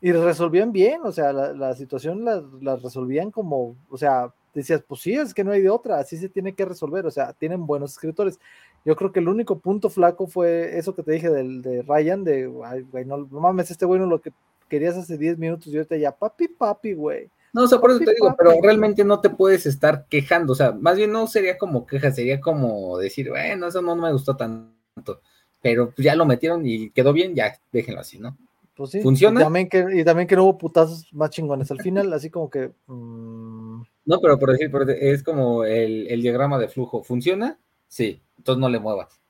y 0.00 0.12
resolvían 0.12 0.70
bien, 0.70 1.00
o 1.04 1.10
sea, 1.10 1.32
la, 1.32 1.74
situación 1.74 2.24
la, 2.24 2.76
resolvían 2.76 3.32
como, 3.32 3.74
o 3.90 3.98
sea, 3.98 4.32
decías, 4.54 4.82
pues 4.86 5.00
sí, 5.00 5.14
es 5.14 5.34
que 5.34 5.42
no 5.42 5.50
hay 5.50 5.62
de 5.62 5.70
otra, 5.70 5.98
así 5.98 6.16
se 6.16 6.28
tiene 6.28 6.54
que 6.54 6.64
resolver, 6.64 7.04
o 7.06 7.10
sea, 7.10 7.32
tienen 7.32 7.66
buenos 7.66 7.92
escritores. 7.92 8.38
Yo 8.84 8.94
creo 8.94 9.10
que 9.12 9.18
el 9.20 9.28
único 9.28 9.58
punto 9.58 9.90
flaco 9.90 10.28
fue 10.28 10.78
eso 10.78 10.94
que 10.94 11.02
te 11.02 11.12
dije 11.12 11.30
del, 11.30 11.62
de 11.62 11.82
Ryan, 11.82 12.22
de, 12.22 12.52
ay, 12.64 12.82
güey, 12.82 13.04
no, 13.04 13.18
no 13.18 13.40
mames, 13.40 13.70
este 13.72 13.86
güey 13.86 13.98
no 13.98 14.06
lo 14.06 14.20
que 14.20 14.32
querías 14.68 14.96
hace 14.96 15.18
10 15.18 15.38
minutos 15.38 15.68
y 15.68 15.76
ahorita 15.76 15.96
ya, 15.96 16.12
papi, 16.12 16.48
papi, 16.48 16.94
güey. 16.94 17.30
No, 17.52 17.64
o 17.64 17.66
sea, 17.66 17.80
por 17.80 17.90
eso 17.90 18.00
te 18.00 18.12
digo, 18.14 18.34
pero 18.36 18.52
realmente 18.62 19.04
no 19.04 19.20
te 19.20 19.30
puedes 19.30 19.66
estar 19.66 20.06
quejando, 20.08 20.52
o 20.52 20.56
sea, 20.56 20.72
más 20.72 20.96
bien 20.96 21.10
no 21.10 21.26
sería 21.26 21.56
como 21.56 21.86
queja, 21.86 22.12
sería 22.12 22.40
como 22.40 22.98
decir, 22.98 23.30
bueno, 23.30 23.68
eso 23.68 23.80
no 23.80 23.96
me 23.96 24.12
gustó 24.12 24.36
tanto, 24.36 25.22
pero 25.62 25.92
ya 25.96 26.14
lo 26.14 26.26
metieron 26.26 26.66
y 26.66 26.90
quedó 26.90 27.12
bien, 27.12 27.34
ya 27.34 27.58
déjenlo 27.72 28.00
así, 28.00 28.18
¿no? 28.18 28.36
Pues 28.78 28.90
sí. 28.90 29.00
¿Funciona? 29.00 29.40
Y 29.40 29.42
también, 29.42 29.68
que, 29.68 29.86
y 29.92 30.04
también 30.04 30.28
que 30.28 30.36
no 30.36 30.44
hubo 30.44 30.56
putazos 30.56 31.12
más 31.12 31.30
chingones. 31.30 31.68
Al 31.72 31.80
final, 31.80 32.12
así 32.12 32.30
como 32.30 32.48
que. 32.48 32.70
Mm. 32.86 33.82
No, 34.04 34.20
pero 34.22 34.38
por 34.38 34.52
decir, 34.52 34.70
es 35.00 35.24
como 35.24 35.64
el, 35.64 36.06
el, 36.06 36.22
diagrama 36.22 36.60
de 36.60 36.68
flujo. 36.68 37.02
¿Funciona? 37.02 37.58
Sí. 37.88 38.22
Entonces 38.36 38.60
no 38.60 38.68
le 38.68 38.78
muevas. 38.78 39.20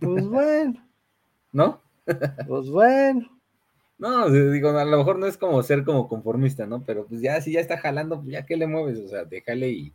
Pues 0.00 0.26
bueno. 0.26 0.82
¿No? 1.52 1.82
pues 2.48 2.70
bueno. 2.70 3.28
No, 4.02 4.28
digo, 4.28 4.70
a 4.70 4.84
lo 4.84 4.98
mejor 4.98 5.20
no 5.20 5.26
es 5.26 5.36
como 5.36 5.62
ser 5.62 5.84
como 5.84 6.08
conformista, 6.08 6.66
¿no? 6.66 6.82
Pero 6.84 7.06
pues 7.06 7.20
ya, 7.20 7.40
si 7.40 7.52
ya 7.52 7.60
está 7.60 7.78
jalando, 7.78 8.20
pues 8.20 8.32
ya 8.32 8.44
que 8.44 8.56
le 8.56 8.66
mueves, 8.66 8.98
o 8.98 9.06
sea, 9.06 9.24
déjale 9.24 9.70
y, 9.70 9.92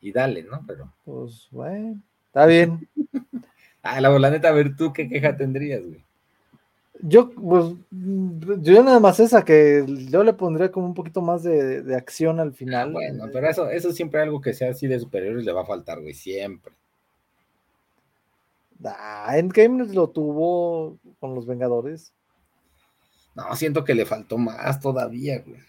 y 0.00 0.10
dale, 0.10 0.42
¿no? 0.42 0.64
Pero. 0.66 0.92
Pues 1.04 1.46
bueno, 1.52 1.96
está 2.26 2.44
bien. 2.46 2.88
ah, 3.84 4.00
la, 4.00 4.18
la 4.18 4.30
neta, 4.30 4.48
a 4.48 4.52
ver, 4.52 4.74
tú 4.74 4.92
qué 4.92 5.08
queja 5.08 5.36
tendrías, 5.36 5.86
güey. 5.86 6.02
Yo, 7.02 7.30
pues, 7.30 7.66
yo 7.92 8.82
nada 8.82 8.98
más 8.98 9.20
esa, 9.20 9.44
que 9.44 9.84
yo 10.10 10.24
le 10.24 10.32
pondría 10.32 10.72
como 10.72 10.86
un 10.86 10.94
poquito 10.94 11.22
más 11.22 11.44
de, 11.44 11.94
acción 11.94 12.40
al 12.40 12.52
final. 12.52 12.88
Ah, 12.88 12.92
bueno, 12.94 13.24
pero 13.32 13.48
eso, 13.48 13.70
eso 13.70 13.92
siempre 13.92 14.22
algo 14.22 14.40
que 14.40 14.54
sea 14.54 14.70
así 14.70 14.88
de 14.88 14.98
superiores 14.98 15.44
le 15.44 15.52
va 15.52 15.62
a 15.62 15.66
faltar, 15.66 16.00
güey, 16.00 16.14
siempre. 16.14 16.72
Ah, 18.84 19.38
Endgame 19.38 19.86
lo 19.94 20.08
tuvo 20.08 20.98
con 21.20 21.36
los 21.36 21.46
Vengadores. 21.46 22.12
No, 23.36 23.54
siento 23.54 23.84
que 23.84 23.94
le 23.94 24.06
faltó 24.06 24.38
más 24.38 24.80
todavía, 24.80 25.40
güey. 25.40 25.60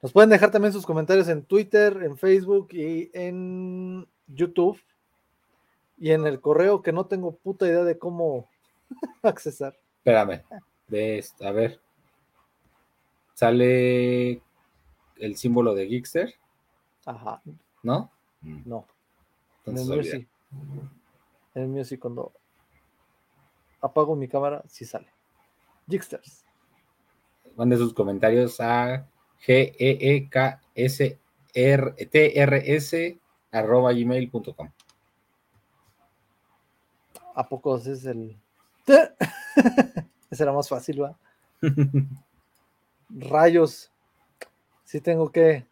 Nos 0.00 0.10
pueden 0.10 0.30
dejar 0.30 0.50
también 0.50 0.72
sus 0.72 0.86
comentarios 0.86 1.28
en 1.28 1.44
Twitter, 1.44 2.02
en 2.02 2.16
Facebook 2.16 2.68
y 2.72 3.10
en 3.12 4.08
YouTube. 4.26 4.80
Y 5.98 6.12
en 6.12 6.26
el 6.26 6.40
correo 6.40 6.80
que 6.80 6.92
no 6.92 7.04
tengo 7.04 7.36
puta 7.36 7.66
idea 7.66 7.84
de 7.84 7.98
cómo 7.98 8.48
accesar. 9.22 9.78
Espérame. 9.98 10.42
De 10.86 11.22
a 11.42 11.50
ver. 11.50 11.78
Sale 13.34 14.40
el 15.16 15.36
símbolo 15.36 15.74
de 15.74 15.88
Geekster. 15.88 16.34
Ajá. 17.04 17.42
¿No? 17.82 18.10
No. 18.40 18.86
en 19.66 19.76
el 19.76 19.84
mío 19.84 20.02
sí. 20.02 20.26
En 21.54 21.62
el 21.62 21.68
mío 21.68 21.84
sí, 21.84 21.98
cuando 21.98 22.32
apago 23.82 24.16
mi 24.16 24.26
cámara, 24.26 24.62
sí 24.68 24.86
sale. 24.86 25.08
Geeksters 25.86 26.47
mande 27.56 27.76
sus 27.76 27.94
comentarios 27.94 28.60
a 28.60 29.06
g 29.46 29.74
e 29.78 29.98
e 30.00 30.28
k 30.28 30.60
s 30.74 31.18
r 31.54 31.94
t 31.94 32.40
r 32.40 32.76
s 32.76 33.18
arroba 33.52 33.92
gmail.com. 33.92 34.70
¿A 37.34 37.48
poco 37.48 37.76
es 37.76 38.04
el? 38.04 38.36
Ese 40.30 40.42
era 40.42 40.52
más 40.52 40.68
fácil, 40.68 41.02
¿va? 41.02 41.16
Rayos. 43.08 43.92
Sí 44.84 45.00
tengo 45.00 45.30
que. 45.30 45.66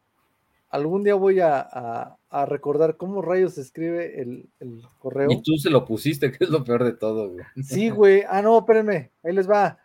Algún 0.71 1.05
día 1.05 1.15
voy 1.15 1.41
a, 1.41 2.17
recordar 2.47 2.97
cómo 2.97 3.23
rayos 3.23 3.55
se 3.55 3.63
escribe 3.63 4.21
el, 4.21 4.49
el, 4.61 4.83
correo. 4.99 5.31
Y 5.31 5.41
tú 5.43 5.57
se 5.57 5.71
lo 5.71 5.87
pusiste, 5.87 6.31
que 6.31 6.45
es 6.45 6.51
lo 6.51 6.63
peor 6.65 6.85
de 6.85 6.93
todo, 6.93 7.31
güey. 7.31 7.45
Sí, 7.63 7.89
güey. 7.89 8.25
Ah, 8.29 8.43
no, 8.43 8.59
espérenme. 8.59 9.11
Ahí 9.25 9.33
les 9.33 9.49
va. 9.49 9.79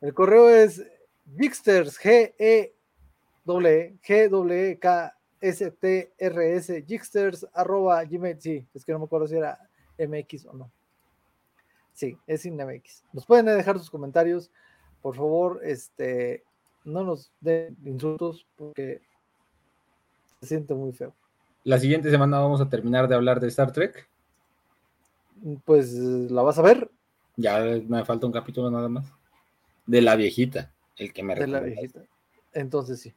El 0.00 0.14
correo 0.14 0.48
es 0.48 0.82
Gixters, 1.38 1.98
G-E, 1.98 2.74
G, 3.46 4.28
W, 4.28 4.78
K, 4.78 5.16
S, 5.40 5.70
T, 5.70 6.12
R, 6.18 6.56
S, 6.56 6.84
Gixters, 6.86 7.46
arroba 7.52 8.04
Gmail. 8.04 8.40
Sí, 8.40 8.66
es 8.74 8.84
que 8.84 8.92
no 8.92 9.00
me 9.00 9.04
acuerdo 9.06 9.26
si 9.26 9.36
era 9.36 9.58
MX 9.98 10.46
o 10.46 10.52
no. 10.52 10.70
Sí, 11.92 12.16
es 12.26 12.42
sin 12.42 12.56
MX. 12.56 13.04
Nos 13.12 13.26
pueden 13.26 13.46
dejar 13.46 13.78
sus 13.78 13.90
comentarios. 13.90 14.50
Por 15.02 15.16
favor, 15.16 15.60
este, 15.64 16.44
no 16.84 17.04
nos 17.04 17.32
den 17.40 17.76
insultos 17.84 18.46
porque 18.56 19.00
se 20.40 20.46
siente 20.46 20.74
muy 20.74 20.92
feo. 20.92 21.14
La 21.64 21.78
siguiente 21.78 22.10
semana 22.10 22.38
vamos 22.38 22.60
a 22.60 22.68
terminar 22.68 23.08
de 23.08 23.14
hablar 23.14 23.40
de 23.40 23.48
Star 23.48 23.72
Trek. 23.72 24.08
Pues 25.64 25.92
la 25.92 26.42
vas 26.42 26.58
a 26.58 26.62
ver. 26.62 26.90
Ya 27.36 27.60
me 27.86 28.04
falta 28.04 28.26
un 28.26 28.32
capítulo 28.32 28.70
nada 28.70 28.88
más. 28.88 29.12
De 29.86 30.00
la 30.00 30.16
viejita. 30.16 30.72
El 31.00 31.14
que 31.14 31.22
me 31.22 31.34
la 31.34 31.62
Entonces 32.52 33.00
sí. 33.00 33.14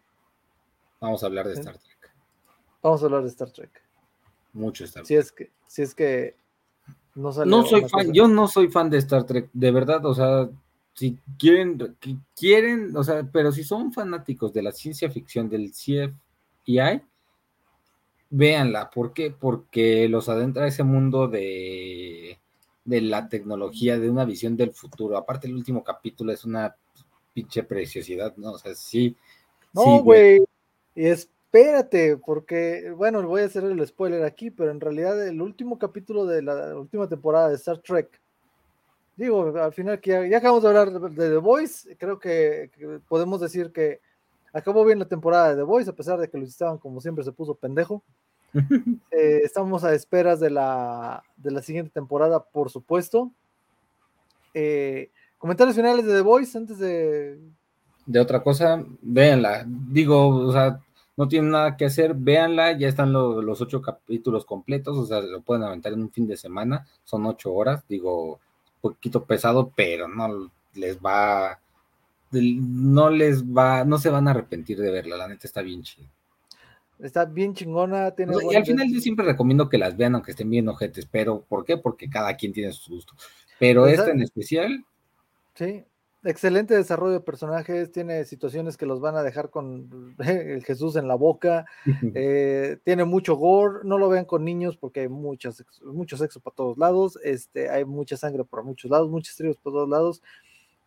Vamos 1.01 1.21
a 1.21 1.25
hablar 1.25 1.45
de 1.45 1.53
Star 1.55 1.77
Trek. 1.77 2.13
Vamos 2.81 3.01
a 3.01 3.05
hablar 3.05 3.23
de 3.23 3.27
Star 3.27 3.51
Trek. 3.51 3.69
Mucho 4.53 4.86
Star 4.86 5.03
Trek. 5.03 5.07
Si 5.07 5.15
es 5.15 5.31
que, 5.34 5.51
si 5.67 5.81
es 5.81 5.93
que 5.93 6.36
No, 7.15 7.34
soy 7.34 7.84
fan, 7.89 8.13
yo 8.13 8.29
no 8.29 8.47
soy 8.47 8.69
fan 8.69 8.89
de 8.89 8.99
Star 8.99 9.25
Trek, 9.25 9.49
de 9.51 9.71
verdad, 9.71 10.05
o 10.05 10.13
sea, 10.13 10.49
si 10.93 11.19
quieren, 11.38 11.97
quieren, 12.34 12.95
o 12.95 13.03
sea, 13.03 13.27
pero 13.29 13.51
si 13.51 13.65
son 13.65 13.91
fanáticos 13.91 14.53
de 14.53 14.61
la 14.61 14.71
ciencia 14.71 15.11
ficción 15.11 15.49
del 15.49 15.71
CFI, 15.71 17.01
véanla. 18.29 18.89
¿Por 18.91 19.11
qué? 19.11 19.29
Porque 19.29 20.07
los 20.07 20.29
adentra 20.29 20.67
ese 20.67 20.84
mundo 20.84 21.27
de, 21.27 22.39
de 22.86 23.01
la 23.01 23.27
tecnología, 23.27 23.99
de 23.99 24.09
una 24.09 24.23
visión 24.23 24.55
del 24.55 24.71
futuro. 24.71 25.17
Aparte, 25.17 25.47
el 25.47 25.55
último 25.55 25.84
capítulo 25.84 26.31
es 26.31 26.45
una 26.45 26.77
pinche 27.34 27.63
preciosidad, 27.63 28.36
¿no? 28.38 28.53
O 28.53 28.57
sea, 28.57 28.73
sí. 28.75 29.15
No, 29.73 30.03
güey. 30.03 30.43
y 30.95 31.05
espérate, 31.07 32.17
porque, 32.17 32.91
bueno, 32.95 33.21
voy 33.27 33.41
a 33.41 33.45
hacer 33.45 33.63
el 33.63 33.86
spoiler 33.88 34.23
aquí, 34.23 34.51
pero 34.51 34.71
en 34.71 34.79
realidad 34.79 35.27
el 35.27 35.41
último 35.41 35.77
capítulo 35.79 36.25
de 36.25 36.41
la 36.41 36.77
última 36.77 37.07
temporada 37.07 37.49
de 37.49 37.55
Star 37.55 37.79
Trek, 37.79 38.21
digo, 39.15 39.55
al 39.57 39.73
final 39.73 39.99
que 39.99 40.29
ya, 40.29 40.38
acabamos 40.38 40.63
de 40.63 40.69
hablar 40.69 40.91
de, 40.91 41.29
The 41.29 41.38
Voice, 41.38 41.95
creo 41.97 42.19
que, 42.19 42.69
podemos 43.07 43.41
decir 43.41 43.71
que 43.71 43.99
acabó 44.51 44.86
bien 44.86 44.99
la 44.99 45.07
temporada 45.07 45.49
de 45.49 45.55
The 45.55 45.63
Voice, 45.63 45.89
a 45.89 45.95
pesar 45.95 46.19
de 46.19 46.29
que 46.29 46.38
Luis 46.38 46.51
Esteban, 46.51 46.77
como 46.77 47.01
siempre, 47.01 47.23
se 47.23 47.31
puso 47.31 47.55
pendejo. 47.55 48.03
Eh, 49.11 49.41
estamos 49.43 49.84
a 49.84 49.93
esperas 49.93 50.39
de 50.39 50.49
la, 50.49 51.23
de 51.38 51.51
la 51.51 51.61
siguiente 51.61 51.91
temporada, 51.91 52.43
por 52.43 52.69
supuesto. 52.71 53.31
Eh, 54.53 55.11
comentarios 55.43 55.75
finales 55.75 56.05
de 56.05 56.13
The 56.13 56.21
Voice 56.21 56.57
antes 56.57 56.79
de. 56.79 57.37
De 58.05 58.19
otra 58.21 58.41
cosa, 58.41 58.81
véanla. 59.01 59.65
Digo, 59.67 60.29
o 60.29 60.53
sea, 60.53 60.79
no 61.17 61.27
tienen 61.27 61.51
nada 61.51 61.75
que 61.75 61.83
hacer, 61.83 62.13
véanla, 62.13 62.77
ya 62.77 62.87
están 62.87 63.11
los 63.11 63.59
ocho 63.59 63.81
capítulos 63.81 64.45
completos, 64.45 64.97
o 64.97 65.05
sea, 65.05 65.19
lo 65.19 65.41
pueden 65.41 65.63
aventar 65.63 65.91
en 65.91 66.03
un 66.03 66.11
fin 66.11 66.27
de 66.27 66.37
semana, 66.37 66.87
son 67.03 67.25
ocho 67.25 67.53
horas, 67.53 67.83
digo, 67.89 68.39
poquito 68.79 69.25
pesado, 69.25 69.73
pero 69.75 70.07
no 70.07 70.49
les 70.75 70.97
va, 70.97 71.59
no 72.31 73.09
les 73.09 73.43
va, 73.43 73.83
no 73.83 73.97
se 73.97 74.09
van 74.09 74.29
a 74.29 74.31
arrepentir 74.31 74.79
de 74.79 74.91
verla, 74.91 75.17
la 75.17 75.27
neta 75.27 75.45
está 75.45 75.61
bien 75.61 75.83
chido. 75.83 76.07
Está 76.99 77.25
bien 77.25 77.53
chingona. 77.53 78.11
Tiene 78.11 78.33
y 78.49 78.55
al 78.55 78.65
final 78.65 78.89
yo 78.89 79.01
siempre 79.01 79.25
recomiendo 79.25 79.67
que 79.67 79.77
las 79.77 79.97
vean 79.97 80.15
aunque 80.15 80.31
estén 80.31 80.49
bien 80.49 80.69
ojetes, 80.69 81.05
pero 81.05 81.41
¿por 81.41 81.65
qué? 81.65 81.75
Porque 81.75 82.09
cada 82.09 82.37
quien 82.37 82.53
tiene 82.53 82.71
su 82.71 82.93
gusto. 82.93 83.13
Pero 83.59 83.81
pues, 83.81 83.99
esta 83.99 84.11
en 84.11 84.21
especial. 84.21 84.85
Sí, 85.55 85.85
excelente 86.23 86.75
desarrollo 86.75 87.13
de 87.13 87.19
personajes, 87.19 87.91
tiene 87.91 88.25
situaciones 88.25 88.77
que 88.77 88.85
los 88.85 89.01
van 89.01 89.15
a 89.15 89.23
dejar 89.23 89.49
con 89.49 90.15
el 90.19 90.63
Jesús 90.63 90.95
en 90.95 91.07
la 91.07 91.15
boca, 91.15 91.65
eh, 92.15 92.77
tiene 92.83 93.05
mucho 93.05 93.35
gore, 93.35 93.79
no 93.83 93.97
lo 93.97 94.09
vean 94.09 94.25
con 94.25 94.45
niños 94.45 94.77
porque 94.77 95.01
hay 95.01 95.09
muchos, 95.09 95.63
mucho 95.83 96.17
sexo 96.17 96.39
para 96.39 96.55
todos 96.55 96.77
lados, 96.77 97.19
este, 97.23 97.69
hay 97.69 97.85
mucha 97.85 98.17
sangre 98.17 98.43
por 98.45 98.63
muchos 98.63 98.89
lados, 98.89 99.09
muchos 99.09 99.35
tríos 99.35 99.57
por 99.57 99.73
todos 99.73 99.89
lados. 99.89 100.21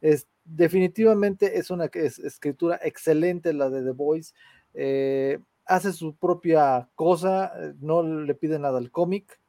Es, 0.00 0.26
definitivamente 0.44 1.58
es 1.58 1.70
una 1.70 1.86
escritura 1.86 2.78
excelente 2.82 3.52
la 3.52 3.70
de 3.70 3.82
The 3.82 3.92
Voice. 3.92 4.34
Eh, 4.74 5.38
hace 5.64 5.92
su 5.92 6.14
propia 6.16 6.88
cosa, 6.94 7.52
no 7.80 8.02
le 8.02 8.34
pide 8.34 8.58
nada 8.58 8.78
al 8.78 8.90
cómic. 8.90 9.40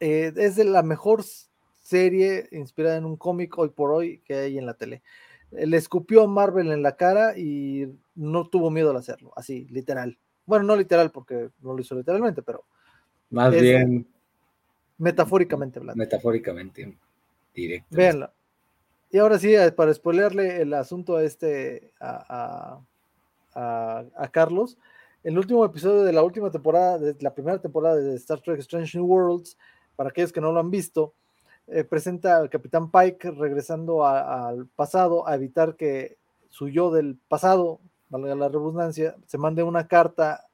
Eh, 0.00 0.32
es 0.36 0.56
de 0.56 0.64
la 0.64 0.82
mejor 0.82 1.24
serie 1.88 2.48
inspirada 2.52 2.98
en 2.98 3.06
un 3.06 3.16
cómic 3.16 3.56
hoy 3.56 3.70
por 3.70 3.90
hoy 3.90 4.20
que 4.20 4.34
hay 4.34 4.58
en 4.58 4.66
la 4.66 4.74
tele. 4.74 5.02
Eh, 5.52 5.66
le 5.66 5.78
escupió 5.78 6.22
a 6.22 6.26
Marvel 6.26 6.70
en 6.70 6.82
la 6.82 6.96
cara 6.96 7.36
y 7.38 7.90
no 8.14 8.46
tuvo 8.48 8.70
miedo 8.70 8.90
al 8.90 8.96
hacerlo, 8.98 9.32
así, 9.36 9.66
literal. 9.70 10.18
Bueno, 10.44 10.64
no 10.64 10.76
literal 10.76 11.10
porque 11.10 11.50
no 11.60 11.72
lo 11.72 11.80
hizo 11.80 11.94
literalmente, 11.94 12.42
pero... 12.42 12.64
Más 13.30 13.50
bien... 13.52 14.06
Metafóricamente 14.98 15.78
hablando. 15.78 15.98
Metafóricamente, 15.98 16.98
directo. 17.54 17.96
Véanla. 17.96 18.32
Y 19.10 19.18
ahora 19.18 19.38
sí, 19.38 19.54
para 19.76 19.94
spoilearle 19.94 20.60
el 20.60 20.74
asunto 20.74 21.16
a 21.16 21.22
este, 21.22 21.92
a, 22.00 22.80
a 23.54 24.28
Carlos, 24.32 24.76
el 25.22 25.38
último 25.38 25.64
episodio 25.64 26.02
de 26.02 26.12
la 26.12 26.22
última 26.22 26.50
temporada, 26.50 26.98
de 26.98 27.16
la 27.20 27.32
primera 27.32 27.60
temporada 27.60 27.96
de 27.96 28.16
Star 28.16 28.40
Trek 28.40 28.58
Strange 28.58 28.98
New 28.98 29.06
Worlds, 29.06 29.56
para 29.96 30.10
aquellos 30.10 30.32
que 30.32 30.40
no 30.40 30.52
lo 30.52 30.60
han 30.60 30.70
visto, 30.70 31.14
eh, 31.70 31.84
presenta 31.84 32.36
al 32.36 32.48
Capitán 32.48 32.90
Pike 32.90 33.30
regresando 33.32 34.06
al 34.06 34.66
pasado 34.68 35.28
a 35.28 35.34
evitar 35.34 35.76
que 35.76 36.18
su 36.48 36.68
yo 36.68 36.90
del 36.90 37.18
pasado, 37.28 37.80
valga 38.08 38.34
la 38.34 38.48
redundancia, 38.48 39.16
se 39.26 39.38
mande 39.38 39.62
una 39.62 39.86
carta 39.86 40.48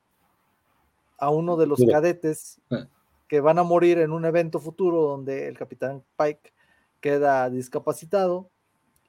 a 1.19 1.31
uno 1.31 1.57
de 1.57 1.67
los 1.67 1.81
cadetes 1.85 2.61
ah. 2.71 2.87
que 3.29 3.41
van 3.41 3.59
a 3.59 3.63
morir 3.63 3.99
en 3.99 4.11
un 4.11 4.25
evento 4.25 4.59
futuro 4.59 5.03
donde 5.03 5.47
el 5.47 5.57
Capitán 5.57 6.03
Pike 6.17 6.53
queda 7.01 7.49
discapacitado 7.49 8.51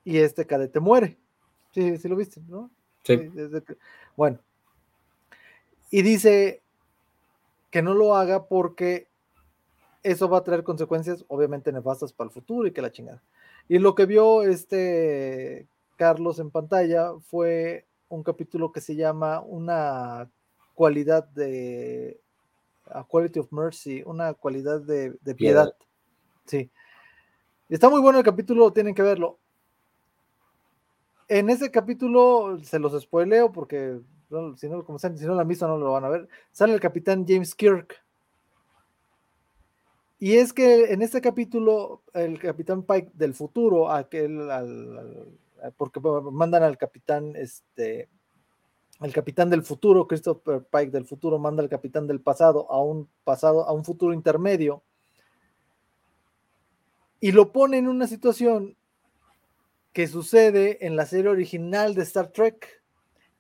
y 0.04 0.20
este 0.20 0.46
cadete 0.46 0.80
muere. 0.80 1.18
Sí, 1.72 1.98
sí 1.98 2.08
lo 2.08 2.16
viste, 2.16 2.42
¿no? 2.48 2.70
Sí. 3.04 3.32
bueno, 4.16 4.40
y 5.90 6.02
dice 6.02 6.62
que 7.70 7.82
no 7.82 7.94
lo 7.94 8.16
haga 8.16 8.48
porque 8.48 9.08
eso 10.06 10.30
va 10.30 10.38
a 10.38 10.44
traer 10.44 10.64
consecuencias 10.64 11.26
obviamente 11.28 11.72
nefastas 11.72 12.14
para 12.14 12.28
el 12.28 12.34
futuro 12.34 12.68
y 12.68 12.72
que 12.72 12.82
la 12.82 12.92
chingada. 12.92 13.24
Y 13.68 13.80
lo 13.80 13.96
que 13.96 14.06
vio 14.06 14.44
este 14.44 15.68
Carlos 15.96 16.38
en 16.38 16.52
pantalla 16.52 17.14
fue 17.20 17.88
un 18.08 18.22
capítulo 18.22 18.72
que 18.72 18.82
se 18.82 18.96
llama 18.96 19.42
una 19.42 20.30
cualidad 20.76 21.28
de 21.30 22.20
a 22.86 23.04
quality 23.04 23.40
of 23.40 23.52
mercy, 23.52 24.04
una 24.06 24.36
cualidad 24.36 24.80
de, 24.80 25.18
piedad. 25.24 25.36
piedad. 25.36 25.76
Sí. 26.46 26.70
Está 27.68 27.90
muy 27.90 28.00
bueno 28.00 28.20
el 28.20 28.26
capítulo, 28.26 28.72
tienen 28.72 28.94
que 28.94 29.02
verlo. 29.02 29.40
En 31.28 31.50
ese 31.50 31.72
capítulo 31.72 32.60
se 32.62 32.78
los 32.78 33.02
spoileo 33.02 33.52
porque 33.52 34.00
si 34.58 34.70
no, 34.70 34.86
como 34.86 35.00
si 35.00 35.10
no 35.26 35.34
lo 35.34 35.40
han 35.40 35.48
visto, 35.48 35.68
no 35.68 35.80
lo 35.80 35.94
van 35.94 36.06
a 36.06 36.10
ver. 36.10 36.28
Sale 36.52 36.76
el 36.76 36.80
capitán 36.80 37.26
James 37.28 37.56
Kirk. 37.56 38.05
Y 40.26 40.38
es 40.38 40.54
que 40.54 40.86
en 40.86 41.04
este 41.04 41.22
capítulo, 41.22 42.02
el 42.16 42.40
capitán 42.40 42.82
Pike 42.82 43.12
del 43.14 43.36
futuro, 43.36 43.92
aquel, 43.92 44.50
porque 45.78 46.00
mandan 46.00 46.64
al 46.64 46.80
capitán, 46.80 47.36
este, 47.36 48.10
el 49.02 49.14
capitán 49.14 49.52
del 49.52 49.62
futuro, 49.62 50.08
Christopher 50.08 50.64
Pike 50.64 50.90
del 50.90 51.06
futuro, 51.06 51.38
manda 51.38 51.62
al 51.62 51.70
capitán 51.70 52.08
del 52.08 52.22
pasado 52.22 52.66
a 52.72 52.80
un 52.80 53.08
pasado, 53.24 53.68
a 53.68 53.72
un 53.72 53.86
futuro 53.86 54.16
intermedio. 54.16 54.82
Y 57.20 57.32
lo 57.32 57.52
pone 57.52 57.78
en 57.78 57.88
una 57.88 58.08
situación 58.08 58.76
que 59.94 60.08
sucede 60.08 60.88
en 60.88 60.96
la 60.96 61.06
serie 61.06 61.30
original 61.30 61.94
de 61.94 62.02
Star 62.02 62.30
Trek 62.30 62.82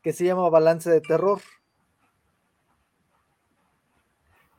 que 0.03 0.13
se 0.13 0.23
llama 0.23 0.51
Balance 0.51 0.91
de 0.91 1.01
Terror. 1.01 1.41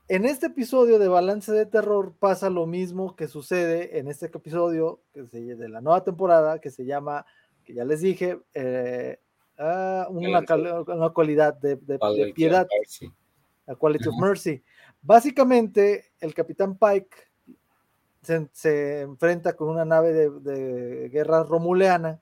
En 0.09 0.25
este 0.25 0.47
episodio 0.47 1.01
de 1.01 1.09
Balance 1.09 1.51
de 1.51 1.67
Terror 1.67 2.15
pasa 2.17 2.49
lo 2.49 2.65
mismo 2.67 3.17
que 3.17 3.27
sucede 3.27 3.99
en 3.99 4.07
este 4.07 4.27
episodio 4.27 5.01
que 5.13 5.23
de 5.23 5.69
la 5.69 5.81
nueva 5.81 6.05
temporada 6.05 6.61
que 6.61 6.71
se 6.71 6.85
llama, 6.85 7.27
que 7.65 7.75
ya 7.75 7.85
les 7.85 8.03
dije, 8.03 8.39
eh, 8.55 9.19
ah, 9.59 10.07
una, 10.09 10.45
cualidad 11.13 11.55
de, 11.55 11.77
piedad, 12.33 12.69
la 13.67 13.75
quality 13.75 14.09
of 14.09 14.15
mercy. 14.21 14.63
Básicamente, 15.03 16.13
el 16.21 16.35
capitán 16.35 16.79
Pike 16.79 17.17
se, 18.53 19.01
enfrenta 19.01 19.57
con 19.57 19.71
una 19.71 19.85
nave 19.85 20.13
de, 20.13 20.31
de 20.31 21.09
guerra 21.09 21.43
romuleana 21.43 22.21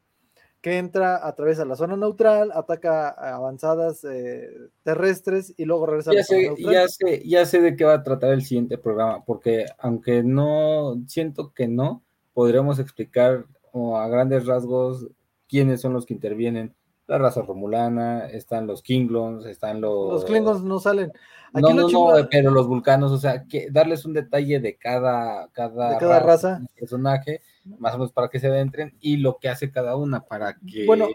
que 0.65 0.79
entra, 0.79 1.29
a 1.29 1.35
través 1.35 1.59
de 1.59 1.67
la 1.67 1.77
zona 1.77 1.95
neutral, 1.95 2.51
ataca 2.55 3.11
avanzadas 3.11 4.03
eh, 4.05 4.49
terrestres 4.83 5.53
y 5.59 5.67
luego 5.67 5.85
regresa 5.85 6.13
ya 6.13 6.21
a 6.21 6.21
la 6.21 6.25
sé, 6.25 6.55
ya 6.59 6.89
sé, 6.89 7.23
ya 7.23 7.45
sé 7.45 7.61
de 7.61 7.77
qué 7.77 7.85
va 7.85 7.93
a 7.93 8.03
tratar 8.03 8.33
el 8.33 8.41
siguiente 8.47 8.79
programa, 8.79 9.23
porque 9.27 9.67
aunque 9.77 10.23
no, 10.23 11.03
siento 11.07 11.53
que 11.53 11.69
no, 11.69 12.03
podremos 12.33 12.79
explicar 12.79 13.45
a 13.75 14.09
grandes 14.09 14.47
rasgos 14.47 15.07
quiénes 15.51 15.83
son 15.83 15.93
los 15.93 16.07
que 16.07 16.15
intervienen. 16.15 16.75
La 17.09 17.19
raza 17.19 17.43
romulana, 17.43 18.27
están 18.29 18.67
los 18.67 18.81
Klingons, 18.81 19.45
están 19.45 19.83
los... 19.83 20.15
Los 20.15 20.25
Klingons 20.25 20.63
no 20.63 20.81
salen. 20.81 21.13
no, 21.53 21.75
no, 21.75 21.91
no, 21.91 22.29
pero 22.31 22.51
los 22.51 22.67
vulcanos, 22.67 23.13
o 23.13 23.19
sea, 23.19 23.45
que 23.45 23.69
darles 23.71 24.07
un 24.07 24.15
detalle 24.15 24.61
de 24.61 24.77
cada, 24.77 25.47
cada, 25.49 25.99
cada 25.99 26.21
raza, 26.21 26.63
personaje 26.75 27.43
más 27.65 27.95
o 27.95 27.99
menos 27.99 28.13
para 28.13 28.29
que 28.29 28.41
se 28.41 28.49
adentren, 28.49 28.97
y 29.01 29.19
lo 29.19 29.39
que 29.39 29.49
hace 29.49 29.71
cada 29.71 29.97
una 29.97 30.25
para 30.25 30.57
que. 30.59 30.87
Bueno, 30.87 31.09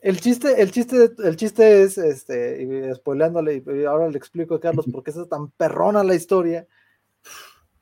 el 0.00 0.20
chiste, 0.20 0.60
el 0.60 0.72
chiste, 0.72 1.10
el 1.24 1.36
chiste 1.36 1.82
es, 1.82 1.98
este, 1.98 2.62
y 2.62 2.94
spoileándole, 2.94 3.62
y 3.64 3.84
ahora 3.84 4.08
le 4.08 4.18
explico 4.18 4.56
a 4.56 4.60
Carlos 4.60 4.86
por 4.90 5.02
qué 5.02 5.10
es 5.10 5.28
tan 5.28 5.50
perrona 5.52 6.02
la 6.02 6.14
historia, 6.14 6.66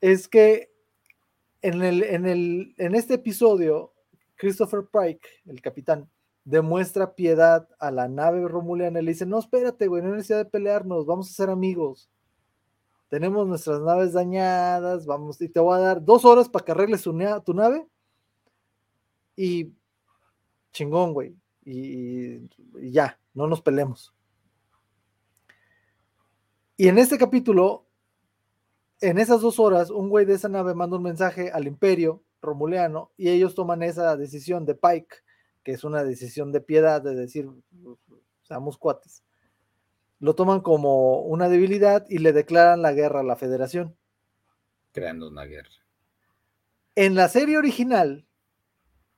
es 0.01 0.29
que 0.29 0.71
en, 1.63 1.83
el, 1.83 2.03
en, 2.03 2.27
el, 2.27 2.75
en 2.79 2.95
este 2.95 3.15
episodio, 3.15 3.93
Christopher 4.37 4.85
Pike, 4.91 5.27
el 5.47 5.61
capitán, 5.61 6.09
demuestra 6.45 7.15
piedad 7.15 7.69
a 7.79 7.91
la 7.91 8.09
nave 8.09 8.47
romuliana 8.49 9.01
y 9.01 9.05
le 9.05 9.13
dice, 9.13 9.27
no, 9.27 9.39
espérate, 9.39 9.87
güey, 9.87 10.03
no 10.03 10.09
hay 10.09 10.15
necesidad 10.15 10.39
de 10.39 10.51
pelearnos, 10.51 11.07
vamos 11.07 11.31
a 11.31 11.35
ser 11.35 11.51
amigos. 11.51 12.11
tenemos 13.09 13.47
nuestras 13.47 13.81
naves 13.81 14.13
dañadas, 14.13 15.05
vamos, 15.05 15.41
y 15.41 15.49
te 15.49 15.61
voy 15.61 15.77
a 15.77 15.81
dar 15.81 16.05
dos 16.05 16.25
horas 16.25 16.49
para 16.49 16.65
que 16.65 16.73
arregles 16.73 17.03
tu, 17.03 17.13
nave. 17.13 17.87
Y 19.41 19.73
chingón, 20.73 21.15
güey. 21.15 21.35
Y, 21.65 22.49
ya, 22.91 23.19
no 23.33 23.47
nos 23.47 23.63
pelemos. 23.63 24.15
Y 26.77 26.89
en 26.89 26.99
este 26.99 27.17
capítulo, 27.17 27.87
en 29.01 29.19
esas 29.19 29.41
dos 29.41 29.59
horas, 29.59 29.91
un 29.91 30.09
güey 30.09 30.27
de 30.27 30.35
esa 30.35 30.49
nave 30.49 30.75
manda 30.75 30.97
un 30.97 31.03
mensaje 31.03 31.51
al 31.51 31.67
imperio 31.67 32.23
romuleano 32.43 33.13
y 33.17 33.29
ellos 33.29 33.55
toman 33.55 33.83
esa 33.83 34.17
decisión 34.17 34.67
de 34.67 34.75
Pike, 34.75 35.17
que 35.63 35.73
es 35.73 35.85
una 35.85 36.05
decisión 36.05 36.53
de 36.53 36.61
piedad, 36.61 37.01
de 37.01 37.15
decir, 37.15 37.49
seamos 38.43 38.77
cuates 38.77 39.23
lo 40.21 40.35
toman 40.35 40.61
como 40.61 41.23
una 41.23 41.49
debilidad 41.49 42.07
y 42.09 42.19
le 42.19 42.33
declaran 42.33 42.83
la 42.83 42.93
guerra 42.93 43.21
a 43.21 43.25
la 43.25 43.37
federación. 43.37 43.97
Creando 44.93 45.29
una 45.29 45.45
guerra. 45.45 45.71
En 46.95 47.15
la 47.15 47.29
serie 47.29 47.57
original, 47.57 48.27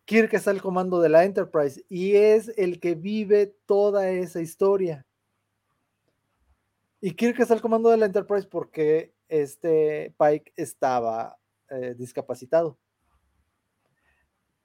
Kirk 0.04 0.34
está 0.34 0.50
al 0.50 0.60
comando 0.60 1.00
de 1.00 1.08
la 1.08 1.24
Enterprise 1.24 1.84
y 1.88 2.16
es 2.16 2.52
el 2.56 2.80
que 2.80 2.94
vive 2.94 3.54
toda 3.66 4.10
esa 4.10 4.40
historia. 4.40 5.06
Y 7.00 7.12
Kirk 7.12 7.38
está 7.40 7.54
al 7.54 7.60
comando 7.60 7.90
de 7.90 7.96
la 7.96 8.06
Enterprise 8.06 8.46
porque 8.46 9.14
este 9.28 10.14
Pike 10.18 10.52
estaba 10.56 11.38
eh, 11.68 11.94
discapacitado. 11.96 12.78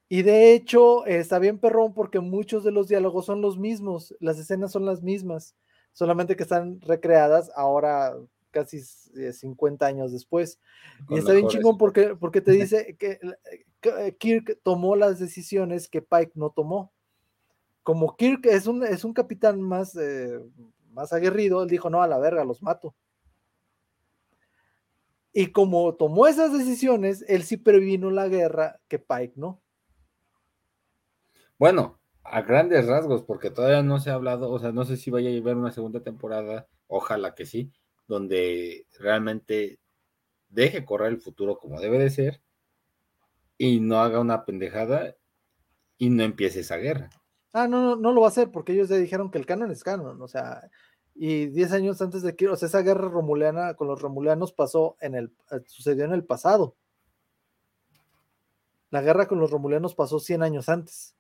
Y 0.10 0.22
de 0.22 0.54
hecho 0.54 1.06
está 1.06 1.38
bien 1.40 1.60
perrón 1.60 1.94
porque 1.94 2.20
muchos 2.20 2.64
de 2.64 2.72
los 2.72 2.88
diálogos 2.88 3.26
son 3.26 3.42
los 3.42 3.58
mismos, 3.58 4.16
las 4.20 4.40
escenas 4.40 4.72
son 4.72 4.86
las 4.86 5.04
mismas 5.04 5.56
solamente 5.92 6.36
que 6.36 6.44
están 6.44 6.80
recreadas 6.82 7.52
ahora 7.56 8.16
casi 8.52 8.82
50 8.82 9.86
eh, 9.86 9.90
años 9.90 10.12
después. 10.12 10.60
y 11.10 11.18
está 11.18 11.34
bien 11.34 11.48
chingón 11.48 11.78
porque, 11.78 12.16
porque 12.16 12.42
te 12.42 12.52
dice 12.52 12.96
que, 12.98 13.20
eh, 13.84 14.16
Kirk 14.18 14.60
tomó 14.64 14.96
las 14.96 15.20
decisiones 15.20 15.88
que 15.88 16.02
Pike 16.02 16.34
no 16.36 16.50
tomó. 16.50 16.92
Como 17.84 18.16
Kirk 18.18 18.46
es 18.46 18.68
un, 18.68 18.84
es 18.84 19.04
un 19.04 19.14
capitán 19.14 19.62
más, 19.62 19.96
eh, 19.96 20.40
más 20.92 21.14
aguerrido, 21.14 21.64
él 21.64 21.70
dijo, 21.70 21.90
no, 21.90 22.02
a 22.02 22.08
la 22.08 22.18
verga, 22.18 22.44
los 22.44 22.62
mato. 22.62 22.96
Y 25.32 25.52
como 25.52 25.94
tomó 25.96 26.28
esas 26.28 26.52
decisiones, 26.52 27.24
él 27.28 27.44
sí 27.44 27.58
previno 27.58 28.10
la 28.10 28.28
guerra 28.28 28.80
que 28.88 28.98
Pike 28.98 29.34
no. 29.36 29.62
Bueno, 31.60 32.00
a 32.24 32.42
grandes 32.42 32.86
rasgos, 32.88 33.24
porque 33.24 33.52
todavía 33.52 33.84
no 33.84 34.00
se 34.00 34.10
ha 34.10 34.16
hablado, 34.16 34.52
o 34.52 34.60
sea, 34.60 34.72
no 34.72 34.84
sé 34.86 34.98
si 34.98 35.12
vaya 35.12 35.30
a 35.30 35.32
llevar 35.32 35.56
una 35.56 35.72
segunda 35.72 36.02
temporada, 36.02 36.68
ojalá 36.88 37.36
que 37.36 37.46
sí, 37.46 37.72
donde 38.08 38.88
realmente 39.00 39.80
deje 40.50 40.86
correr 40.86 41.10
el 41.10 41.22
futuro 41.22 41.58
como 41.58 41.82
debe 41.82 42.00
de 42.00 42.10
ser 42.10 42.42
y 43.58 43.80
no 43.80 44.00
haga 44.00 44.20
una 44.20 44.46
pendejada 44.46 45.16
y 45.98 46.10
no 46.10 46.24
empiece 46.24 46.62
esa 46.62 46.78
guerra. 46.78 47.10
Ah, 47.54 47.68
no, 47.68 47.82
no, 47.82 47.96
no 47.96 48.12
lo 48.12 48.22
va 48.22 48.28
a 48.28 48.30
hacer 48.30 48.52
porque 48.52 48.74
ellos 48.74 48.90
ya 48.90 48.98
dijeron 48.98 49.32
que 49.32 49.38
el 49.38 49.46
canon 49.46 49.72
es 49.72 49.84
canon, 49.84 50.22
o 50.22 50.28
sea, 50.28 50.70
y 51.20 51.48
10 51.48 51.72
años 51.72 52.02
antes 52.02 52.22
de 52.22 52.36
que, 52.36 52.48
o 52.48 52.56
sea, 52.56 52.68
esa 52.68 52.84
guerra 52.84 53.10
romuliana 53.10 53.74
con 53.74 53.88
los 53.88 54.00
romulianos 54.02 54.54
pasó 54.54 54.98
en 55.02 55.16
el, 55.16 55.34
eh, 55.52 55.62
sucedió 55.66 56.06
en 56.06 56.14
el 56.14 56.24
pasado. 56.24 56.76
La 58.92 59.02
guerra 59.02 59.28
con 59.28 59.40
los 59.40 59.50
romulianos 59.50 59.96
pasó 59.96 60.20
100 60.20 60.44
años 60.44 60.70
antes. 60.70 61.17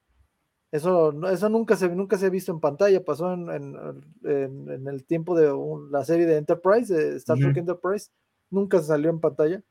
Eso, 0.71 1.13
eso 1.29 1.49
nunca, 1.49 1.77
se, 1.77 1.87
nunca 1.89 2.17
se 2.17 2.25
ha 2.25 2.29
visto 2.29 2.51
en 2.51 2.59
pantalla, 2.59 3.03
pasó 3.03 3.31
en, 3.33 3.49
en, 3.49 4.87
el 4.87 5.05
tiempo 5.05 5.37
de 5.37 5.49
la 5.89 6.03
serie 6.03 6.25
de 6.25 6.35
Enterprise, 6.37 6.93
de 6.93 7.15
Star 7.15 7.37
Trek 7.37 7.55
Enterprise, 7.55 8.11
nunca 8.49 8.79
se 8.79 8.87
salió 8.87 9.09
en 9.09 9.21
pantalla. 9.21 9.63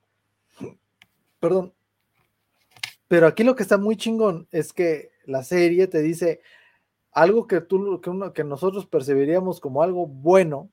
Perdón. 1.39 1.75
Pero 3.09 3.27
aquí 3.27 3.45
lo 3.45 3.55
que 3.55 3.63
está 3.63 3.77
muy 3.77 3.97
chingón 3.97 4.49
es 4.51 4.73
que 4.73 5.11
la 5.27 5.45
serie 5.45 5.87
te 5.87 6.01
dice 6.01 6.41
algo 7.13 7.47
que, 7.47 7.61
tú, 7.61 8.01
que, 8.01 8.11
uno, 8.11 8.33
que 8.33 8.45
nosotros 8.45 8.87
percibiríamos 8.87 9.61
como 9.61 9.83
algo 9.83 10.07
bueno, 10.07 10.71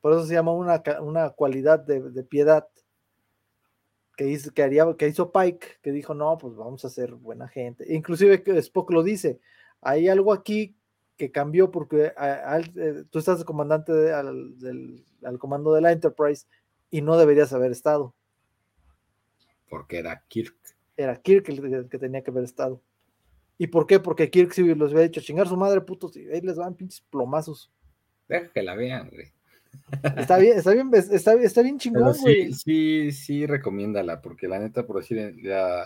por 0.00 0.12
eso 0.12 0.26
se 0.26 0.34
llama 0.34 0.52
una, 0.52 0.82
una 1.00 1.30
cualidad 1.30 1.78
de, 1.80 2.00
de 2.10 2.22
piedad, 2.24 2.68
que 4.18 4.26
hizo, 4.26 4.52
que, 4.52 4.64
haría, 4.64 4.84
que 4.98 5.06
hizo 5.06 5.30
Pike, 5.30 5.78
que 5.80 5.92
dijo, 5.92 6.12
no, 6.12 6.36
pues 6.38 6.56
vamos 6.56 6.84
a 6.84 6.90
ser 6.90 7.14
buena 7.14 7.46
gente. 7.46 7.94
Inclusive 7.94 8.42
Spock 8.58 8.90
lo 8.90 9.04
dice, 9.04 9.38
hay 9.80 10.08
algo 10.08 10.32
aquí 10.32 10.74
que 11.16 11.30
cambió 11.30 11.70
porque 11.70 12.12
eh, 12.20 13.04
tú 13.10 13.20
estás 13.20 13.44
comandante 13.44 14.12
al, 14.12 14.56
comando 15.38 15.72
de 15.72 15.82
la 15.82 15.92
Enterprise 15.92 16.48
y 16.90 17.00
no 17.00 17.16
deberías 17.16 17.52
haber 17.52 17.70
estado. 17.70 18.12
Porque 19.70 19.98
era 19.98 20.24
Kirk. 20.26 20.56
Era 20.96 21.14
Kirk 21.22 21.48
el, 21.50 21.88
que 21.88 21.98
tenía 21.98 22.24
que 22.24 22.32
haber 22.32 22.42
estado. 22.42 22.82
¿Y 23.56 23.68
por 23.68 23.86
qué? 23.86 24.00
Porque 24.00 24.30
Kirk 24.30 24.50
si 24.52 24.74
los 24.74 24.90
había 24.90 25.04
dicho, 25.04 25.20
chingar 25.20 25.46
su 25.46 25.56
madre, 25.56 25.80
putos, 25.80 26.16
y 26.16 26.28
ahí 26.28 26.40
les 26.40 26.56
van 26.56 26.74
pinches 26.74 27.02
plomazos. 27.02 27.70
Deja 28.26 28.50
que 28.50 28.64
la 28.64 28.74
vean, 28.74 29.10
güey. 29.10 29.32
Está 30.16 30.38
bien, 30.38 30.58
está 30.58 30.72
bien, 30.72 30.90
está, 30.92 31.62
bien 31.62 31.78
chingón, 31.78 32.14
sí, 32.14 32.52
sí, 32.52 33.12
sí, 33.12 33.46
recomiéndala, 33.46 34.20
porque 34.20 34.48
la 34.48 34.58
neta, 34.58 34.86
por 34.86 34.96
decir, 34.96 35.34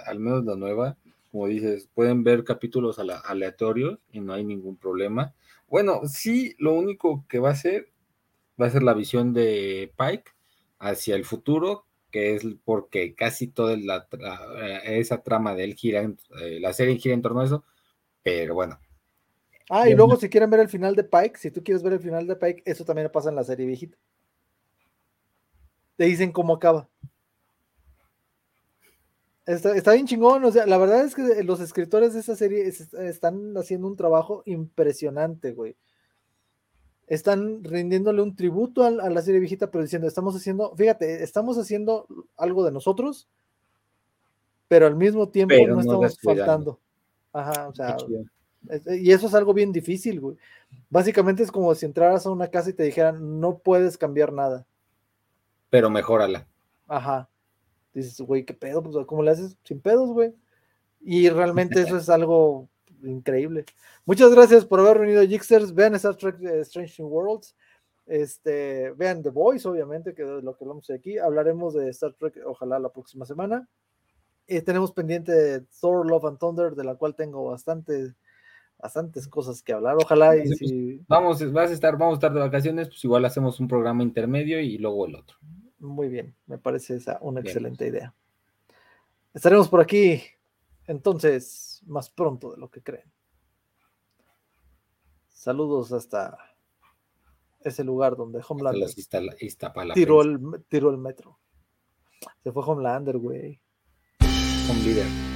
al 0.07 0.18
menos 0.18 0.45
la 0.45 0.57
nueva, 0.57 0.97
como 1.30 1.47
dices, 1.47 1.89
pueden 1.95 2.24
ver 2.24 2.45
capítulos 2.45 2.99
aleatorios 2.99 3.99
y 4.12 4.20
no 4.20 4.35
hay 4.35 4.45
ningún 4.45 4.76
problema. 4.76 5.35
Bueno, 5.68 6.03
sí, 6.05 6.55
lo 6.59 6.74
único 6.74 7.24
que 7.28 7.39
va 7.39 7.51
a 7.51 7.57
ser, 7.57 7.89
va 8.61 8.66
a 8.66 8.70
ser 8.70 8.83
la 8.83 8.93
visión 8.93 9.33
de 9.33 9.93
Pike 9.97 10.30
hacia 10.78 11.14
el 11.14 11.24
futuro, 11.24 11.87
que 12.11 12.35
es 12.35 12.45
porque 12.64 13.14
casi 13.14 13.47
toda 13.47 13.76
la, 13.78 14.07
esa 14.85 15.22
trama 15.22 15.55
de 15.55 15.64
él 15.64 15.74
gira, 15.74 16.03
eh, 16.03 16.59
la 16.61 16.74
serie 16.74 16.99
gira 16.99 17.14
en 17.14 17.22
torno 17.22 17.41
a 17.41 17.47
eso, 17.47 17.64
pero 18.22 18.55
bueno, 18.55 18.78
Ah, 19.70 19.88
y 19.88 19.94
luego 19.94 20.16
si 20.16 20.28
quieren 20.28 20.50
ver 20.50 20.60
el 20.60 20.68
final 20.68 20.94
de 20.94 21.04
Pike, 21.04 21.38
si 21.38 21.50
tú 21.50 21.62
quieres 21.62 21.82
ver 21.82 21.94
el 21.94 22.00
final 22.00 22.26
de 22.26 22.36
Pike, 22.36 22.62
eso 22.64 22.84
también 22.84 23.10
pasa 23.12 23.30
en 23.30 23.36
la 23.36 23.44
serie 23.44 23.66
viejita. 23.66 23.96
Te 25.96 26.04
dicen 26.04 26.32
cómo 26.32 26.54
acaba. 26.54 26.88
Está, 29.44 29.92
bien 29.92 30.06
chingón, 30.06 30.44
o 30.44 30.52
sea, 30.52 30.66
la 30.66 30.78
verdad 30.78 31.04
es 31.04 31.16
que 31.16 31.42
los 31.42 31.60
escritores 31.60 32.14
de 32.14 32.20
esa 32.20 32.36
serie 32.36 32.64
están 32.68 33.56
haciendo 33.56 33.88
un 33.88 33.96
trabajo 33.96 34.42
impresionante, 34.46 35.52
güey. 35.52 35.76
Están 37.08 37.64
rindiéndole 37.64 38.22
un 38.22 38.36
tributo 38.36 38.84
a, 38.84 38.90
la 38.90 39.20
serie 39.20 39.40
viejita, 39.40 39.70
pero 39.70 39.82
diciendo, 39.82 40.06
estamos 40.06 40.36
haciendo, 40.36 40.74
fíjate, 40.76 41.24
estamos 41.24 41.58
haciendo 41.58 42.06
algo 42.36 42.64
de 42.64 42.70
nosotros, 42.70 43.28
pero 44.68 44.86
al 44.86 44.94
mismo 44.94 45.28
tiempo 45.28 45.54
no, 45.66 45.80
estamos 45.80 46.18
faltando. 46.22 46.80
Ajá, 47.32 47.68
o 47.68 47.74
sea, 47.74 47.96
y 48.86 49.12
eso 49.12 49.26
es 49.26 49.34
algo 49.34 49.52
bien 49.54 49.72
difícil, 49.72 50.20
güey. 50.20 50.36
Básicamente 50.88 51.42
es 51.42 51.50
como 51.50 51.74
si 51.74 51.86
entraras 51.86 52.26
a 52.26 52.30
una 52.30 52.48
casa 52.48 52.70
y 52.70 52.74
te 52.74 52.84
dijeran, 52.84 53.40
no 53.40 53.58
puedes 53.58 53.98
cambiar 53.98 54.32
nada. 54.32 54.66
Pero 55.70 55.90
mejórala. 55.90 56.46
Ajá. 56.86 57.28
Dices, 57.94 58.20
güey, 58.20 58.44
¿qué 58.44 58.54
pedo? 58.54 58.82
Pues, 58.82 59.06
¿cómo 59.06 59.22
le 59.22 59.30
haces? 59.30 59.56
Sin 59.64 59.80
pedos, 59.80 60.10
güey. 60.10 60.34
Y 61.00 61.28
realmente 61.28 61.80
eso 61.80 61.96
es 61.96 62.08
algo 62.08 62.68
increíble. 63.02 63.64
Muchas 64.04 64.32
gracias 64.32 64.64
por 64.64 64.80
haber 64.80 65.00
venido, 65.00 65.22
Jixers. 65.22 65.74
Vean 65.74 65.94
Star 65.96 66.16
Trek 66.16 66.40
eh, 66.42 66.60
Strange 66.60 67.02
Worlds. 67.02 67.56
Este, 68.06 68.90
vean 68.92 69.22
The 69.22 69.30
Voice, 69.30 69.66
obviamente, 69.66 70.14
que 70.14 70.22
es 70.22 70.44
lo 70.44 70.56
que 70.56 70.64
hablamos 70.64 70.90
aquí. 70.90 71.18
Hablaremos 71.18 71.74
de 71.74 71.88
Star 71.90 72.14
Trek, 72.14 72.40
ojalá 72.44 72.78
la 72.78 72.90
próxima 72.90 73.24
semana. 73.24 73.68
Eh, 74.46 74.60
tenemos 74.60 74.92
pendiente 74.92 75.62
Thor, 75.80 76.06
Love 76.06 76.26
and 76.26 76.38
Thunder, 76.38 76.74
de 76.74 76.84
la 76.84 76.96
cual 76.96 77.14
tengo 77.14 77.44
bastante 77.44 78.14
bastantes 78.83 79.28
cosas 79.28 79.62
que 79.62 79.72
hablar. 79.72 79.97
Ojalá 79.97 80.37
y 80.37 80.49
si... 80.49 81.01
Vamos, 81.07 81.53
vas 81.53 81.70
a 81.70 81.72
estar, 81.72 81.97
vamos 81.97 82.14
a 82.14 82.16
estar 82.16 82.35
de 82.35 82.41
vacaciones, 82.41 82.89
pues 82.89 83.03
igual 83.05 83.24
hacemos 83.24 83.61
un 83.61 83.68
programa 83.68 84.03
intermedio 84.03 84.61
y 84.61 84.76
luego 84.76 85.07
el 85.07 85.14
otro. 85.14 85.39
Muy 85.78 86.09
bien, 86.09 86.35
me 86.47 86.59
parece 86.59 86.97
esa 86.97 87.18
una 87.22 87.41
excelente 87.41 87.87
idea. 87.87 88.12
Estaremos 89.33 89.68
por 89.68 89.80
aquí 89.80 90.20
entonces 90.87 91.80
más 91.87 92.11
pronto 92.11 92.53
de 92.53 92.59
lo 92.59 92.70
que 92.70 92.83
creen. 92.83 93.11
Saludos 95.28 95.93
hasta 95.93 96.37
ese 97.61 97.85
lugar 97.85 98.16
donde 98.16 98.43
Homelander 98.47 98.91
tiró 99.95 100.22
el, 100.22 100.41
tiró 100.68 100.91
el 100.91 100.99
metro. 100.99 101.39
Se 102.43 102.53
fue 102.53 102.62
Homelander, 102.64 103.18
güey. 103.18 103.61
Home 104.70 105.32